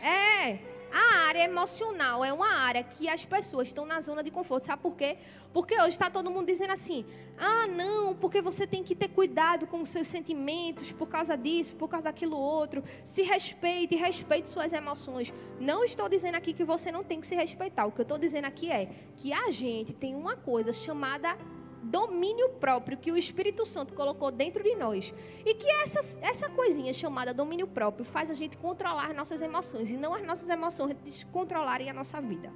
É. 0.03 0.59
A 0.90 1.26
área 1.26 1.44
emocional 1.44 2.24
é 2.24 2.32
uma 2.32 2.49
área 2.49 2.82
que 2.82 3.09
as 3.11 3.22
pessoas 3.22 3.68
estão 3.68 3.84
na 3.84 4.01
zona 4.01 4.22
de 4.22 4.30
conforto. 4.30 4.64
Sabe 4.64 4.80
por 4.80 4.96
quê? 4.96 5.18
Porque 5.53 5.74
hoje 5.74 5.90
está 5.90 6.09
todo 6.09 6.30
mundo 6.30 6.46
dizendo 6.46 6.72
assim: 6.72 7.05
ah, 7.36 7.66
não, 7.66 8.14
porque 8.14 8.40
você 8.40 8.66
tem 8.66 8.82
que 8.82 8.94
ter 8.94 9.09
cuidado 9.09 9.66
com 9.66 9.82
os 9.82 9.90
seus 9.90 10.09
sentimentos 10.09 10.90
por 10.90 11.07
causa 11.07 11.36
disso, 11.36 11.76
por 11.76 11.88
causa 11.88 12.05
daquilo 12.05 12.38
outro. 12.38 12.82
Se 13.05 13.22
respeite, 13.22 13.96
respeite 13.96 14.49
suas 14.49 14.72
emoções. 14.72 15.32
Não 15.61 15.84
estou 15.84 16.09
dizendo 16.09 16.36
aqui 16.36 16.55
que 16.55 16.64
você 16.64 16.90
não 16.90 17.05
tem 17.05 17.20
que 17.20 17.26
se 17.26 17.34
respeitar. 17.34 17.84
O 17.84 17.92
que 17.92 18.01
eu 18.01 18.05
estou 18.05 18.16
dizendo 18.16 18.46
aqui 18.46 18.70
é 18.70 18.88
que 19.14 19.30
a 19.30 19.51
gente 19.51 19.92
tem 19.92 20.14
uma 20.16 20.36
coisa 20.36 20.72
chamada 20.72 21.36
domínio 21.89 22.51
próprio 22.61 22.99
que 22.99 23.11
o 23.11 23.16
Espírito 23.16 23.64
Santo 23.64 23.95
colocou 23.95 24.30
dentro 24.30 24.62
de 24.62 24.74
nós. 24.74 25.12
E 25.45 25.55
que 25.55 25.68
essa, 25.82 26.18
essa 26.20 26.49
coisinha 26.51 26.93
chamada 26.93 27.32
domínio 27.32 27.66
próprio 27.66 28.05
faz 28.05 28.30
a 28.30 28.34
gente 28.34 28.57
controlar 28.57 29.14
nossas 29.14 29.41
emoções 29.41 29.91
e 29.91 29.97
não 29.97 30.14
as 30.14 30.24
nossas 30.26 30.49
emoções 30.49 30.97
controlarem 31.32 31.89
a 31.91 31.93
nossa 31.93 32.20
vida. 32.20 32.53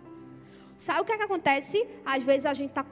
Sabe 0.77 1.01
o 1.01 1.05
que, 1.05 1.13
é 1.13 1.17
que 1.17 1.23
acontece? 1.23 1.87
Às 2.05 2.23
vezes 2.23 2.47
a 2.47 2.53
gente 2.53 2.71
está 2.71 2.85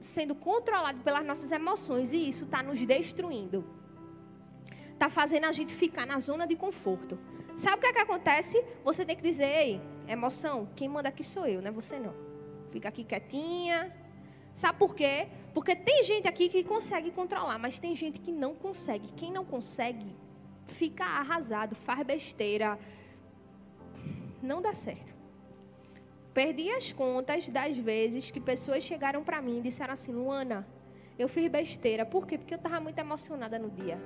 sendo 0.00 0.34
controlado 0.34 1.00
pelas 1.00 1.24
nossas 1.24 1.52
emoções 1.52 2.12
e 2.12 2.28
isso 2.28 2.44
está 2.44 2.62
nos 2.62 2.80
destruindo. 2.84 3.64
está 4.92 5.08
fazendo 5.08 5.44
a 5.44 5.52
gente 5.52 5.72
ficar 5.72 6.04
na 6.06 6.18
zona 6.18 6.46
de 6.46 6.56
conforto. 6.56 7.18
Sabe 7.56 7.76
o 7.76 7.80
que 7.80 7.86
é 7.86 7.92
que 7.92 8.00
acontece? 8.00 8.64
Você 8.84 9.04
tem 9.04 9.16
que 9.16 9.22
dizer, 9.22 9.46
ei, 9.46 9.80
emoção, 10.06 10.68
quem 10.74 10.88
manda 10.88 11.08
aqui 11.08 11.22
sou 11.22 11.46
eu, 11.46 11.62
não 11.62 11.68
é 11.68 11.72
você 11.72 11.98
não. 11.98 12.14
Fica 12.72 12.88
aqui 12.88 13.04
quietinha. 13.04 13.94
Sabe 14.60 14.76
por 14.76 14.92
quê? 14.92 15.28
Porque 15.54 15.76
tem 15.76 16.02
gente 16.02 16.26
aqui 16.26 16.48
que 16.48 16.64
consegue 16.64 17.12
controlar, 17.12 17.58
mas 17.60 17.78
tem 17.78 17.94
gente 17.94 18.20
que 18.20 18.32
não 18.32 18.56
consegue. 18.56 19.12
Quem 19.12 19.30
não 19.30 19.44
consegue 19.44 20.08
fica 20.64 21.04
arrasado, 21.04 21.76
faz 21.76 22.04
besteira. 22.04 22.76
Não 24.42 24.60
dá 24.60 24.74
certo. 24.74 25.14
Perdi 26.34 26.68
as 26.72 26.92
contas 26.92 27.48
das 27.48 27.78
vezes 27.78 28.32
que 28.32 28.40
pessoas 28.40 28.82
chegaram 28.82 29.22
para 29.22 29.40
mim 29.40 29.58
e 29.58 29.62
disseram 29.62 29.92
assim: 29.92 30.12
Luana, 30.12 30.66
eu 31.16 31.28
fiz 31.28 31.48
besteira. 31.48 32.04
Por 32.04 32.26
quê? 32.26 32.36
Porque 32.36 32.54
eu 32.54 32.62
estava 32.62 32.80
muito 32.80 32.98
emocionada 32.98 33.60
no 33.60 33.70
dia. 33.70 33.96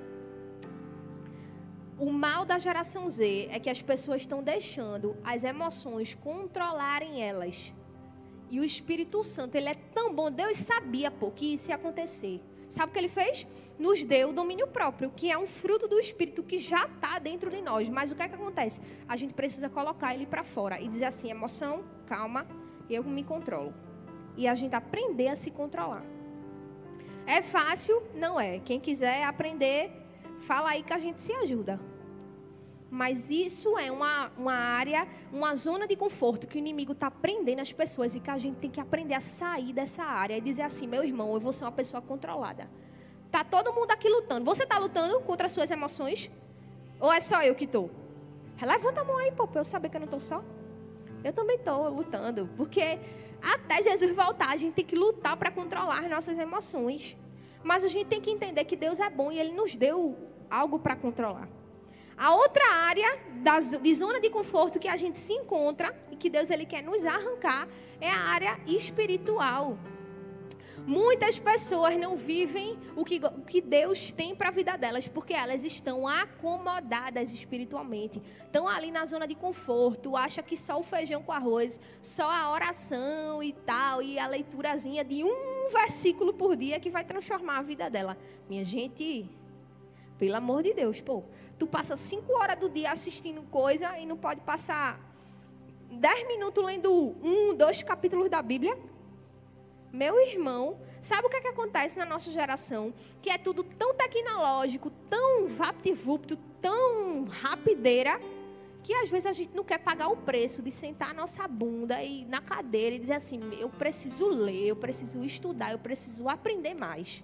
O 1.97 2.11
mal 2.11 2.45
da 2.45 2.59
geração 2.59 3.09
Z 3.09 3.47
é 3.49 3.59
que 3.59 3.71
as 3.71 3.81
pessoas 3.81 4.21
estão 4.21 4.43
deixando 4.43 5.17
as 5.23 5.43
emoções 5.43 6.13
controlarem 6.13 7.23
elas. 7.23 7.73
E 8.53 8.59
o 8.59 8.63
Espírito 8.63 9.23
Santo, 9.23 9.55
ele 9.55 9.67
é 9.67 9.73
tão 9.73 10.13
bom. 10.13 10.29
Deus 10.29 10.57
sabia, 10.57 11.09
pô, 11.09 11.31
que 11.31 11.55
isso 11.55 11.71
ia 11.71 11.75
acontecer. 11.75 12.39
Sabe 12.69 12.91
o 12.91 12.93
que 12.93 12.99
ele 12.99 13.07
fez? 13.07 13.47
Nos 13.79 14.03
deu 14.03 14.29
o 14.29 14.33
domínio 14.33 14.67
próprio, 14.67 15.09
que 15.09 15.31
é 15.31 15.35
um 15.35 15.47
fruto 15.47 15.87
do 15.87 15.99
Espírito 15.99 16.43
que 16.43 16.59
já 16.59 16.85
está 16.85 17.17
dentro 17.17 17.49
de 17.49 17.63
nós. 17.63 17.89
Mas 17.89 18.11
o 18.11 18.15
que 18.15 18.21
é 18.21 18.27
que 18.27 18.35
acontece? 18.35 18.79
A 19.09 19.15
gente 19.15 19.33
precisa 19.33 19.69
colocar 19.69 20.13
ele 20.13 20.27
para 20.27 20.43
fora 20.43 20.79
e 20.79 20.87
dizer 20.87 21.05
assim: 21.05 21.31
emoção, 21.31 21.83
calma, 22.05 22.45
eu 22.87 23.03
me 23.03 23.23
controlo. 23.23 23.73
E 24.37 24.47
a 24.47 24.53
gente 24.53 24.75
aprender 24.75 25.29
a 25.29 25.35
se 25.35 25.49
controlar. 25.49 26.05
É 27.25 27.41
fácil? 27.41 28.03
Não 28.13 28.39
é. 28.39 28.59
Quem 28.59 28.79
quiser 28.79 29.23
aprender, 29.23 29.91
fala 30.41 30.69
aí 30.69 30.83
que 30.83 30.93
a 30.93 30.99
gente 30.99 31.19
se 31.23 31.33
ajuda. 31.33 31.79
Mas 32.93 33.31
isso 33.31 33.75
é 33.75 33.91
uma, 33.91 34.31
uma 34.37 34.53
área, 34.53 35.07
uma 35.31 35.55
zona 35.55 35.87
de 35.87 35.95
conforto 35.95 36.45
que 36.45 36.57
o 36.57 36.59
inimigo 36.59 36.91
está 36.91 37.09
prendendo 37.09 37.59
as 37.59 37.73
pessoas 37.73 38.13
e 38.13 38.19
que 38.19 38.29
a 38.29 38.37
gente 38.37 38.57
tem 38.57 38.69
que 38.69 38.79
aprender 38.79 39.15
a 39.15 39.19
sair 39.19 39.73
dessa 39.73 40.03
área 40.03 40.37
e 40.37 40.41
dizer 40.41 40.61
assim: 40.61 40.85
meu 40.85 41.03
irmão, 41.03 41.33
eu 41.33 41.39
vou 41.39 41.51
ser 41.51 41.63
uma 41.63 41.71
pessoa 41.71 42.03
controlada. 42.03 42.69
Tá 43.31 43.43
todo 43.43 43.73
mundo 43.73 43.89
aqui 43.89 44.07
lutando. 44.07 44.45
Você 44.45 44.61
está 44.61 44.77
lutando 44.77 45.19
contra 45.21 45.47
as 45.47 45.51
suas 45.51 45.71
emoções? 45.71 46.29
Ou 46.99 47.11
é 47.11 47.19
só 47.19 47.41
eu 47.41 47.55
que 47.55 47.63
estou? 47.63 47.89
Levanta 48.61 49.01
a 49.01 49.03
mão 49.03 49.17
aí, 49.17 49.31
pô, 49.31 49.47
para 49.47 49.61
eu 49.61 49.65
saber 49.65 49.89
que 49.89 49.97
eu 49.97 50.01
não 50.01 50.05
estou 50.05 50.19
só. 50.19 50.43
Eu 51.23 51.33
também 51.33 51.55
estou 51.55 51.89
lutando. 51.89 52.47
Porque 52.55 52.99
até 53.41 53.81
Jesus 53.81 54.15
voltar, 54.15 54.49
a 54.51 54.55
gente 54.55 54.75
tem 54.75 54.85
que 54.85 54.95
lutar 54.95 55.35
para 55.35 55.49
controlar 55.49 56.01
as 56.01 56.09
nossas 56.11 56.37
emoções. 56.37 57.17
Mas 57.63 57.83
a 57.83 57.87
gente 57.87 58.05
tem 58.05 58.21
que 58.21 58.29
entender 58.29 58.63
que 58.65 58.75
Deus 58.75 58.99
é 58.99 59.09
bom 59.09 59.31
e 59.31 59.39
Ele 59.39 59.51
nos 59.51 59.75
deu 59.75 60.15
algo 60.47 60.77
para 60.77 60.95
controlar. 60.95 61.49
A 62.17 62.35
outra 62.35 62.65
área 62.73 63.19
de 63.81 63.93
zona 63.93 64.19
de 64.19 64.29
conforto 64.29 64.79
que 64.79 64.87
a 64.87 64.95
gente 64.95 65.19
se 65.19 65.33
encontra 65.33 65.95
e 66.11 66.15
que 66.15 66.29
Deus 66.29 66.49
ele 66.49 66.65
quer 66.65 66.83
nos 66.83 67.05
arrancar 67.05 67.67
é 67.99 68.09
a 68.09 68.19
área 68.19 68.59
espiritual. 68.67 69.77
Muitas 70.85 71.39
pessoas 71.39 71.95
não 71.95 72.17
vivem 72.17 72.77
o 72.95 73.05
que, 73.05 73.17
o 73.17 73.41
que 73.41 73.61
Deus 73.61 74.11
tem 74.11 74.35
para 74.35 74.49
a 74.49 74.51
vida 74.51 74.77
delas, 74.77 75.07
porque 75.07 75.33
elas 75.33 75.63
estão 75.63 76.05
acomodadas 76.05 77.31
espiritualmente. 77.31 78.21
Estão 78.43 78.67
ali 78.67 78.91
na 78.91 79.05
zona 79.05 79.25
de 79.25 79.33
conforto, 79.33 80.17
acha 80.17 80.43
que 80.43 80.57
só 80.57 80.77
o 80.77 80.83
feijão 80.83 81.23
com 81.23 81.31
arroz, 81.31 81.79
só 82.01 82.29
a 82.29 82.51
oração 82.51 83.41
e 83.41 83.53
tal, 83.53 84.01
e 84.01 84.19
a 84.19 84.27
leiturazinha 84.27 85.05
de 85.05 85.23
um 85.23 85.69
versículo 85.71 86.33
por 86.33 86.55
dia 86.57 86.79
que 86.81 86.89
vai 86.89 87.05
transformar 87.05 87.59
a 87.59 87.61
vida 87.61 87.89
dela. 87.89 88.17
Minha 88.49 88.65
gente, 88.65 89.29
pelo 90.17 90.35
amor 90.35 90.63
de 90.63 90.73
Deus, 90.73 90.99
pô. 90.99 91.23
Tu 91.57 91.67
passa 91.67 91.95
cinco 91.95 92.33
horas 92.37 92.57
do 92.57 92.69
dia 92.69 92.91
assistindo 92.91 93.41
coisa 93.43 93.97
e 93.97 94.05
não 94.05 94.17
pode 94.17 94.41
passar 94.41 94.99
dez 95.91 96.27
minutos 96.27 96.63
lendo 96.63 96.91
um, 97.23 97.53
dois 97.55 97.83
capítulos 97.83 98.29
da 98.29 98.41
Bíblia? 98.41 98.77
Meu 99.91 100.19
irmão, 100.27 100.79
sabe 100.99 101.27
o 101.27 101.29
que, 101.29 101.37
é 101.37 101.41
que 101.41 101.47
acontece 101.47 101.99
na 101.99 102.05
nossa 102.05 102.31
geração? 102.31 102.91
Que 103.21 103.29
é 103.29 103.37
tudo 103.37 103.63
tão 103.63 103.93
tecnológico, 103.93 104.89
tão 104.89 105.47
vapt-vupt, 105.47 106.35
tão 106.59 107.25
rapideira, 107.25 108.19
que 108.81 108.91
às 108.95 109.09
vezes 109.09 109.27
a 109.27 109.31
gente 109.31 109.55
não 109.55 109.63
quer 109.63 109.77
pagar 109.77 110.07
o 110.07 110.17
preço 110.17 110.63
de 110.63 110.71
sentar 110.71 111.11
a 111.11 111.13
nossa 111.13 111.47
bunda 111.47 112.01
e 112.01 112.25
na 112.25 112.41
cadeira 112.41 112.95
e 112.95 112.99
dizer 112.99 113.13
assim: 113.13 113.39
eu 113.59 113.69
preciso 113.69 114.27
ler, 114.27 114.65
eu 114.65 114.75
preciso 114.75 115.23
estudar, 115.23 115.71
eu 115.71 115.79
preciso 115.79 116.27
aprender 116.27 116.73
mais. 116.73 117.23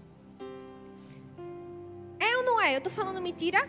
É 2.19 2.37
ou 2.37 2.43
não 2.43 2.61
é? 2.61 2.75
Eu 2.75 2.77
estou 2.77 2.93
falando 2.93 3.19
mentira? 3.19 3.67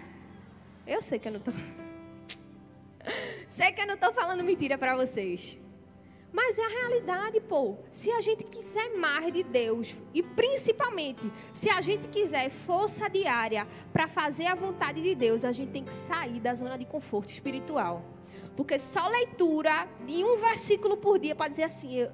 Eu 0.86 1.00
sei 1.00 1.18
que 1.18 1.28
eu 1.28 1.32
não 1.32 1.38
estou. 1.38 1.54
sei 3.48 3.72
que 3.72 3.80
eu 3.80 3.86
não 3.86 3.94
estou 3.94 4.12
falando 4.12 4.42
mentira 4.42 4.76
para 4.76 4.96
vocês. 4.96 5.58
Mas 6.32 6.58
é 6.58 6.64
a 6.64 6.68
realidade, 6.68 7.40
pô. 7.40 7.76
Se 7.90 8.10
a 8.12 8.20
gente 8.20 8.44
quiser 8.44 8.96
mais 8.96 9.32
de 9.32 9.42
Deus, 9.42 9.96
e 10.14 10.22
principalmente 10.22 11.30
se 11.52 11.68
a 11.68 11.80
gente 11.80 12.08
quiser 12.08 12.48
força 12.50 13.08
diária 13.08 13.66
para 13.92 14.06
fazer 14.06 14.46
a 14.46 14.54
vontade 14.54 15.02
de 15.02 15.14
Deus, 15.14 15.44
a 15.44 15.52
gente 15.52 15.72
tem 15.72 15.84
que 15.84 15.92
sair 15.92 16.38
da 16.40 16.54
zona 16.54 16.78
de 16.78 16.84
conforto 16.84 17.30
espiritual. 17.30 18.04
Porque 18.56 18.78
só 18.78 19.08
leitura 19.08 19.88
de 20.06 20.24
um 20.24 20.36
versículo 20.36 20.96
por 20.96 21.18
dia 21.18 21.34
para 21.34 21.48
dizer 21.48 21.64
assim, 21.64 21.94
eu, 21.96 22.10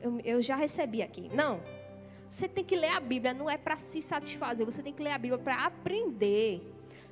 eu, 0.00 0.20
eu 0.24 0.42
já 0.42 0.56
recebi 0.56 1.02
aqui. 1.02 1.30
Não. 1.34 1.60
Você 2.28 2.48
tem 2.48 2.64
que 2.64 2.74
ler 2.74 2.90
a 2.90 3.00
Bíblia, 3.00 3.34
não 3.34 3.50
é 3.50 3.58
para 3.58 3.76
se 3.76 4.00
satisfazer, 4.00 4.64
você 4.64 4.82
tem 4.82 4.92
que 4.92 5.02
ler 5.02 5.10
a 5.12 5.18
Bíblia 5.18 5.38
para 5.38 5.66
aprender. 5.66 6.62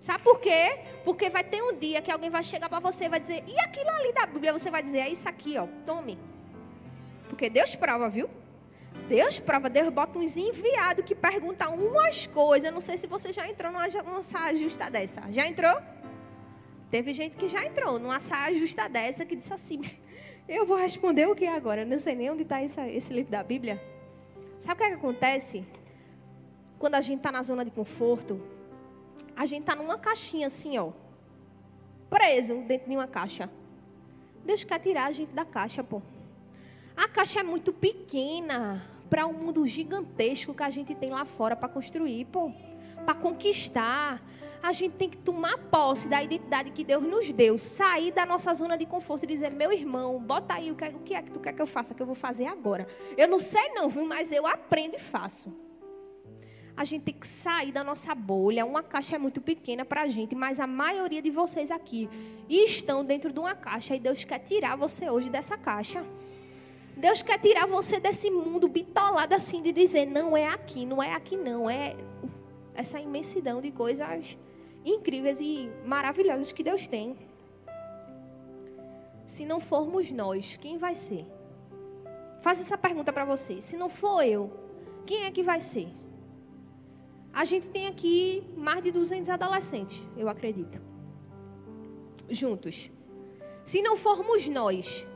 Sabe 0.00 0.24
por 0.24 0.40
quê? 0.40 0.80
Porque 1.04 1.28
vai 1.28 1.44
ter 1.44 1.62
um 1.62 1.76
dia 1.76 2.00
que 2.00 2.10
alguém 2.10 2.30
vai 2.30 2.42
chegar 2.42 2.70
para 2.70 2.80
você 2.80 3.04
e 3.04 3.08
vai 3.10 3.20
dizer, 3.20 3.44
e 3.46 3.60
aquilo 3.60 3.90
ali 3.90 4.12
da 4.14 4.26
Bíblia? 4.26 4.52
Você 4.52 4.70
vai 4.70 4.82
dizer, 4.82 5.00
é 5.00 5.08
isso 5.10 5.28
aqui, 5.28 5.58
ó, 5.58 5.66
tome. 5.84 6.18
Porque 7.28 7.50
Deus 7.50 7.76
prova, 7.76 8.08
viu? 8.08 8.28
Deus 9.08 9.38
prova, 9.38 9.68
Deus 9.68 9.88
bota 9.90 10.18
uns 10.18 10.36
enviados 10.36 11.04
que 11.04 11.14
perguntam 11.14 11.74
umas 11.74 12.26
coisas. 12.26 12.66
Eu 12.66 12.72
não 12.72 12.80
sei 12.80 12.96
se 12.96 13.06
você 13.06 13.32
já 13.32 13.46
entrou 13.46 13.70
numa, 13.70 13.86
numa 13.86 14.22
saia 14.22 14.54
justa 14.54 14.90
dessa. 14.90 15.22
Já 15.30 15.46
entrou? 15.46 15.76
Teve 16.90 17.12
gente 17.12 17.36
que 17.36 17.46
já 17.46 17.64
entrou 17.64 17.98
numa 17.98 18.20
saia 18.20 18.56
justa 18.56 18.88
dessa 18.88 19.24
que 19.26 19.36
disse 19.36 19.52
assim: 19.52 19.82
Eu 20.48 20.64
vou 20.66 20.76
responder 20.76 21.26
o 21.26 21.34
que 21.34 21.46
agora? 21.46 21.82
Eu 21.82 21.86
não 21.86 21.98
sei 21.98 22.14
nem 22.14 22.30
onde 22.30 22.42
está 22.42 22.62
esse 22.62 23.12
livro 23.12 23.30
da 23.30 23.42
Bíblia. 23.42 23.80
Sabe 24.58 24.74
o 24.74 24.78
que, 24.78 24.84
é 24.84 24.88
que 24.88 24.94
acontece? 24.94 25.64
Quando 26.78 26.94
a 26.94 27.00
gente 27.00 27.18
está 27.18 27.30
na 27.30 27.42
zona 27.42 27.64
de 27.64 27.70
conforto, 27.70 28.40
a 29.36 29.46
gente 29.46 29.60
está 29.60 29.74
numa 29.74 29.98
caixinha 29.98 30.46
assim, 30.46 30.78
ó. 30.78 30.92
Preso 32.08 32.56
dentro 32.62 32.88
de 32.88 32.96
uma 32.96 33.06
caixa. 33.06 33.50
Deus 34.44 34.64
quer 34.64 34.78
tirar 34.78 35.06
a 35.06 35.12
gente 35.12 35.32
da 35.32 35.44
caixa, 35.44 35.82
pô. 35.84 36.02
A 36.96 37.08
caixa 37.08 37.40
é 37.40 37.42
muito 37.42 37.72
pequena 37.72 38.84
para 39.08 39.26
o 39.26 39.30
um 39.30 39.32
mundo 39.32 39.66
gigantesco 39.66 40.54
que 40.54 40.62
a 40.62 40.70
gente 40.70 40.94
tem 40.94 41.10
lá 41.10 41.24
fora 41.24 41.54
para 41.56 41.68
construir, 41.68 42.26
pô. 42.26 42.52
Para 43.04 43.14
conquistar. 43.14 44.22
A 44.62 44.72
gente 44.72 44.94
tem 44.94 45.08
que 45.08 45.16
tomar 45.16 45.56
posse 45.56 46.06
da 46.06 46.22
identidade 46.22 46.70
que 46.70 46.84
Deus 46.84 47.02
nos 47.02 47.32
deu. 47.32 47.56
Sair 47.56 48.12
da 48.12 48.26
nossa 48.26 48.52
zona 48.52 48.76
de 48.76 48.84
conforto 48.84 49.24
e 49.24 49.26
dizer, 49.26 49.50
meu 49.50 49.72
irmão, 49.72 50.18
bota 50.20 50.54
aí 50.54 50.70
o 50.70 50.74
que, 50.74 50.84
é, 51.14 51.18
é 51.18 51.22
que 51.22 51.30
tu 51.30 51.40
quer 51.40 51.52
que 51.52 51.62
eu 51.62 51.66
faça, 51.66 51.94
que 51.94 52.02
eu 52.02 52.06
vou 52.06 52.14
fazer 52.14 52.46
agora. 52.46 52.86
Eu 53.16 53.26
não 53.26 53.38
sei 53.38 53.70
não, 53.70 53.88
viu? 53.88 54.04
Mas 54.04 54.30
eu 54.32 54.46
aprendo 54.46 54.96
e 54.96 54.98
faço 54.98 55.69
a 56.76 56.84
gente 56.84 57.02
tem 57.02 57.14
que 57.14 57.26
sair 57.26 57.72
da 57.72 57.84
nossa 57.84 58.14
bolha. 58.14 58.64
Uma 58.64 58.82
caixa 58.82 59.16
é 59.16 59.18
muito 59.18 59.40
pequena 59.40 59.84
para 59.84 60.02
a 60.02 60.08
gente, 60.08 60.34
mas 60.34 60.60
a 60.60 60.66
maioria 60.66 61.20
de 61.20 61.30
vocês 61.30 61.70
aqui 61.70 62.08
estão 62.48 63.04
dentro 63.04 63.32
de 63.32 63.38
uma 63.38 63.54
caixa 63.54 63.94
e 63.94 64.00
Deus 64.00 64.24
quer 64.24 64.38
tirar 64.38 64.76
você 64.76 65.10
hoje 65.10 65.28
dessa 65.28 65.56
caixa. 65.56 66.04
Deus 66.96 67.22
quer 67.22 67.38
tirar 67.38 67.66
você 67.66 67.98
desse 67.98 68.30
mundo 68.30 68.68
bitolado 68.68 69.34
assim 69.34 69.62
de 69.62 69.72
dizer 69.72 70.06
não 70.06 70.36
é 70.36 70.46
aqui, 70.46 70.84
não 70.84 71.02
é 71.02 71.14
aqui 71.14 71.36
não, 71.36 71.68
é 71.68 71.96
essa 72.74 73.00
imensidão 73.00 73.60
de 73.60 73.70
coisas 73.70 74.36
incríveis 74.84 75.40
e 75.40 75.70
maravilhosas 75.84 76.52
que 76.52 76.62
Deus 76.62 76.86
tem. 76.86 77.16
Se 79.24 79.44
não 79.44 79.60
formos 79.60 80.10
nós, 80.10 80.56
quem 80.56 80.76
vai 80.76 80.94
ser? 80.94 81.24
Faça 82.40 82.62
essa 82.62 82.76
pergunta 82.76 83.12
para 83.12 83.24
você. 83.24 83.60
Se 83.60 83.76
não 83.76 83.88
for 83.88 84.22
eu, 84.22 84.50
quem 85.06 85.24
é 85.24 85.30
que 85.30 85.42
vai 85.42 85.60
ser? 85.60 85.88
A 87.32 87.44
gente 87.44 87.68
tem 87.68 87.86
aqui 87.86 88.44
mais 88.56 88.82
de 88.82 88.90
200 88.90 89.28
adolescentes, 89.30 90.02
eu 90.16 90.28
acredito. 90.28 90.80
Juntos. 92.28 92.90
Se 93.64 93.82
não 93.82 93.96
formos 93.96 94.48
nós, 94.48 95.06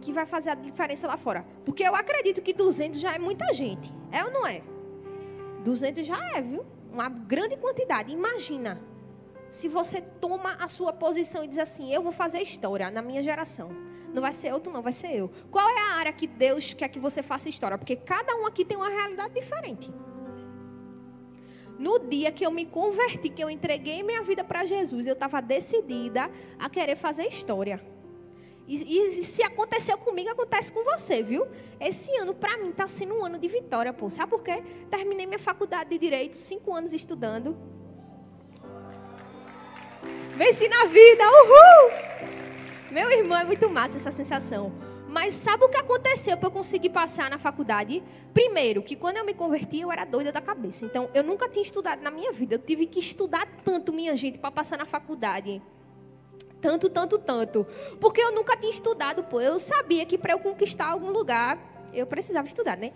que 0.00 0.12
vai 0.12 0.26
fazer 0.26 0.50
a 0.50 0.54
diferença 0.54 1.06
lá 1.06 1.16
fora. 1.16 1.46
Porque 1.64 1.82
eu 1.82 1.94
acredito 1.94 2.40
que 2.42 2.52
200 2.52 2.98
já 3.00 3.14
é 3.14 3.18
muita 3.18 3.52
gente. 3.52 3.92
É 4.10 4.24
ou 4.24 4.30
não 4.30 4.46
é? 4.46 4.62
200 5.62 6.06
já 6.06 6.18
é, 6.36 6.40
viu? 6.40 6.64
Uma 6.90 7.08
grande 7.08 7.56
quantidade. 7.56 8.12
Imagina. 8.12 8.80
Se 9.48 9.68
você 9.68 10.00
toma 10.00 10.56
a 10.60 10.68
sua 10.68 10.92
posição 10.92 11.44
e 11.44 11.48
diz 11.48 11.58
assim: 11.58 11.92
Eu 11.92 12.02
vou 12.02 12.12
fazer 12.12 12.40
história 12.40 12.90
na 12.90 13.02
minha 13.02 13.22
geração. 13.22 13.68
Não 14.12 14.22
vai 14.22 14.32
ser 14.32 14.52
outro, 14.52 14.72
não, 14.72 14.82
vai 14.82 14.92
ser 14.92 15.14
eu. 15.14 15.30
Qual 15.50 15.68
é 15.68 15.78
a 15.78 15.94
área 15.94 16.12
que 16.12 16.26
Deus 16.26 16.74
quer 16.74 16.88
que 16.88 16.98
você 16.98 17.22
faça 17.22 17.48
história? 17.48 17.78
Porque 17.78 17.94
cada 17.94 18.34
um 18.36 18.46
aqui 18.46 18.64
tem 18.64 18.76
uma 18.76 18.88
realidade 18.88 19.34
diferente. 19.34 19.92
No 21.80 21.98
dia 21.98 22.30
que 22.30 22.44
eu 22.44 22.50
me 22.50 22.66
converti, 22.66 23.30
que 23.30 23.42
eu 23.42 23.48
entreguei 23.48 24.02
minha 24.02 24.22
vida 24.22 24.44
para 24.44 24.66
Jesus, 24.66 25.06
eu 25.06 25.14
estava 25.14 25.40
decidida 25.40 26.30
a 26.58 26.68
querer 26.68 26.94
fazer 26.94 27.26
história. 27.26 27.80
E, 28.68 28.98
e, 28.98 29.22
se 29.22 29.42
aconteceu 29.42 29.96
comigo, 29.96 30.28
acontece 30.28 30.70
com 30.70 30.84
você, 30.84 31.22
viu? 31.22 31.46
Esse 31.80 32.14
ano, 32.18 32.34
para 32.34 32.58
mim, 32.58 32.68
está 32.68 32.86
sendo 32.86 33.14
um 33.14 33.24
ano 33.24 33.38
de 33.38 33.48
vitória, 33.48 33.94
pô. 33.94 34.10
Sabe 34.10 34.28
por 34.28 34.42
quê? 34.42 34.62
Terminei 34.90 35.24
minha 35.24 35.38
faculdade 35.38 35.88
de 35.88 35.96
Direito, 35.96 36.36
cinco 36.36 36.74
anos 36.74 36.92
estudando. 36.92 37.56
Venci 40.36 40.68
na 40.68 40.84
vida, 40.84 41.24
uhul! 41.24 41.90
Meu 42.90 43.10
irmão, 43.10 43.38
é 43.38 43.44
muito 43.44 43.70
massa 43.70 43.96
essa 43.96 44.10
sensação. 44.10 44.89
Mas 45.10 45.34
sabe 45.34 45.64
o 45.64 45.68
que 45.68 45.76
aconteceu 45.76 46.36
para 46.36 46.46
eu 46.46 46.52
conseguir 46.52 46.90
passar 46.90 47.28
na 47.28 47.36
faculdade? 47.36 48.00
Primeiro, 48.32 48.80
que 48.80 48.94
quando 48.94 49.16
eu 49.16 49.24
me 49.24 49.34
converti, 49.34 49.80
eu 49.80 49.90
era 49.90 50.04
doida 50.04 50.30
da 50.30 50.40
cabeça. 50.40 50.84
Então, 50.84 51.10
eu 51.12 51.24
nunca 51.24 51.48
tinha 51.48 51.64
estudado 51.64 52.00
na 52.00 52.12
minha 52.12 52.30
vida. 52.30 52.54
Eu 52.54 52.58
tive 52.60 52.86
que 52.86 53.00
estudar 53.00 53.44
tanto, 53.64 53.92
minha 53.92 54.14
gente, 54.14 54.38
para 54.38 54.52
passar 54.52 54.78
na 54.78 54.86
faculdade. 54.86 55.60
Tanto, 56.60 56.88
tanto, 56.88 57.18
tanto. 57.18 57.66
Porque 58.00 58.20
eu 58.20 58.32
nunca 58.32 58.56
tinha 58.56 58.70
estudado, 58.70 59.24
pô. 59.24 59.40
Eu 59.40 59.58
sabia 59.58 60.06
que 60.06 60.16
para 60.16 60.32
eu 60.32 60.38
conquistar 60.38 60.86
algum 60.86 61.10
lugar, 61.10 61.58
eu 61.92 62.06
precisava 62.06 62.46
estudar, 62.46 62.76
né? 62.76 62.92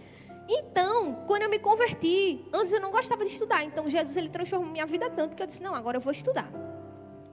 Então, 0.49 1.25
quando 1.27 1.43
eu 1.43 1.51
me 1.51 1.59
converti, 1.59 2.45
antes 2.53 2.73
eu 2.73 2.81
não 2.81 2.93
gostava 2.93 3.25
de 3.25 3.33
estudar. 3.33 3.65
Então, 3.65 3.91
Jesus 3.91 4.17
ele 4.17 4.29
transformou 4.29 4.71
minha 4.71 4.87
vida 4.87 5.11
tanto 5.11 5.37
que 5.37 5.43
eu 5.43 5.47
disse: 5.49 5.63
"Não, 5.63 5.75
agora 5.75 5.97
eu 5.97 6.01
vou 6.01 6.13
estudar. 6.13 6.49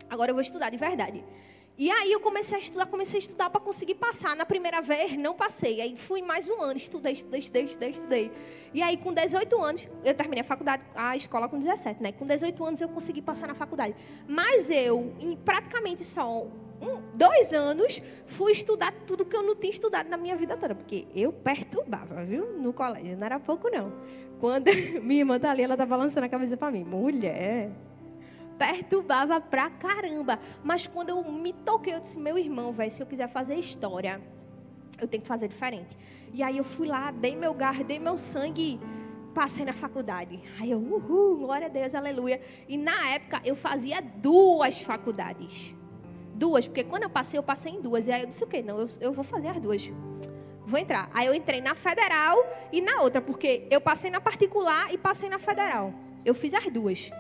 Agora 0.10 0.32
eu 0.32 0.36
vou 0.36 0.42
estudar 0.42 0.72
de 0.72 0.78
verdade". 0.78 1.24
E 1.82 1.90
aí 1.90 2.12
eu 2.12 2.20
comecei 2.20 2.56
a 2.56 2.60
estudar, 2.60 2.86
comecei 2.86 3.18
a 3.18 3.22
estudar 3.24 3.50
para 3.50 3.60
conseguir 3.60 3.96
passar. 3.96 4.36
Na 4.36 4.46
primeira 4.46 4.84
vez, 4.84 5.18
não 5.18 5.34
passei. 5.34 5.82
Aí 5.82 5.98
fui 5.98 6.22
mais 6.22 6.48
um 6.48 6.62
ano, 6.62 6.78
estudei, 6.78 7.14
estudei, 7.14 7.40
estudei, 7.40 7.64
estudei, 7.64 7.90
estudei. 7.90 8.32
E 8.72 8.84
aí, 8.84 8.96
com 8.98 9.12
18 9.12 9.60
anos, 9.60 9.88
eu 10.06 10.14
terminei 10.14 10.42
a 10.42 10.44
faculdade, 10.44 10.86
a 10.94 11.16
escola 11.16 11.50
com 11.50 11.58
17, 11.58 12.04
né? 12.04 12.12
Com 12.12 12.24
18 12.24 12.64
anos 12.64 12.82
eu 12.82 12.88
consegui 12.88 13.20
passar 13.20 13.48
na 13.48 13.56
faculdade. 13.56 13.96
Mas 14.28 14.70
eu, 14.70 15.16
em 15.20 15.36
praticamente 15.36 16.04
só 16.04 16.44
um, 16.44 17.02
dois 17.16 17.52
anos, 17.52 18.00
fui 18.28 18.52
estudar 18.52 18.94
tudo 19.08 19.26
que 19.26 19.36
eu 19.36 19.42
não 19.42 19.56
tinha 19.56 19.72
estudado 19.72 20.08
na 20.08 20.18
minha 20.18 20.36
vida 20.36 20.56
toda. 20.56 20.76
Porque 20.76 21.08
eu 21.16 21.34
perturbava, 21.34 22.24
viu? 22.24 22.60
No 22.60 22.72
colégio. 22.74 23.18
Não 23.18 23.26
era 23.26 23.40
pouco, 23.40 23.72
não. 23.72 23.92
Quando 24.40 24.68
minha 25.02 25.22
irmã 25.22 25.40
tá 25.40 25.50
ali, 25.50 25.64
ela 25.64 25.76
tá 25.76 25.88
balançando 25.88 26.28
a 26.28 26.30
cabeça 26.30 26.56
para 26.56 26.70
mim. 26.70 26.84
Mulher, 26.84 27.72
perturbava 28.62 29.42
pra 29.42 29.72
caramba. 29.72 30.38
Mas 30.64 30.86
quando 30.86 31.10
eu 31.10 31.24
me 31.32 31.52
toquei, 31.52 31.96
eu 31.96 32.00
disse: 32.00 32.20
meu 32.20 32.38
irmão, 32.38 32.72
velho, 32.72 32.92
se 32.92 33.02
eu 33.02 33.08
quiser 33.08 33.28
fazer 33.28 33.56
história, 33.56 34.22
eu 35.02 35.08
tenho 35.08 35.24
que 35.24 35.28
fazer 35.28 35.48
diferente. 35.48 35.98
E 36.32 36.44
aí 36.44 36.58
eu 36.58 36.64
fui 36.64 36.88
lá, 36.88 37.10
dei 37.10 37.36
meu 37.36 37.56
garro, 37.56 37.84
dei 37.84 38.00
meu 38.00 38.20
sangue 38.20 38.80
passei 39.34 39.66
na 39.66 39.74
faculdade. 39.74 40.40
Aí 40.60 40.70
eu, 40.70 40.78
uhul, 40.78 41.38
glória 41.38 41.66
a 41.66 41.70
Deus, 41.70 41.96
aleluia. 41.96 42.40
E 42.68 42.78
na 42.78 43.10
época 43.10 43.42
eu 43.44 43.56
fazia 43.56 44.00
duas 44.00 44.80
faculdades. 44.82 45.76
Duas, 46.36 46.68
porque 46.68 46.84
quando 46.84 47.04
eu 47.04 47.10
passei, 47.10 47.40
eu 47.40 47.44
passei 47.44 47.72
em 47.72 47.82
duas. 47.82 48.06
E 48.06 48.12
aí 48.12 48.22
eu 48.22 48.28
disse 48.28 48.44
o 48.44 48.48
quê? 48.48 48.62
Não, 48.62 48.80
eu, 48.80 48.88
eu 49.00 49.12
vou 49.12 49.24
fazer 49.24 49.48
as 49.48 49.60
duas. 49.60 49.92
Vou 50.66 50.80
entrar. 50.80 51.10
Aí 51.14 51.26
eu 51.26 51.34
entrei 51.34 51.62
na 51.62 51.74
federal 51.74 52.38
e 52.72 52.80
na 52.80 53.02
outra, 53.02 53.22
porque 53.22 53.68
eu 53.72 53.82
passei 53.82 54.12
na 54.12 54.22
particular 54.22 54.94
e 54.94 54.98
passei 54.98 55.30
na 55.30 55.40
federal. 55.40 55.94
Eu 56.24 56.36
fiz 56.36 56.54
as 56.54 56.66
duas 56.72 57.12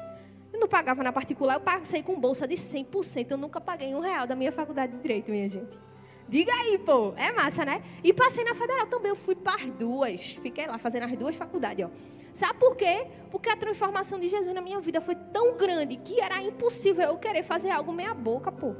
não 0.59 0.67
pagava 0.67 1.03
na 1.03 1.11
particular, 1.11 1.55
eu 1.55 1.61
passei 1.61 2.03
com 2.03 2.19
bolsa 2.19 2.47
de 2.47 2.55
100%. 2.55 3.31
Eu 3.31 3.37
nunca 3.37 3.61
paguei 3.61 3.93
um 3.95 3.99
real 3.99 4.27
da 4.27 4.35
minha 4.35 4.51
faculdade 4.51 4.93
de 4.93 5.01
Direito, 5.01 5.31
minha 5.31 5.47
gente. 5.47 5.79
Diga 6.27 6.51
aí, 6.53 6.77
pô. 6.77 7.13
É 7.17 7.31
massa, 7.31 7.65
né? 7.65 7.81
E 8.03 8.13
passei 8.13 8.43
na 8.43 8.55
federal 8.55 8.87
também. 8.87 9.09
Eu 9.09 9.15
fui 9.15 9.35
para 9.35 9.55
as 9.55 9.69
duas. 9.71 10.33
Fiquei 10.41 10.65
lá 10.67 10.77
fazendo 10.77 11.03
as 11.03 11.17
duas 11.17 11.35
faculdades, 11.35 11.85
ó. 11.85 11.89
Sabe 12.33 12.59
por 12.59 12.77
quê? 12.77 13.07
Porque 13.29 13.49
a 13.49 13.57
transformação 13.57 14.17
de 14.17 14.29
Jesus 14.29 14.53
na 14.55 14.61
minha 14.61 14.79
vida 14.79 15.01
foi 15.01 15.15
tão 15.15 15.57
grande 15.57 15.97
que 15.97 16.21
era 16.21 16.41
impossível 16.41 17.03
eu 17.03 17.17
querer 17.17 17.43
fazer 17.43 17.69
algo 17.69 17.91
meia 17.91 18.13
boca, 18.13 18.51
pô. 18.51 18.73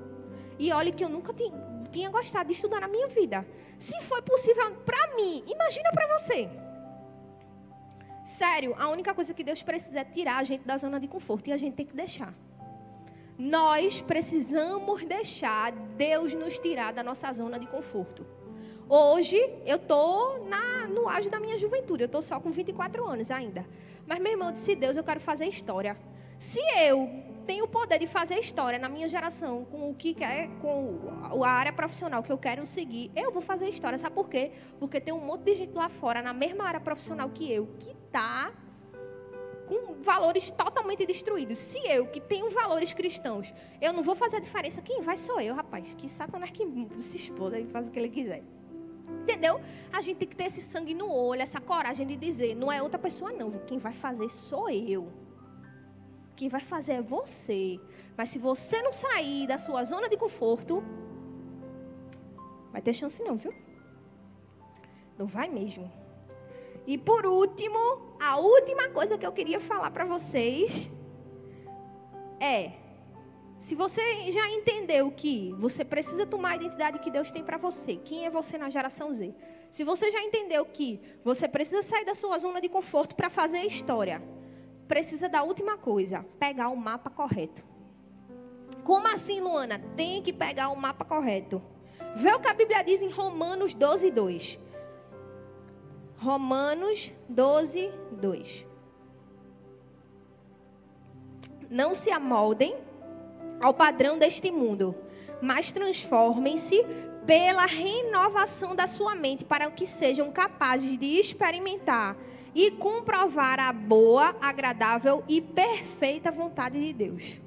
E 0.57 0.71
olha 0.71 0.91
que 0.91 1.03
eu 1.03 1.09
nunca 1.09 1.33
tinha, 1.33 1.51
tinha 1.91 2.09
gostado 2.09 2.47
de 2.47 2.53
estudar 2.53 2.79
na 2.79 2.87
minha 2.87 3.07
vida. 3.07 3.45
Se 3.77 3.99
foi 4.01 4.21
possível 4.21 4.71
para 4.85 5.15
mim, 5.17 5.43
imagina 5.45 5.91
para 5.91 6.17
você. 6.17 6.49
Sério, 8.23 8.75
a 8.77 8.87
única 8.89 9.13
coisa 9.13 9.33
que 9.33 9.43
Deus 9.43 9.63
precisa 9.63 10.01
é 10.01 10.03
tirar 10.03 10.37
a 10.37 10.43
gente 10.43 10.63
da 10.65 10.77
zona 10.77 10.99
de 10.99 11.07
conforto 11.07 11.47
e 11.49 11.53
a 11.53 11.57
gente 11.57 11.75
tem 11.75 11.85
que 11.85 11.95
deixar. 11.95 12.33
Nós 13.37 13.99
precisamos 14.01 15.03
deixar 15.03 15.71
Deus 15.71 16.33
nos 16.33 16.59
tirar 16.59 16.93
da 16.93 17.01
nossa 17.03 17.31
zona 17.33 17.57
de 17.57 17.65
conforto. 17.65 18.25
Hoje 18.87 19.37
eu 19.65 19.79
tô 19.79 20.37
na, 20.49 20.87
no 20.87 21.09
auge 21.09 21.29
da 21.29 21.39
minha 21.39 21.57
juventude, 21.57 22.03
eu 22.03 22.09
tô 22.09 22.21
só 22.21 22.39
com 22.39 22.51
24 22.51 23.03
anos 23.07 23.31
ainda. 23.31 23.65
Mas 24.05 24.19
meu 24.19 24.33
irmão 24.33 24.51
disse: 24.51 24.75
Deus, 24.75 24.95
eu 24.97 25.03
quero 25.03 25.19
fazer 25.19 25.45
história. 25.45 25.97
Se 26.37 26.59
eu 26.85 27.09
tenho 27.51 27.65
o 27.65 27.67
poder 27.67 27.99
de 27.99 28.07
fazer 28.07 28.35
história 28.35 28.79
na 28.79 28.87
minha 28.87 29.09
geração 29.09 29.65
com 29.65 29.89
o 29.89 29.93
que 29.93 30.13
quer, 30.13 30.47
com 30.61 31.43
a 31.43 31.49
área 31.49 31.73
profissional 31.73 32.23
que 32.23 32.31
eu 32.31 32.37
quero 32.37 32.65
seguir, 32.65 33.11
eu 33.13 33.29
vou 33.29 33.41
fazer 33.41 33.67
história. 33.67 33.97
Sabe 33.97 34.15
por 34.15 34.29
quê? 34.29 34.53
Porque 34.79 35.01
tem 35.01 35.13
um 35.13 35.19
monte 35.19 35.41
de 35.41 35.55
gente 35.55 35.73
lá 35.73 35.89
fora 35.89 36.21
na 36.21 36.31
mesma 36.31 36.63
área 36.63 36.79
profissional 36.79 37.29
que 37.29 37.51
eu 37.51 37.67
que 37.77 37.89
está 37.89 38.53
com 39.67 40.01
valores 40.01 40.49
totalmente 40.49 41.05
destruídos. 41.05 41.59
Se 41.59 41.77
eu, 41.89 42.07
que 42.07 42.21
tenho 42.21 42.49
valores 42.49 42.93
cristãos, 42.93 43.53
eu 43.81 43.91
não 43.91 44.01
vou 44.01 44.15
fazer 44.15 44.37
a 44.37 44.39
diferença, 44.39 44.81
quem 44.81 45.01
vai 45.01 45.17
sou 45.17 45.41
eu, 45.41 45.53
rapaz. 45.53 45.85
Que 45.97 46.07
Satanás 46.07 46.51
que 46.51 46.65
se 46.99 47.17
expôs 47.17 47.53
e 47.53 47.65
faz 47.65 47.89
o 47.89 47.91
que 47.91 47.99
ele 47.99 48.07
quiser. 48.07 48.43
Entendeu? 49.23 49.59
A 49.91 49.99
gente 49.99 50.19
tem 50.19 50.27
que 50.29 50.37
ter 50.37 50.45
esse 50.45 50.61
sangue 50.61 50.93
no 50.93 51.11
olho, 51.11 51.41
essa 51.41 51.59
coragem 51.59 52.07
de 52.07 52.15
dizer, 52.15 52.55
não 52.55 52.71
é 52.71 52.81
outra 52.81 52.97
pessoa 52.97 53.29
não, 53.33 53.51
quem 53.67 53.77
vai 53.77 53.91
fazer 53.91 54.29
sou 54.29 54.69
eu. 54.69 55.11
Quem 56.35 56.49
vai 56.49 56.61
fazer 56.61 56.93
é 56.93 57.01
você. 57.01 57.79
Mas 58.17 58.29
se 58.29 58.39
você 58.39 58.81
não 58.81 58.91
sair 58.91 59.47
da 59.47 59.57
sua 59.57 59.83
zona 59.83 60.09
de 60.09 60.17
conforto, 60.17 60.83
vai 62.71 62.81
ter 62.81 62.93
chance 62.93 63.21
não, 63.23 63.35
viu? 63.35 63.53
Não 65.17 65.27
vai 65.27 65.49
mesmo. 65.49 65.91
E 66.87 66.97
por 66.97 67.25
último, 67.25 67.77
a 68.19 68.37
última 68.37 68.89
coisa 68.89 69.17
que 69.17 69.25
eu 69.25 69.31
queria 69.31 69.59
falar 69.59 69.91
para 69.91 70.05
vocês 70.05 70.89
é: 72.39 72.71
se 73.59 73.75
você 73.75 74.31
já 74.31 74.49
entendeu 74.49 75.11
que 75.11 75.53
você 75.59 75.85
precisa 75.85 76.25
tomar 76.25 76.51
a 76.51 76.55
identidade 76.55 76.97
que 76.97 77.11
Deus 77.11 77.31
tem 77.31 77.43
para 77.43 77.57
você, 77.57 77.95
quem 77.97 78.25
é 78.25 78.29
você 78.29 78.57
na 78.57 78.71
geração 78.71 79.13
Z? 79.13 79.35
Se 79.69 79.83
você 79.83 80.11
já 80.11 80.21
entendeu 80.23 80.65
que 80.65 80.99
você 81.23 81.47
precisa 81.47 81.83
sair 81.83 82.03
da 82.03 82.15
sua 82.15 82.39
zona 82.39 82.59
de 82.59 82.67
conforto 82.67 83.15
para 83.15 83.29
fazer 83.29 83.59
história, 83.59 84.21
precisa 84.91 85.29
da 85.29 85.41
última 85.41 85.77
coisa: 85.77 86.25
pegar 86.37 86.67
o 86.67 86.75
mapa 86.75 87.09
correto. 87.09 87.63
Como 88.83 89.07
assim, 89.07 89.39
Luana? 89.39 89.79
Tem 89.95 90.21
que 90.21 90.33
pegar 90.33 90.67
o 90.67 90.75
mapa 90.75 91.05
correto. 91.05 91.61
Vê 92.13 92.33
o 92.33 92.39
que 92.41 92.49
a 92.49 92.53
Bíblia 92.53 92.83
diz 92.83 93.01
em 93.01 93.09
Romanos 93.09 93.73
12, 93.73 94.11
2. 94.11 94.59
Romanos 96.17 97.09
12, 97.29 97.89
2. 98.11 98.65
Não 101.69 101.93
se 101.93 102.11
amoldem 102.11 102.75
ao 103.61 103.73
padrão 103.73 104.17
deste 104.17 104.51
mundo, 104.51 104.93
mas 105.41 105.71
transformem-se 105.71 106.85
pela 107.25 107.65
renovação 107.65 108.75
da 108.75 108.87
sua 108.87 109.15
mente 109.15 109.45
para 109.45 109.69
que 109.71 109.85
sejam 109.85 110.31
capazes 110.31 110.97
de 110.97 111.05
experimentar 111.05 112.17
e 112.53 112.71
comprovar 112.71 113.59
a 113.59 113.71
boa, 113.71 114.35
agradável 114.41 115.23
e 115.27 115.41
perfeita 115.41 116.31
vontade 116.31 116.79
de 116.79 116.93
Deus. 116.93 117.41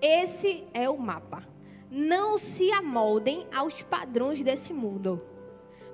Esse 0.00 0.64
é 0.72 0.88
o 0.88 0.98
mapa. 0.98 1.46
Não 1.90 2.38
se 2.38 2.72
amoldem 2.72 3.46
aos 3.54 3.82
padrões 3.82 4.42
desse 4.42 4.72
mundo, 4.72 5.22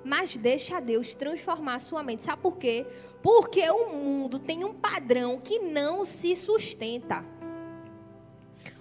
mas 0.03 0.37
deixa 0.37 0.79
Deus 0.79 1.13
transformar 1.13 1.75
a 1.75 1.79
sua 1.79 2.03
mente. 2.03 2.23
Sabe 2.23 2.41
por 2.41 2.57
quê? 2.57 2.85
Porque 3.21 3.69
o 3.69 3.89
mundo 3.89 4.39
tem 4.39 4.63
um 4.63 4.73
padrão 4.73 5.39
que 5.39 5.59
não 5.59 6.05
se 6.05 6.35
sustenta. 6.35 7.25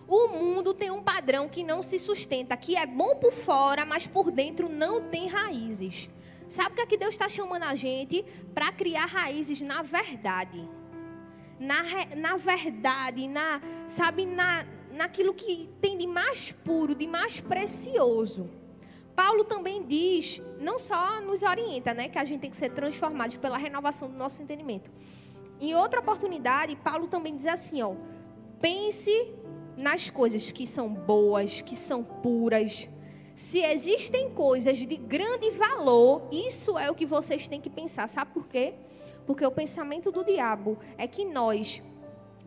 O 0.08 0.28
mundo 0.28 0.72
tem 0.72 0.90
um 0.90 1.02
padrão 1.02 1.50
que 1.50 1.62
não 1.62 1.82
se 1.82 1.98
sustenta, 1.98 2.56
que 2.56 2.74
é 2.74 2.86
bom 2.86 3.16
por 3.16 3.30
fora, 3.30 3.84
mas 3.84 4.06
por 4.06 4.30
dentro 4.30 4.66
não 4.66 5.02
tem 5.02 5.28
raízes. 5.28 6.08
Sabe 6.48 6.70
o 6.70 6.74
que, 6.76 6.80
é 6.80 6.86
que 6.86 6.96
Deus 6.96 7.10
está 7.10 7.28
chamando 7.28 7.64
a 7.64 7.74
gente? 7.74 8.24
Para 8.54 8.72
criar 8.72 9.04
raízes 9.04 9.60
na 9.60 9.82
verdade. 9.82 10.66
Na, 11.60 11.82
na 12.16 12.36
verdade, 12.38 13.28
na, 13.28 13.60
sabe, 13.86 14.24
na, 14.24 14.64
naquilo 14.90 15.34
que 15.34 15.68
tem 15.78 15.98
de 15.98 16.06
mais 16.06 16.52
puro, 16.52 16.94
de 16.94 17.06
mais 17.06 17.40
precioso. 17.40 18.48
Paulo 19.14 19.44
também 19.44 19.84
diz, 19.84 20.40
não 20.58 20.78
só 20.78 21.20
nos 21.20 21.42
orienta, 21.42 21.92
né, 21.92 22.08
que 22.08 22.18
a 22.18 22.24
gente 22.24 22.40
tem 22.40 22.50
que 22.50 22.56
ser 22.56 22.70
transformados 22.70 23.36
pela 23.36 23.58
renovação 23.58 24.08
do 24.08 24.16
nosso 24.16 24.40
entendimento. 24.40 24.90
Em 25.60 25.74
outra 25.74 26.00
oportunidade, 26.00 26.76
Paulo 26.76 27.08
também 27.08 27.36
diz 27.36 27.46
assim, 27.46 27.82
ó, 27.82 27.94
pense 28.60 29.10
nas 29.78 30.10
coisas 30.10 30.50
que 30.50 30.66
são 30.66 30.88
boas, 30.92 31.62
que 31.62 31.76
são 31.76 32.02
puras, 32.02 32.88
se 33.34 33.60
existem 33.60 34.30
coisas 34.30 34.78
de 34.78 34.96
grande 34.96 35.50
valor, 35.52 36.26
isso 36.32 36.76
é 36.76 36.90
o 36.90 36.94
que 36.94 37.06
vocês 37.06 37.46
têm 37.46 37.60
que 37.60 37.70
pensar. 37.70 38.08
Sabe 38.08 38.32
por 38.32 38.48
quê? 38.48 38.74
Porque 39.26 39.46
o 39.46 39.50
pensamento 39.52 40.10
do 40.10 40.24
diabo 40.24 40.76
é 40.96 41.06
que 41.06 41.24
nós 41.24 41.80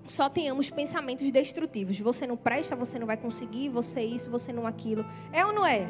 só 0.05 0.27
tenhamos 0.27 0.69
pensamentos 0.69 1.31
destrutivos. 1.31 1.97
Você 1.99 2.27
não 2.27 2.35
presta, 2.35 2.75
você 2.75 2.99
não 2.99 3.07
vai 3.07 3.15
conseguir, 3.15 3.69
você 3.69 4.01
isso, 4.01 4.29
você 4.29 4.51
não 4.51 4.67
aquilo. 4.67 5.05
É 5.31 5.45
ou 5.45 5.53
não 5.53 5.65
é? 5.65 5.87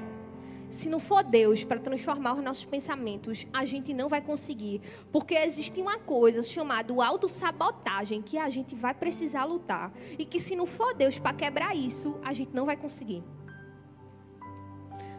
Se 0.71 0.87
não 0.87 1.01
for 1.01 1.21
Deus 1.21 1.65
para 1.65 1.81
transformar 1.81 2.33
os 2.33 2.41
nossos 2.41 2.63
pensamentos, 2.63 3.45
a 3.51 3.65
gente 3.65 3.93
não 3.93 4.07
vai 4.07 4.21
conseguir. 4.21 4.81
Porque 5.11 5.35
existe 5.35 5.81
uma 5.81 5.99
coisa 5.99 6.41
chamada 6.41 6.93
autossabotagem 6.93 8.21
que 8.21 8.37
a 8.37 8.49
gente 8.49 8.73
vai 8.73 8.93
precisar 8.93 9.43
lutar. 9.43 9.91
E 10.17 10.23
que 10.23 10.39
se 10.39 10.55
não 10.55 10.65
for 10.65 10.93
Deus 10.93 11.19
para 11.19 11.35
quebrar 11.35 11.75
isso, 11.75 12.17
a 12.23 12.31
gente 12.31 12.55
não 12.55 12.65
vai 12.65 12.77
conseguir. 12.77 13.21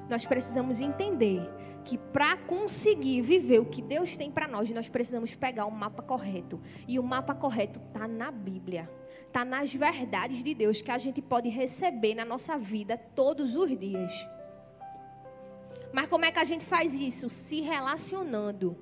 Nós 0.09 0.25
precisamos 0.25 0.81
entender 0.81 1.47
que 1.85 1.99
para 1.99 2.35
conseguir 2.39 3.21
viver 3.21 3.59
o 3.59 3.67
que 3.67 3.83
Deus 3.83 4.17
tem 4.17 4.31
para 4.31 4.49
nós, 4.49 4.71
nós 4.71 4.89
precisamos 4.89 5.35
pegar 5.35 5.67
o 5.67 5.71
mapa 5.71 6.03
correto. 6.03 6.63
E 6.89 6.99
o 6.99 7.03
mapa 7.03 7.35
correto 7.35 7.79
está 7.79 8.09
na 8.09 8.31
Bíblia. 8.31 8.91
Está 9.27 9.45
nas 9.45 9.75
verdades 9.75 10.43
de 10.43 10.55
Deus 10.55 10.81
que 10.81 10.91
a 10.91 10.97
gente 10.97 11.21
pode 11.21 11.51
receber 11.51 12.15
na 12.15 12.25
nossa 12.25 12.57
vida 12.57 12.97
todos 12.97 13.55
os 13.55 13.79
dias. 13.79 14.13
Mas 15.93 16.07
como 16.07 16.25
é 16.25 16.33
que 16.33 16.39
a 16.39 16.45
gente 16.45 16.65
faz 16.65 16.95
isso? 16.95 17.29
Se 17.29 17.61
relacionando. 17.61 18.77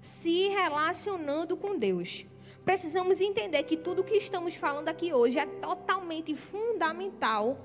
Se 0.00 0.48
relacionando 0.48 1.56
com 1.56 1.78
Deus. 1.78 2.24
Precisamos 2.64 3.20
entender 3.20 3.62
que 3.64 3.76
tudo 3.76 4.04
que 4.04 4.14
estamos 4.14 4.54
falando 4.54 4.88
aqui 4.88 5.12
hoje 5.12 5.38
é 5.38 5.46
totalmente 5.46 6.34
fundamental 6.34 7.58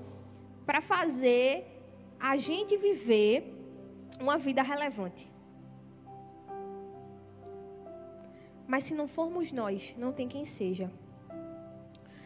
para 0.64 0.80
fazer 0.80 1.66
a 2.18 2.36
gente 2.36 2.76
viver 2.76 3.54
uma 4.18 4.38
vida 4.38 4.62
relevante. 4.62 5.30
Mas 8.66 8.84
se 8.84 8.94
não 8.94 9.06
formos 9.06 9.52
nós, 9.52 9.94
não 9.98 10.12
tem 10.12 10.26
quem 10.26 10.44
seja. 10.44 10.90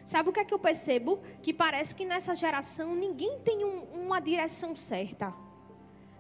Sabe 0.05 0.31
o 0.31 0.33
que 0.33 0.41
é 0.41 0.45
que 0.45 0.55
eu 0.55 0.59
percebo? 0.59 1.21
Que 1.43 1.53
parece 1.53 1.95
que 1.95 2.05
nessa 2.05 2.35
geração 2.35 2.95
ninguém 2.95 3.41
tem 3.41 3.65
um, 3.65 3.83
uma 4.05 4.21
direção 4.21 4.75
certa. 4.77 5.35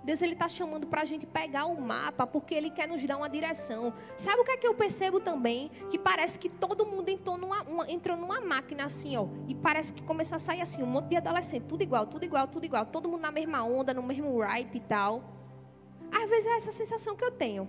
Deus 0.08 0.22
ele 0.22 0.32
está 0.32 0.48
chamando 0.48 0.86
para 0.86 1.02
a 1.02 1.04
gente 1.04 1.26
pegar 1.26 1.66
o 1.66 1.78
mapa 1.78 2.26
porque 2.26 2.54
Ele 2.54 2.70
quer 2.70 2.88
nos 2.88 3.04
dar 3.04 3.18
uma 3.18 3.28
direção. 3.28 3.92
Sabe 4.16 4.40
o 4.40 4.44
que 4.44 4.52
é 4.52 4.56
que 4.56 4.66
eu 4.66 4.74
percebo 4.74 5.20
também? 5.20 5.70
Que 5.90 5.98
parece 5.98 6.38
que 6.38 6.48
todo 6.48 6.86
mundo 6.86 7.10
entrou 7.10 7.36
numa, 7.36 7.62
uma, 7.64 7.90
entrou 7.90 8.16
numa 8.16 8.40
máquina 8.40 8.86
assim, 8.86 9.18
ó, 9.18 9.26
e 9.46 9.54
parece 9.54 9.92
que 9.92 10.02
começou 10.02 10.36
a 10.36 10.38
sair 10.38 10.62
assim 10.62 10.82
um 10.82 10.86
monte 10.86 11.08
de 11.10 11.16
adolescente, 11.16 11.64
tudo 11.64 11.82
igual, 11.82 12.06
tudo 12.06 12.24
igual, 12.24 12.46
tudo 12.46 12.64
igual, 12.64 12.86
todo 12.86 13.06
mundo 13.06 13.20
na 13.20 13.30
mesma 13.30 13.62
onda, 13.62 13.92
no 13.92 14.02
mesmo 14.02 14.40
ripe 14.40 14.78
e 14.78 14.80
tal. 14.80 15.22
Às 16.10 16.30
vezes 16.30 16.46
é 16.46 16.56
essa 16.56 16.72
sensação 16.72 17.14
que 17.14 17.22
eu 17.22 17.30
tenho. 17.30 17.68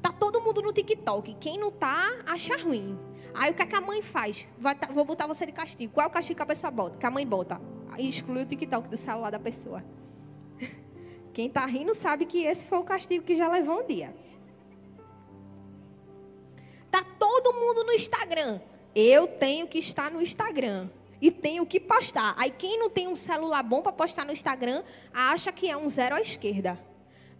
Tá 0.00 0.10
todo 0.12 0.40
mundo 0.40 0.62
no 0.62 0.72
TikTok. 0.72 1.34
Quem 1.34 1.58
não 1.58 1.70
tá, 1.70 2.10
acha 2.26 2.56
ruim. 2.56 2.98
Aí 3.34 3.50
o 3.50 3.54
que, 3.54 3.62
é 3.62 3.66
que 3.66 3.76
a 3.76 3.82
mãe 3.82 4.00
faz? 4.00 4.48
Vai, 4.58 4.74
vou 4.94 5.04
botar 5.04 5.26
você 5.26 5.44
de 5.44 5.52
castigo. 5.52 5.92
Qual 5.92 6.04
é 6.04 6.08
o 6.08 6.10
castigo 6.10 6.38
que 6.38 6.42
a 6.42 6.46
pessoa 6.46 6.70
bota? 6.70 6.96
Que 6.96 7.04
a 7.04 7.10
mãe 7.10 7.26
bota. 7.26 7.60
Exclui 7.98 8.44
o 8.44 8.46
TikTok 8.46 8.88
do 8.88 8.96
celular 8.96 9.28
da 9.28 9.38
pessoa. 9.38 9.84
Quem 11.34 11.48
está 11.48 11.66
rindo 11.66 11.92
sabe 11.94 12.24
que 12.26 12.44
esse 12.44 12.64
foi 12.64 12.78
o 12.78 12.84
castigo 12.84 13.24
que 13.24 13.34
já 13.34 13.48
levou 13.48 13.80
um 13.82 13.86
dia. 13.86 14.14
Tá 16.92 17.02
todo 17.02 17.52
mundo 17.52 17.82
no 17.82 17.92
Instagram. 17.92 18.60
Eu 18.94 19.26
tenho 19.26 19.66
que 19.66 19.80
estar 19.80 20.12
no 20.12 20.22
Instagram 20.22 20.88
e 21.20 21.32
tenho 21.32 21.66
que 21.66 21.80
postar. 21.80 22.36
Aí 22.38 22.52
quem 22.52 22.78
não 22.78 22.88
tem 22.88 23.08
um 23.08 23.16
celular 23.16 23.64
bom 23.64 23.82
para 23.82 23.90
postar 23.90 24.24
no 24.24 24.30
Instagram 24.30 24.84
acha 25.12 25.50
que 25.50 25.68
é 25.68 25.76
um 25.76 25.88
zero 25.88 26.14
à 26.14 26.20
esquerda. 26.20 26.78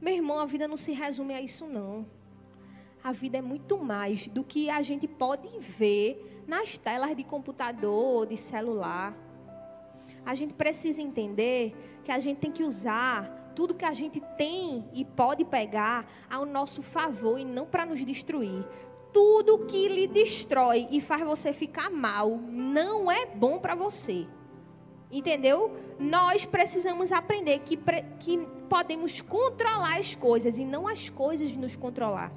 Meu 0.00 0.12
irmão, 0.12 0.40
a 0.40 0.44
vida 0.44 0.66
não 0.66 0.76
se 0.76 0.90
resume 0.90 1.32
a 1.32 1.40
isso, 1.40 1.64
não. 1.64 2.04
A 3.02 3.12
vida 3.12 3.38
é 3.38 3.42
muito 3.42 3.78
mais 3.78 4.26
do 4.26 4.42
que 4.42 4.68
a 4.68 4.82
gente 4.82 5.06
pode 5.06 5.56
ver 5.60 6.42
nas 6.48 6.76
telas 6.76 7.14
de 7.14 7.22
computador, 7.22 8.26
de 8.26 8.36
celular. 8.36 9.16
A 10.26 10.34
gente 10.34 10.52
precisa 10.52 11.00
entender 11.00 12.00
que 12.02 12.10
a 12.10 12.18
gente 12.18 12.38
tem 12.38 12.50
que 12.50 12.64
usar 12.64 13.43
tudo 13.54 13.74
que 13.74 13.84
a 13.84 13.94
gente 13.94 14.20
tem 14.36 14.84
e 14.92 15.04
pode 15.04 15.44
pegar 15.44 16.06
ao 16.30 16.44
nosso 16.44 16.82
favor 16.82 17.38
e 17.38 17.44
não 17.44 17.66
para 17.66 17.86
nos 17.86 18.04
destruir. 18.04 18.64
Tudo 19.12 19.64
que 19.66 19.88
lhe 19.88 20.06
destrói 20.06 20.88
e 20.90 21.00
faz 21.00 21.22
você 21.22 21.52
ficar 21.52 21.90
mal 21.90 22.36
não 22.50 23.10
é 23.10 23.26
bom 23.26 23.58
para 23.58 23.74
você. 23.74 24.26
Entendeu? 25.10 25.72
Nós 25.98 26.44
precisamos 26.44 27.12
aprender 27.12 27.60
que, 27.60 27.78
que 28.18 28.38
podemos 28.68 29.20
controlar 29.20 29.98
as 29.98 30.14
coisas 30.14 30.58
e 30.58 30.64
não 30.64 30.88
as 30.88 31.08
coisas 31.08 31.52
nos 31.52 31.76
controlar. 31.76 32.32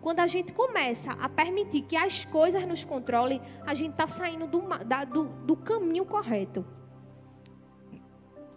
Quando 0.00 0.20
a 0.20 0.26
gente 0.26 0.52
começa 0.52 1.12
a 1.12 1.28
permitir 1.28 1.82
que 1.82 1.96
as 1.96 2.24
coisas 2.24 2.66
nos 2.66 2.84
controlem, 2.84 3.40
a 3.66 3.74
gente 3.74 3.92
está 3.92 4.06
saindo 4.06 4.46
do, 4.46 4.60
da, 4.84 5.04
do, 5.04 5.24
do 5.24 5.56
caminho 5.56 6.04
correto. 6.04 6.64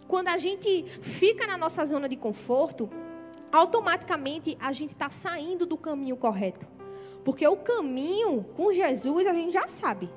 Quando 0.08 0.28
a 0.28 0.38
gente 0.38 0.84
fica 1.00 1.46
na 1.46 1.56
nossa 1.56 1.84
zona 1.84 2.08
de 2.08 2.16
conforto, 2.16 2.88
automaticamente 3.50 4.56
a 4.60 4.72
gente 4.72 4.92
está 4.92 5.08
saindo 5.08 5.66
do 5.66 5.76
caminho 5.76 6.16
correto. 6.16 6.66
Porque 7.24 7.46
o 7.46 7.56
caminho 7.56 8.44
com 8.54 8.72
Jesus 8.72 9.26
a 9.26 9.32
gente 9.32 9.52
já 9.52 9.66
sabe. 9.66 10.08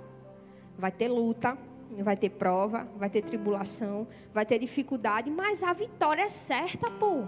Vai 0.77 0.91
ter 0.91 1.07
luta, 1.07 1.57
vai 2.03 2.15
ter 2.15 2.29
prova, 2.29 2.87
vai 2.95 3.09
ter 3.09 3.21
tribulação, 3.21 4.07
vai 4.33 4.45
ter 4.45 4.59
dificuldade, 4.59 5.29
mas 5.31 5.63
a 5.63 5.73
vitória 5.73 6.21
é 6.21 6.29
certa, 6.29 6.89
pô. 6.91 7.23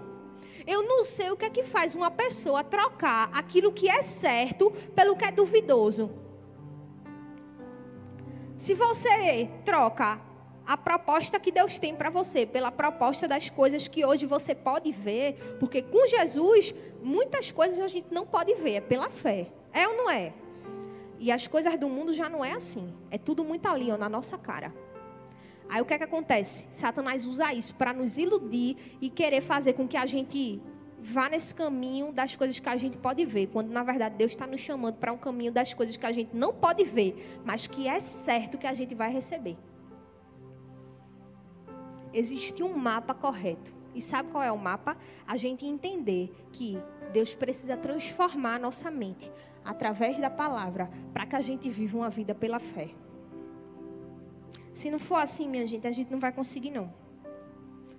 Eu 0.66 0.82
não 0.84 1.04
sei 1.04 1.30
o 1.30 1.36
que 1.36 1.44
é 1.44 1.50
que 1.50 1.64
faz 1.64 1.94
uma 1.94 2.10
pessoa 2.10 2.62
trocar 2.62 3.30
aquilo 3.32 3.72
que 3.72 3.88
é 3.88 4.02
certo 4.02 4.70
pelo 4.94 5.16
que 5.16 5.24
é 5.24 5.32
duvidoso. 5.32 6.10
Se 8.56 8.74
você 8.74 9.50
troca 9.64 10.20
a 10.66 10.76
proposta 10.76 11.40
que 11.40 11.50
Deus 11.50 11.78
tem 11.78 11.94
para 11.94 12.10
você, 12.10 12.46
pela 12.46 12.70
proposta 12.70 13.26
das 13.26 13.50
coisas 13.50 13.88
que 13.88 14.04
hoje 14.04 14.26
você 14.26 14.54
pode 14.54 14.92
ver, 14.92 15.56
porque 15.58 15.82
com 15.82 16.06
Jesus 16.06 16.74
muitas 17.02 17.50
coisas 17.50 17.80
a 17.80 17.88
gente 17.88 18.12
não 18.12 18.26
pode 18.26 18.54
ver, 18.54 18.74
é 18.74 18.80
pela 18.80 19.10
fé. 19.10 19.48
É 19.72 19.88
ou 19.88 19.96
não 19.96 20.10
é? 20.10 20.32
E 21.18 21.30
as 21.30 21.46
coisas 21.46 21.78
do 21.78 21.88
mundo 21.88 22.12
já 22.12 22.28
não 22.28 22.44
é 22.44 22.52
assim. 22.52 22.92
É 23.10 23.18
tudo 23.18 23.44
muito 23.44 23.66
ali, 23.66 23.90
ó, 23.90 23.96
na 23.96 24.08
nossa 24.08 24.36
cara. 24.36 24.72
Aí 25.68 25.80
o 25.80 25.84
que 25.84 25.94
é 25.94 25.98
que 25.98 26.04
acontece? 26.04 26.66
Satanás 26.70 27.26
usa 27.26 27.52
isso 27.54 27.74
para 27.74 27.92
nos 27.92 28.16
iludir 28.16 28.76
e 29.00 29.08
querer 29.08 29.40
fazer 29.40 29.72
com 29.72 29.88
que 29.88 29.96
a 29.96 30.04
gente 30.04 30.60
vá 31.00 31.28
nesse 31.28 31.54
caminho 31.54 32.12
das 32.12 32.36
coisas 32.36 32.58
que 32.60 32.68
a 32.68 32.76
gente 32.76 32.96
pode 32.96 33.24
ver, 33.24 33.48
quando 33.48 33.70
na 33.70 33.82
verdade 33.82 34.16
Deus 34.16 34.32
está 34.32 34.46
nos 34.46 34.60
chamando 34.60 34.96
para 34.96 35.12
um 35.12 35.18
caminho 35.18 35.50
das 35.50 35.74
coisas 35.74 35.96
que 35.96 36.06
a 36.06 36.12
gente 36.12 36.36
não 36.36 36.52
pode 36.52 36.84
ver, 36.84 37.40
mas 37.44 37.66
que 37.66 37.88
é 37.88 37.98
certo 37.98 38.56
que 38.56 38.66
a 38.66 38.74
gente 38.74 38.94
vai 38.94 39.10
receber. 39.10 39.56
Existe 42.12 42.62
um 42.62 42.76
mapa 42.76 43.14
correto. 43.14 43.74
E 43.94 44.00
sabe 44.00 44.30
qual 44.30 44.42
é 44.42 44.50
o 44.50 44.58
mapa? 44.58 44.96
A 45.26 45.36
gente 45.36 45.66
entender 45.66 46.32
que 46.50 46.80
Deus 47.12 47.34
precisa 47.34 47.76
transformar 47.76 48.56
a 48.56 48.58
nossa 48.58 48.90
mente 48.90 49.30
através 49.64 50.18
da 50.18 50.30
palavra, 50.30 50.90
para 51.12 51.26
que 51.26 51.36
a 51.36 51.40
gente 51.40 51.68
viva 51.68 51.98
uma 51.98 52.10
vida 52.10 52.34
pela 52.34 52.58
fé. 52.58 52.90
Se 54.72 54.90
não 54.90 54.98
for 54.98 55.16
assim, 55.16 55.46
minha 55.46 55.66
gente, 55.66 55.86
a 55.86 55.92
gente 55.92 56.10
não 56.10 56.18
vai 56.18 56.32
conseguir 56.32 56.70
não. 56.70 56.92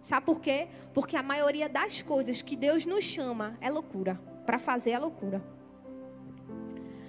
Sabe 0.01 0.25
por 0.25 0.41
quê? 0.41 0.67
Porque 0.93 1.15
a 1.15 1.23
maioria 1.23 1.69
das 1.69 2.01
coisas 2.01 2.41
que 2.41 2.55
Deus 2.55 2.85
nos 2.85 3.03
chama 3.03 3.57
é 3.61 3.69
loucura. 3.69 4.19
Para 4.45 4.59
fazer 4.59 4.91
é 4.91 4.99
loucura. 4.99 5.41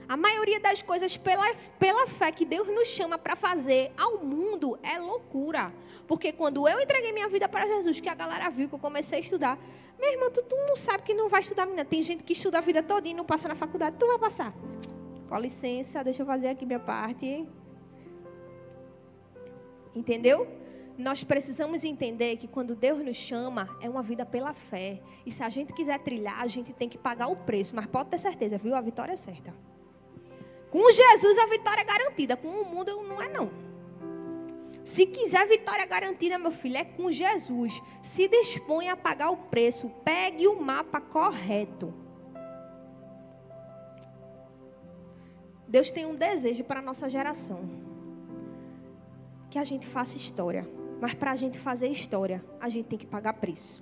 A 0.09 0.17
maioria 0.17 0.61
das 0.61 0.83
coisas 0.83 1.17
pela, 1.17 1.55
pela 1.79 2.07
fé 2.07 2.31
que 2.31 2.45
Deus 2.45 2.69
nos 2.69 2.89
chama 2.89 3.17
para 3.17 3.35
fazer 3.35 3.93
ao 3.97 4.19
mundo 4.19 4.79
é 4.83 4.99
loucura. 4.99 5.73
Porque 6.07 6.33
quando 6.33 6.69
eu 6.69 6.81
entreguei 6.81 7.13
minha 7.13 7.29
vida 7.29 7.49
para 7.49 7.67
Jesus, 7.67 8.01
que 8.01 8.09
a 8.09 8.15
galera 8.15 8.51
viu 8.51 8.69
que 8.69 8.75
eu 8.75 8.79
comecei 8.79 9.19
a 9.19 9.21
estudar, 9.21 9.59
meu 9.99 10.13
irmão, 10.13 10.31
tu, 10.31 10.43
tu 10.43 10.57
não 10.67 10.77
sabe 10.77 11.03
que 11.03 11.15
não 11.15 11.29
vai 11.29 11.41
estudar, 11.41 11.65
menina. 11.65 11.85
Tem 11.85 12.03
gente 12.03 12.23
que 12.23 12.35
estuda 12.35 12.59
a 12.59 12.61
vida 12.61 12.83
toda 12.83 13.09
e 13.09 13.15
não 13.15 13.25
passa 13.25 13.49
na 13.49 13.55
faculdade. 13.55 13.97
Tu 13.99 14.07
vai 14.07 14.19
passar. 14.19 14.53
Com 15.29 15.39
licença, 15.39 16.05
deixa 16.05 16.23
eu 16.23 16.27
fazer 16.27 16.49
aqui 16.49 16.67
minha 16.67 16.81
parte. 16.81 17.49
Entendeu? 19.95 20.47
Nós 20.99 21.25
precisamos 21.25 21.83
entender 21.83 22.37
que 22.37 22.47
quando 22.47 22.77
Deus 22.77 23.03
nos 23.03 23.17
chama, 23.17 23.69
é 23.81 23.89
uma 23.89 24.03
vida 24.03 24.27
pela 24.27 24.53
fé. 24.53 25.01
E 25.25 25.33
se 25.33 25.43
a 25.43 25.49
gente 25.49 25.73
quiser 25.73 25.99
trilhar, 26.01 26.41
a 26.41 26.47
gente 26.47 26.73
tem 26.73 26.89
que 26.89 26.99
pagar 26.99 27.29
o 27.29 27.37
preço. 27.37 27.75
Mas 27.75 27.87
pode 27.87 28.11
ter 28.11 28.19
certeza, 28.19 28.59
viu? 28.59 28.75
A 28.75 28.81
vitória 28.81 29.13
é 29.13 29.17
certa. 29.17 29.55
Com 30.75 30.91
Jesus 30.91 31.39
a 31.39 31.47
vitória 31.47 31.83
é 31.83 31.85
garantida. 31.85 32.37
Com 32.37 32.49
o 32.49 32.65
mundo 32.65 33.01
não 33.05 33.23
é 33.23 33.29
não. 33.29 33.49
Se 34.83 35.07
quiser 35.07 35.47
vitória 35.47 35.87
garantida, 35.87 36.37
meu 36.37 36.51
filho, 36.51 36.79
é 36.79 36.85
com 36.85 37.13
Jesus. 37.13 37.81
Se 38.03 38.27
dispõe 38.27 38.89
a 38.89 38.97
pagar 38.97 39.31
o 39.31 39.37
preço. 39.37 39.89
Pegue 40.05 40.49
o 40.49 40.61
mapa 40.61 41.01
correto. 41.01 41.95
Deus 45.69 45.93
tem 45.93 46.07
um 46.07 46.17
desejo 46.17 46.65
para 46.65 46.81
a 46.81 46.83
nossa 46.83 47.09
geração. 47.09 47.71
Que 49.49 49.61
a 49.61 49.65
gente 49.65 49.87
faça 49.87 50.17
história. 50.17 50.69
Mas 51.01 51.15
para 51.15 51.31
a 51.31 51.37
gente 51.37 51.57
fazer 51.57 51.87
história, 51.87 52.45
a 52.61 52.69
gente 52.69 52.87
tem 52.87 52.99
que 52.99 53.07
pagar 53.07 53.35
preço. 53.35 53.81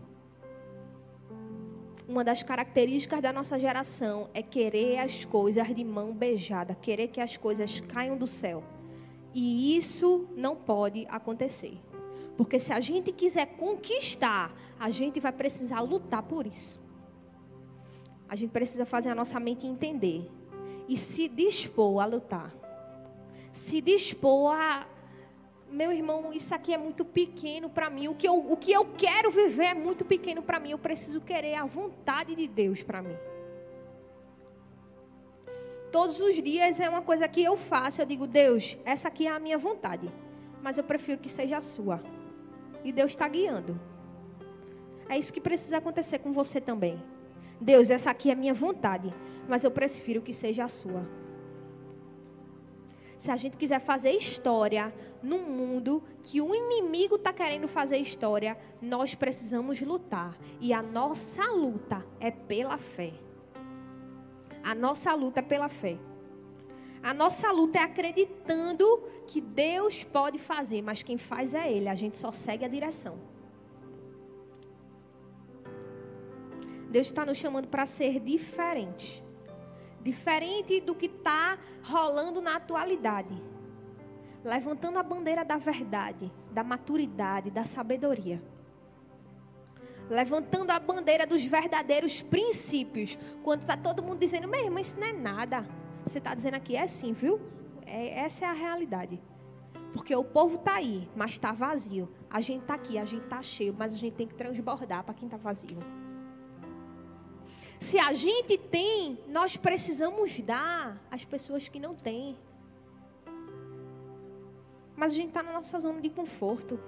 Uma 2.09 2.25
das 2.25 2.43
características 2.43 3.21
da 3.21 3.33
nossa 3.33 3.59
geração 3.59 4.29
é 4.35 4.43
querer 4.43 4.99
as 4.99 5.25
coisas 5.25 5.75
de 5.75 5.85
mão 5.85 6.13
beijada, 6.13 6.75
querer 6.75 7.09
que 7.09 7.21
as 7.21 7.37
coisas 7.37 7.81
caiam 7.81 8.17
do 8.17 8.27
céu 8.27 8.63
E 9.33 9.77
isso 9.77 10.27
não 10.37 10.55
pode 10.57 11.07
acontecer. 11.09 11.81
Porque 12.37 12.59
se 12.59 12.73
a 12.73 12.81
gente 12.81 13.13
quiser 13.13 13.47
conquistar, 13.57 14.53
a 14.79 14.91
gente 14.91 15.21
vai 15.21 15.33
precisar 15.33 15.81
lutar 15.81 16.23
por 16.23 16.47
isso. 16.47 16.81
A 18.29 18.35
gente 18.35 18.51
precisa 18.51 18.85
fazer 18.85 19.11
a 19.11 19.15
nossa 19.15 19.39
mente 19.39 19.67
entender 19.67 20.31
e 20.89 20.97
se 20.97 21.29
dispor 21.29 22.03
a 22.03 22.07
lutar. 22.07 22.53
Se 23.53 23.81
dispor 23.81 24.55
a 24.55 24.87
meu 25.73 25.91
irmão, 25.91 26.33
isso 26.33 26.55
aqui 26.55 26.75
é 26.75 26.79
muito 26.79 27.03
pequeno 27.03 27.71
para 27.71 27.89
mim. 27.89 28.07
O 28.09 28.15
que, 28.15 28.29
eu, 28.29 28.37
o 28.37 28.57
que 28.57 28.71
eu 28.71 28.85
quero 28.85 29.31
viver 29.31 29.65
é 29.65 29.75
muito 29.75 30.05
pequeno 30.05 30.43
para 30.43 30.61
mim. 30.61 30.71
Eu 30.71 30.79
preciso 30.79 31.21
querer 31.21 31.55
a 31.55 31.65
vontade 31.65 32.35
de 32.35 32.47
Deus 32.47 32.83
para 32.83 33.01
mim. 33.01 33.17
Todos 35.91 36.21
os 36.21 36.43
dias 36.43 36.79
é 36.79 36.89
uma 36.89 37.01
coisa 37.01 37.27
que 37.27 37.43
eu 37.43 37.57
faço. 37.57 38.03
Eu 38.03 38.07
digo, 38.07 38.27
Deus, 38.27 38.77
essa 38.85 39.09
aqui 39.09 39.27
é 39.27 39.31
a 39.31 39.41
minha 39.41 39.57
vontade. 39.57 40.13
Mas 40.63 40.77
eu 40.77 40.85
prefiro 40.85 41.21
que 41.21 41.29
seja 41.29 41.57
a 41.57 41.63
sua. 41.63 42.03
E 42.85 42.93
Deus 42.93 43.13
está 43.13 43.27
guiando. 43.27 43.81
É 45.09 45.19
isso 45.19 45.33
que 45.33 45.41
precisa 45.41 45.79
acontecer 45.79 46.19
com 46.19 46.33
você 46.33 46.61
também. 46.61 47.03
Deus, 47.59 47.89
essa 47.89 48.11
aqui 48.11 48.29
é 48.29 48.35
a 48.35 48.37
minha 48.37 48.55
vontade. 48.55 49.13
Mas 49.49 49.65
eu 49.65 49.71
prefiro 49.71 50.21
que 50.21 50.35
seja 50.35 50.65
a 50.65 50.69
sua 50.69 51.22
se 53.23 53.31
a 53.31 53.37
gente 53.37 53.57
quiser 53.57 53.79
fazer 53.79 54.11
história 54.11 54.93
num 55.23 55.45
mundo 55.49 56.03
que 56.25 56.41
o 56.41 56.53
inimigo 56.53 57.15
está 57.15 57.33
querendo 57.33 57.69
fazer 57.69 57.99
história, 57.99 58.59
nós 58.81 59.15
precisamos 59.15 59.81
lutar. 59.81 60.37
E 60.61 60.73
a 60.73 60.83
nossa 60.83 61.49
luta 61.53 62.05
é 62.19 62.33
pela 62.33 62.79
fé. 62.79 63.13
A 64.61 64.75
nossa 64.75 65.15
luta 65.15 65.39
é 65.39 65.43
pela 65.43 65.69
fé. 65.69 66.01
A 67.01 67.15
nossa 67.15 67.53
luta 67.53 67.79
é 67.79 67.83
acreditando 67.83 68.85
que 69.29 69.41
Deus 69.41 70.03
pode 70.03 70.39
fazer, 70.39 70.83
mas 70.83 71.05
quem 71.05 71.17
faz 71.17 71.55
é 71.55 71.71
Ele. 71.73 71.89
A 71.89 71.95
gente 71.95 72.17
só 72.17 72.33
segue 72.33 72.65
a 72.65 72.69
direção. 72.69 73.21
Deus 76.91 77.07
está 77.07 77.25
nos 77.25 77.39
chamando 77.39 77.69
para 77.69 77.87
ser 77.87 78.19
diferente 78.19 79.23
diferente 80.03 80.81
do 80.81 80.95
que 80.95 81.07
está 81.07 81.59
rolando 81.83 82.41
na 82.41 82.57
atualidade. 82.57 83.41
Levantando 84.45 84.99
a 84.99 85.03
bandeira 85.03 85.45
da 85.45 85.57
verdade, 85.57 86.33
da 86.51 86.65
maturidade, 86.65 87.51
da 87.51 87.65
sabedoria. 87.65 88.43
Levantando 90.11 90.71
a 90.71 90.81
bandeira 90.81 91.27
dos 91.27 91.45
verdadeiros 91.45 92.21
princípios. 92.21 93.17
Quando 93.43 93.63
está 93.63 93.77
todo 93.77 94.03
mundo 94.03 94.19
dizendo, 94.19 94.49
meu 94.49 94.65
irmão, 94.65 94.81
isso 94.81 94.99
não 94.99 95.07
é 95.07 95.13
nada. 95.13 95.65
Você 96.05 96.19
está 96.19 96.35
dizendo 96.35 96.55
aqui, 96.55 96.75
é 96.75 96.87
sim, 96.87 97.13
viu? 97.13 97.41
É, 97.87 98.21
essa 98.21 98.45
é 98.45 98.49
a 98.49 98.53
realidade. 98.53 99.23
Porque 99.93 100.15
o 100.15 100.25
povo 100.25 100.57
está 100.57 100.75
aí, 100.75 101.09
mas 101.15 101.33
está 101.33 101.53
vazio. 101.53 102.09
A 102.29 102.41
gente 102.41 102.63
está 102.63 102.75
aqui, 102.75 102.99
a 102.99 103.05
gente 103.05 103.25
está 103.25 103.41
cheio, 103.43 103.75
mas 103.79 103.95
a 103.95 103.97
gente 103.97 104.15
tem 104.15 104.27
que 104.27 104.35
transbordar 104.35 105.05
para 105.05 105.15
quem 105.15 105.27
está 105.27 105.37
vazio. 105.37 105.79
Se 107.83 107.99
a 107.99 108.13
gente 108.13 108.57
tem, 108.57 109.19
nós 109.27 109.57
precisamos 109.57 110.39
dar 110.39 111.03
às 111.11 111.25
pessoas 111.25 111.67
que 111.67 111.81
não 111.81 111.97
têm. 111.97 112.39
Mas 114.95 115.11
a 115.11 115.17
gente 115.17 115.31
está 115.31 115.43
na 115.43 115.53
nossa 115.53 115.81
zona 115.81 116.01
de 116.01 116.09
conforto. 116.09 116.79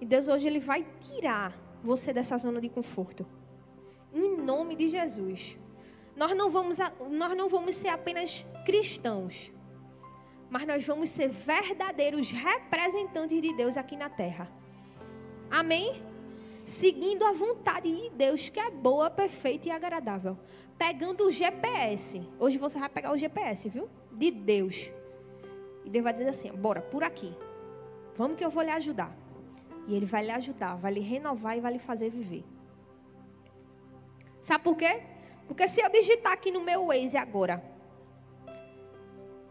E 0.00 0.04
Deus 0.04 0.26
hoje 0.26 0.48
Ele 0.48 0.58
vai 0.58 0.84
tirar 0.98 1.56
você 1.80 2.12
dessa 2.12 2.36
zona 2.38 2.60
de 2.60 2.68
conforto. 2.68 3.24
Em 4.12 4.36
nome 4.36 4.74
de 4.74 4.88
Jesus. 4.88 5.56
Nós 6.16 6.36
não 6.36 6.50
vamos, 6.50 6.78
nós 7.08 7.36
não 7.36 7.48
vamos 7.48 7.76
ser 7.76 7.88
apenas 7.88 8.44
cristãos. 8.66 9.52
Mas 10.50 10.66
nós 10.66 10.84
vamos 10.84 11.08
ser 11.08 11.28
verdadeiros 11.28 12.32
representantes 12.32 13.40
de 13.40 13.54
Deus 13.54 13.76
aqui 13.76 13.94
na 13.94 14.10
terra. 14.10 14.50
Amém? 15.48 16.09
Seguindo 16.70 17.24
a 17.24 17.32
vontade 17.32 17.90
de 17.94 18.10
Deus, 18.10 18.48
que 18.48 18.60
é 18.60 18.70
boa, 18.70 19.10
perfeita 19.10 19.68
e 19.68 19.70
agradável. 19.70 20.38
Pegando 20.78 21.26
o 21.26 21.32
GPS. 21.32 22.22
Hoje 22.38 22.56
você 22.56 22.78
vai 22.78 22.88
pegar 22.88 23.12
o 23.12 23.18
GPS, 23.18 23.68
viu? 23.68 23.88
De 24.12 24.30
Deus. 24.30 24.90
E 25.84 25.90
Deus 25.90 26.04
vai 26.04 26.12
dizer 26.12 26.28
assim: 26.28 26.50
bora, 26.52 26.80
por 26.80 27.02
aqui. 27.02 27.34
Vamos 28.16 28.36
que 28.36 28.44
eu 28.44 28.50
vou 28.50 28.62
lhe 28.62 28.70
ajudar. 28.70 29.14
E 29.86 29.94
Ele 29.94 30.06
vai 30.06 30.24
lhe 30.24 30.30
ajudar, 30.30 30.76
vai 30.76 30.92
lhe 30.92 31.00
renovar 31.00 31.56
e 31.56 31.60
vai 31.60 31.72
lhe 31.72 31.78
fazer 31.78 32.10
viver. 32.10 32.44
Sabe 34.40 34.64
por 34.64 34.76
quê? 34.76 35.02
Porque 35.46 35.66
se 35.66 35.80
eu 35.80 35.90
digitar 35.90 36.32
aqui 36.32 36.50
no 36.50 36.60
meu 36.60 36.86
Waze 36.86 37.16
agora, 37.16 37.62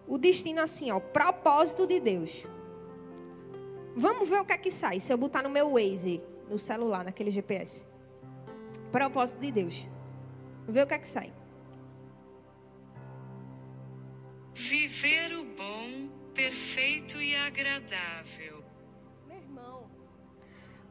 o 0.07 0.17
destino 0.17 0.61
assim, 0.61 0.89
ó, 0.91 0.99
propósito 0.99 1.86
de 1.86 1.99
Deus. 1.99 2.45
Vamos 3.95 4.30
ver 4.30 4.39
o 4.39 4.45
que 4.45 4.53
é 4.53 4.57
que 4.57 4.72
sai 4.72 4.99
se 4.99 5.11
eu 5.11 5.17
botar 5.17 5.43
no 5.43 5.49
meu 5.49 5.74
Waze 5.74 6.24
no 6.50 6.58
celular, 6.58 7.04
naquele 7.04 7.32
GPS. 7.32 7.86
Propósito 8.91 9.39
de 9.39 9.52
Deus. 9.52 9.88
Vê 10.68 10.82
o 10.82 10.88
que 10.88 10.93
é 10.93 10.97
que 10.97 11.08
sai. 11.08 11.34
Viver 14.54 15.34
o 15.38 15.45
bom, 15.45 16.10
perfeito 16.34 17.22
e 17.22 17.36
agradável. 17.36 18.64
Meu 19.28 19.38
irmão. 19.38 19.89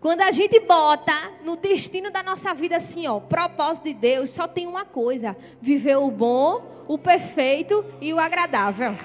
Quando 0.01 0.23
a 0.23 0.31
gente 0.31 0.61
bota 0.61 1.13
no 1.45 1.57
destino 1.57 2.11
da 2.11 2.23
nossa 2.23 2.55
vida 2.55 2.77
assim, 2.77 3.07
ó, 3.07 3.21
propósito 3.21 3.85
de 3.85 3.95
Deus, 3.95 4.31
só 4.31 4.47
tem 4.47 4.67
uma 4.67 4.85
coisa: 4.85 5.37
viver 5.61 5.97
o 5.97 6.11
bom, 6.11 6.85
o 6.87 6.97
perfeito 6.97 7.85
e 8.01 8.13
o 8.13 8.19
agradável. 8.19 8.97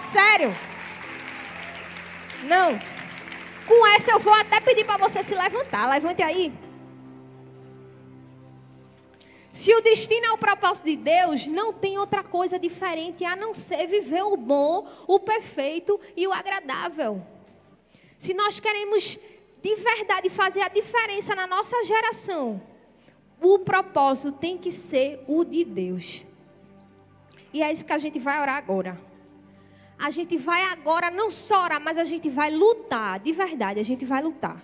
Sério? 0.00 0.54
Não. 2.44 2.91
Com 3.66 3.86
essa 3.86 4.10
eu 4.10 4.18
vou 4.18 4.32
até 4.32 4.60
pedir 4.60 4.84
para 4.84 4.98
você 4.98 5.22
se 5.22 5.34
levantar. 5.34 5.88
Levante 5.88 6.22
aí. 6.22 6.52
Se 9.52 9.74
o 9.74 9.82
destino 9.82 10.26
é 10.26 10.32
o 10.32 10.38
propósito 10.38 10.86
de 10.86 10.96
Deus, 10.96 11.46
não 11.46 11.72
tem 11.72 11.98
outra 11.98 12.22
coisa 12.22 12.58
diferente 12.58 13.24
a 13.24 13.36
não 13.36 13.52
ser 13.52 13.86
viver 13.86 14.22
o 14.22 14.36
bom, 14.36 14.88
o 15.06 15.20
perfeito 15.20 16.00
e 16.16 16.26
o 16.26 16.32
agradável. 16.32 17.22
Se 18.16 18.32
nós 18.32 18.58
queremos 18.58 19.18
de 19.60 19.74
verdade 19.76 20.30
fazer 20.30 20.62
a 20.62 20.68
diferença 20.68 21.34
na 21.34 21.46
nossa 21.46 21.84
geração, 21.84 22.62
o 23.40 23.58
propósito 23.58 24.32
tem 24.32 24.56
que 24.56 24.70
ser 24.70 25.22
o 25.28 25.44
de 25.44 25.64
Deus. 25.64 26.24
E 27.52 27.62
é 27.62 27.70
isso 27.70 27.84
que 27.84 27.92
a 27.92 27.98
gente 27.98 28.18
vai 28.18 28.40
orar 28.40 28.56
agora 28.56 29.11
a 30.02 30.10
gente 30.10 30.36
vai 30.36 30.64
agora 30.64 31.12
não 31.12 31.30
só 31.30 31.62
orar, 31.62 31.80
mas 31.80 31.96
a 31.96 32.02
gente 32.02 32.28
vai 32.28 32.50
lutar, 32.50 33.20
de 33.20 33.30
verdade, 33.30 33.78
a 33.78 33.84
gente 33.84 34.04
vai 34.04 34.20
lutar. 34.20 34.60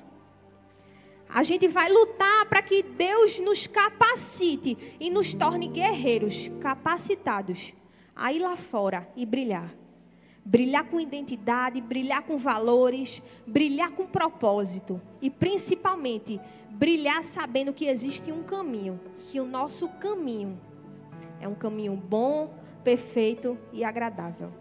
A 1.28 1.44
gente 1.44 1.68
vai 1.68 1.88
lutar 1.88 2.44
para 2.46 2.60
que 2.60 2.82
Deus 2.82 3.38
nos 3.38 3.64
capacite 3.68 4.76
e 4.98 5.08
nos 5.08 5.36
torne 5.36 5.68
guerreiros, 5.68 6.50
capacitados 6.60 7.72
a 8.16 8.32
ir 8.32 8.40
lá 8.40 8.56
fora 8.56 9.08
e 9.14 9.24
brilhar. 9.24 9.72
Brilhar 10.44 10.84
com 10.86 10.98
identidade, 10.98 11.80
brilhar 11.80 12.22
com 12.22 12.36
valores, 12.36 13.22
brilhar 13.46 13.92
com 13.92 14.08
propósito 14.08 15.00
e 15.22 15.30
principalmente 15.30 16.40
brilhar 16.68 17.22
sabendo 17.22 17.72
que 17.72 17.86
existe 17.86 18.32
um 18.32 18.42
caminho, 18.42 18.98
que 19.20 19.38
o 19.38 19.46
nosso 19.46 19.88
caminho 19.88 20.60
é 21.40 21.46
um 21.46 21.54
caminho 21.54 21.94
bom, 21.94 22.52
perfeito 22.82 23.56
e 23.72 23.84
agradável. 23.84 24.52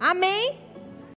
Amém? 0.00 0.67